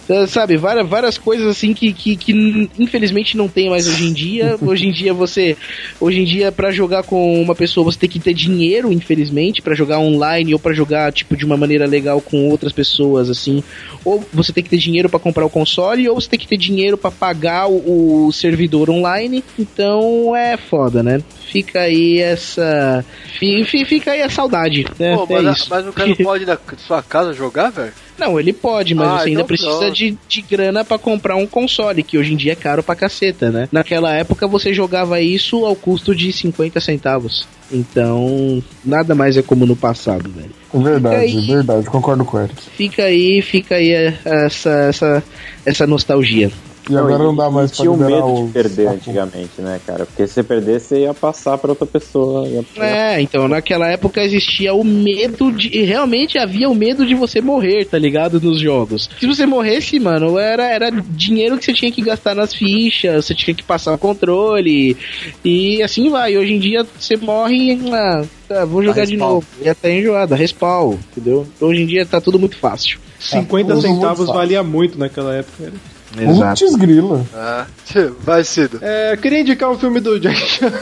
[0.10, 4.14] eh, Sabe, várias, várias coisas assim que, que, que infelizmente não tem mais hoje em
[4.14, 4.58] dia.
[4.64, 5.56] Hoje em dia você.
[6.00, 9.76] Hoje em dia, pra jogar com uma pessoa, você tem que ter dinheiro, infelizmente, pra
[9.76, 13.64] jogar online ou pra jogar, tipo, de uma maneira legal com outras pessoas, assim.
[14.06, 16.58] Ou você tem que ter dinheiro pra comprar o console, ou você tem que ter
[16.58, 19.44] dinheiro pra pagar o, o servidor online.
[19.58, 21.22] Então é foda, né?
[21.52, 23.06] Fica aí essa.
[23.40, 25.16] fi- fi- Fica aí a saudade, né?
[25.16, 25.68] Pô, é mas, isso.
[25.70, 27.94] mas o cara não pode ir na sua casa jogar, velho?
[28.18, 29.94] Não, ele pode, mas Ah, você ainda então precisa pronto.
[29.94, 33.50] de, de grana pra comprar um console, que hoje em dia é caro pra caceta,
[33.50, 33.68] né?
[33.72, 37.48] Naquela época você jogava isso ao custo de 50 centavos.
[37.72, 40.52] Então, nada mais é como no passado, velho.
[40.74, 41.48] Verdade, aí.
[41.48, 42.62] verdade, concordo com Eric.
[42.76, 45.24] Fica aí, fica aí eh, essa, essa,
[45.66, 46.52] essa nostalgia.
[46.90, 50.06] E agora não dá mais pra Tinha o liberar medo de perder antigamente, né, cara?
[50.06, 52.48] Porque se você perder, você ia passar pra outra pessoa.
[52.48, 52.66] Ia...
[52.78, 55.70] É, então naquela época existia o medo de.
[55.70, 58.40] e Realmente havia o medo de você morrer, tá ligado?
[58.42, 59.10] Nos jogos.
[59.20, 63.34] Se você morresse, mano, era, era dinheiro que você tinha que gastar nas fichas, você
[63.34, 64.98] tinha que passar o controle.
[65.44, 66.36] E assim vai.
[66.38, 67.94] Hoje em dia você morre e.
[67.94, 69.46] Ah, tá, vou jogar de novo.
[69.64, 71.48] Já tá enjoado, respawn, entendeu?
[71.62, 73.00] Hoje em dia tá tudo muito fácil.
[73.20, 75.64] 50 tudo muito centavos valia muito naquela época.
[75.64, 75.93] Era.
[76.14, 77.26] Putz grila.
[77.34, 77.66] Ah,
[78.22, 78.80] vai, Cido.
[78.82, 80.72] É, eu queria indicar um filme do Jack Chan.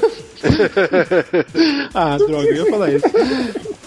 [1.94, 3.06] ah, droga, eu ia falar isso.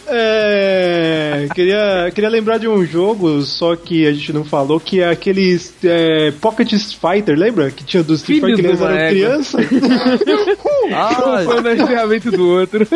[0.07, 5.09] É, queria, queria lembrar de um jogo, só que a gente não falou, que é
[5.09, 7.71] aqueles é, Pocket Fighter, lembra?
[7.71, 9.11] Que tinha dos Street Filhos Fighter que eles eram égua.
[9.11, 9.59] criança.
[10.93, 12.87] Ah, Um no encerramento do outro.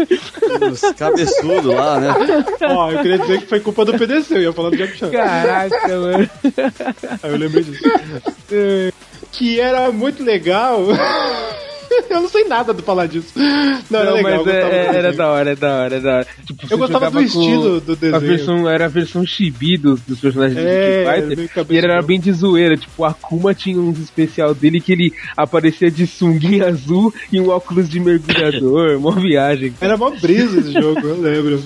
[0.70, 2.14] os cabeçudos lá, né?
[2.68, 5.08] Ó, eu queria dizer que foi culpa do PDC, eu ia falar do Jack Chan.
[5.10, 6.30] Caraca, mano.
[7.22, 7.82] Aí eu lembrei disso.
[9.32, 10.84] Que era muito legal.
[12.10, 13.32] eu não sei nada do falar disso.
[13.36, 14.44] Não, Não, legal.
[14.44, 16.26] mas é- é- do era da hora, é da hora, é da hora.
[16.46, 18.20] Tipo, Eu gostava do estilo do A desenho.
[18.20, 21.66] versão, era a versão chibi dos, dos personagens É, de meio Street Fighter.
[21.74, 22.76] E ele era bem de zoeira.
[22.76, 27.48] Tipo, o Akuma tinha uns especial dele que ele aparecia de sunguinha azul e um
[27.48, 28.98] óculos de mergulhador.
[28.98, 29.72] Mó viagem.
[29.80, 31.62] Era mó brisa esse jogo, eu lembro.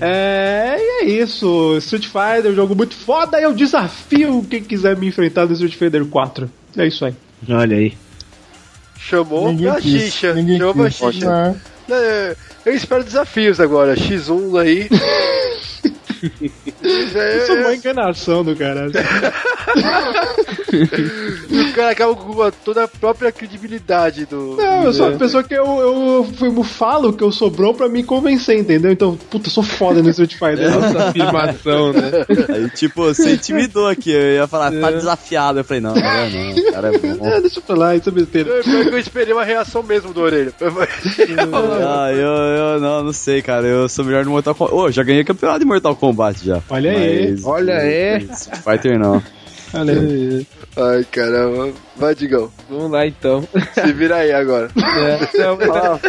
[0.00, 1.76] É, e é isso.
[1.78, 3.38] Street Fighter, um jogo muito foda.
[3.40, 6.50] E eu desafio quem quiser me enfrentar no Street Fighter 4.
[6.76, 7.14] É isso aí.
[7.48, 7.92] Olha aí.
[9.08, 10.34] Chamou Ninguém a quis, xixa.
[10.34, 11.56] ninguém Chamou a xixa.
[11.90, 12.36] É,
[12.66, 13.94] Eu espero desafios agora.
[13.94, 14.88] X1 aí.
[16.82, 18.92] Isso é uma enganação do caralho.
[20.70, 24.56] E o cara acaba com toda a própria credibilidade do.
[24.56, 27.88] Não, eu sou uma pessoa que eu, eu, eu falo que eu sou bom pra
[27.88, 28.92] me convencer, entendeu?
[28.92, 30.60] Então, puta, eu sou foda no Street Fighter.
[30.60, 32.10] Essa afirmação, né?
[32.54, 34.10] Aí, tipo, você intimidou aqui.
[34.10, 35.60] Eu ia falar, tá desafiado.
[35.60, 36.50] Eu falei, não, não é não.
[36.50, 37.26] O cara é bom.
[37.26, 38.50] É, deixa pra lá, isso é besteira.
[38.50, 40.52] Eu, eu esperei uma reação mesmo do orelha.
[40.60, 43.66] Ah, eu, eu não, não sei, cara.
[43.66, 44.74] Eu sou melhor no Mortal Kombat.
[44.74, 46.07] Ô, já ganhei campeonato de Mortal Kombat
[46.44, 46.62] já.
[46.68, 47.30] Olha aí.
[47.32, 48.18] Mas- Olha aí.
[48.30, 49.22] Street Fighter não.
[49.74, 50.46] Olha aí.
[50.76, 51.72] Ai, caramba.
[51.96, 52.50] Vai, Digão.
[52.70, 53.46] Vamos lá então.
[53.74, 54.68] Se vira aí agora.
[54.98, 55.58] É, não,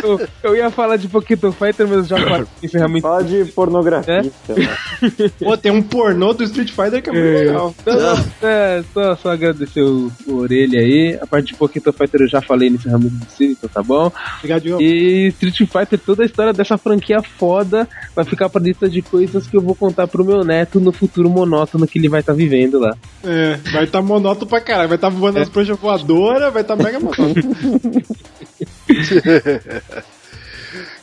[0.04, 3.02] eu, eu ia falar de Pokémon Fighter, mas já falei de encerramento.
[3.02, 4.22] Fala de pornografia.
[4.24, 4.78] lá.
[5.40, 7.40] Pô, tem um pornô do Street Fighter que é muito É.
[7.46, 7.76] legal.
[7.86, 11.18] Não, é, só, só agradecer o, o Orelha aí.
[11.22, 14.12] A parte de Pokémon Fighter eu já falei no encerramento do Cine, então tá bom.
[14.38, 14.82] Obrigado, Digão.
[14.82, 19.46] E Street Fighter, toda a história dessa franquia foda vai ficar pra lista de coisas
[19.48, 22.80] que eu vou contar pro meu neto no futuro monótono que ele vai estar vivendo
[22.80, 22.96] lá.
[23.24, 24.90] É, vai estar tá monótono pra caralho.
[24.90, 27.34] Vai estar tá voando as pranchas voadoras, vai estar tá mega monótono.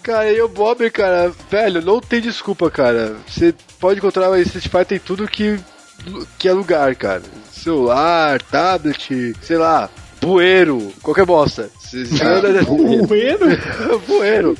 [0.03, 3.17] Cara, e o Bob, cara, velho, não tem desculpa, cara.
[3.27, 5.59] Você pode encontrar o Street Fighter em tudo que,
[6.39, 7.23] que é lugar, cara.
[7.51, 9.91] Celular, tablet, sei lá,
[10.21, 11.69] bueiro, qualquer bosta.
[13.09, 13.47] Bueiro?
[14.07, 14.57] bueiro.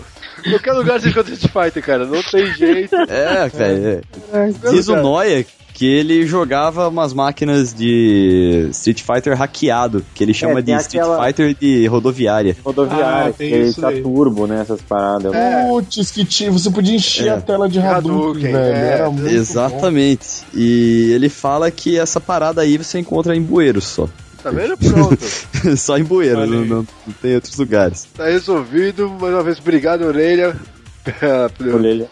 [0.51, 2.05] Qualquer lugar você encontra Street Fighter, cara.
[2.05, 2.97] Não tem jeito.
[2.97, 4.03] É, velho.
[4.33, 4.71] é.
[4.71, 5.47] Diz o Noia
[5.77, 11.03] que ele jogava umas máquinas de Street Fighter hackeado, que ele chama de tem Street
[11.05, 12.57] aquela- Fighter de rodoviária.
[12.65, 14.01] Rodoviária, Ah, tem que isso tá aí.
[14.03, 14.63] turbo, né?
[14.63, 15.33] Essas paradas.
[15.69, 17.31] Putz, que tinha, você podia encher É.
[17.33, 18.57] a tela de Hadouken, velho.
[18.57, 20.45] é, Era muito Exatamente.
[20.55, 24.09] E ele fala que essa parada aí você encontra em bueiros só.
[24.43, 24.79] Tá vendo?
[24.79, 25.19] Pronto.
[25.77, 26.77] só em bueiros, Olha não, não,
[27.07, 28.09] não tem outros lugares.
[28.17, 29.11] Tá resolvido.
[29.21, 30.57] Mais uma vez, obrigado, orelha.
[31.75, 32.09] Orelha.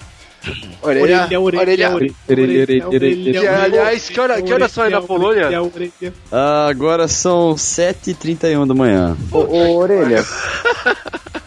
[0.82, 1.60] Orelha, orelha.
[1.60, 1.90] Orelha,
[2.28, 3.30] orelha, orelha.
[3.30, 5.48] E, aliás, que hora- que horas são aí na Polônia?
[6.30, 9.16] Ah, agora são 7h31 da manhã.
[9.32, 10.24] Ô, ô, Orelha.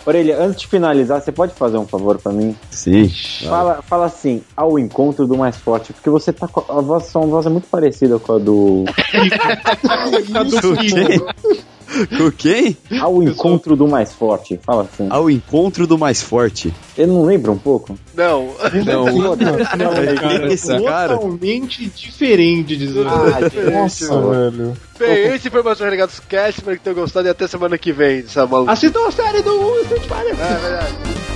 [0.06, 2.56] Orelha, antes de finalizar, você pode fazer um favor pra mim?
[2.72, 3.12] Sim.
[3.44, 7.26] Fala, fala assim, ao encontro do mais forte, porque você tá com a voz, sua
[7.26, 8.86] voz é muito parecida com a do.
[10.62, 11.22] Com quem?
[12.18, 12.78] Com quem?
[13.00, 15.08] Ao encontro do mais forte, fala assim.
[15.10, 16.74] Ao encontro do mais forte.
[16.98, 17.98] Ele não lembra um pouco?
[18.16, 18.54] Não.
[18.86, 19.06] Não.
[19.18, 19.38] Não,
[20.16, 21.14] cara, é esse cara?
[21.16, 24.78] totalmente diferente de Ah, Nossa, velho.
[25.00, 26.60] Bem, esse foi mais um Renegados Cast.
[26.60, 28.20] Espero que tenham gostado e até semana que vem.
[28.20, 28.72] Essa maluca.
[28.72, 30.36] Assistam a série do Street Fighter.
[30.40, 31.27] É verdade.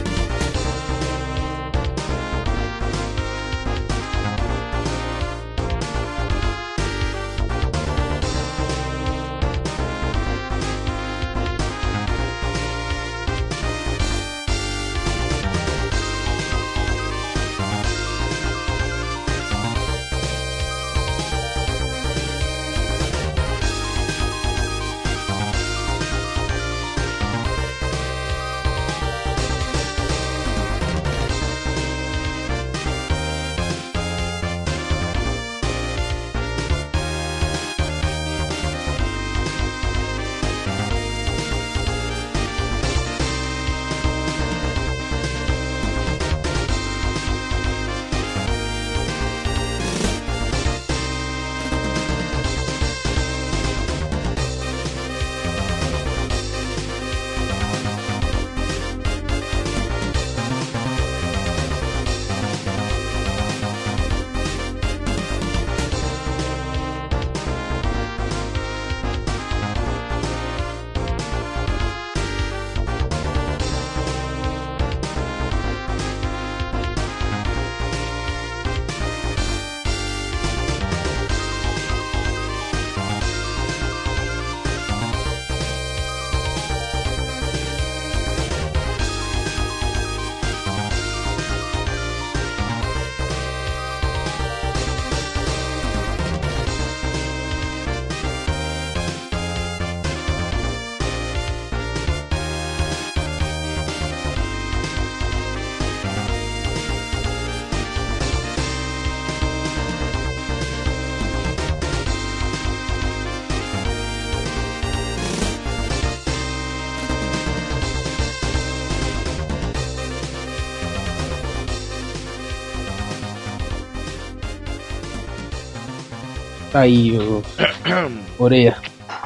[126.72, 127.44] Tá aí, o...
[128.42, 128.78] Oreia.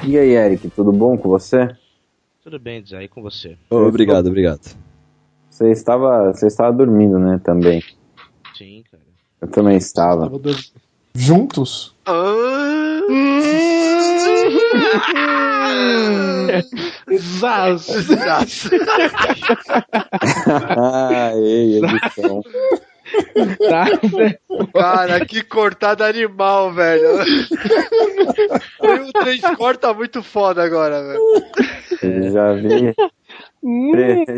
[0.04, 1.70] E aí, Eric, tudo bom com você?
[2.44, 3.56] Tudo bem, Zé, e com você?
[3.70, 4.76] Obrigado, obrigado.
[5.48, 7.84] Você estava, você estava dormindo, né, também.
[8.58, 9.04] Sim, cara.
[9.40, 10.32] Eu também estava.
[11.14, 11.96] Juntos?
[17.40, 17.88] Zaz.
[20.48, 22.42] ah, ei, edição.
[23.70, 23.86] Tá.
[24.74, 27.24] Cara, que cortada animal, velho.
[28.78, 32.32] Foi um três corta tá muito foda agora, velho.
[32.32, 32.96] Já vi.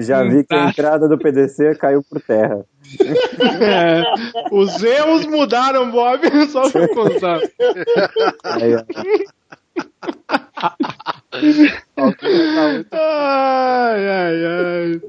[0.01, 0.69] Já vi que a tá.
[0.69, 2.63] entrada do PDC caiu por terra.
[3.61, 4.03] É,
[4.51, 7.41] os erros mudaram, Bob, só pra contar.
[8.43, 8.75] Aí,
[12.91, 15.01] ai, ai, ai.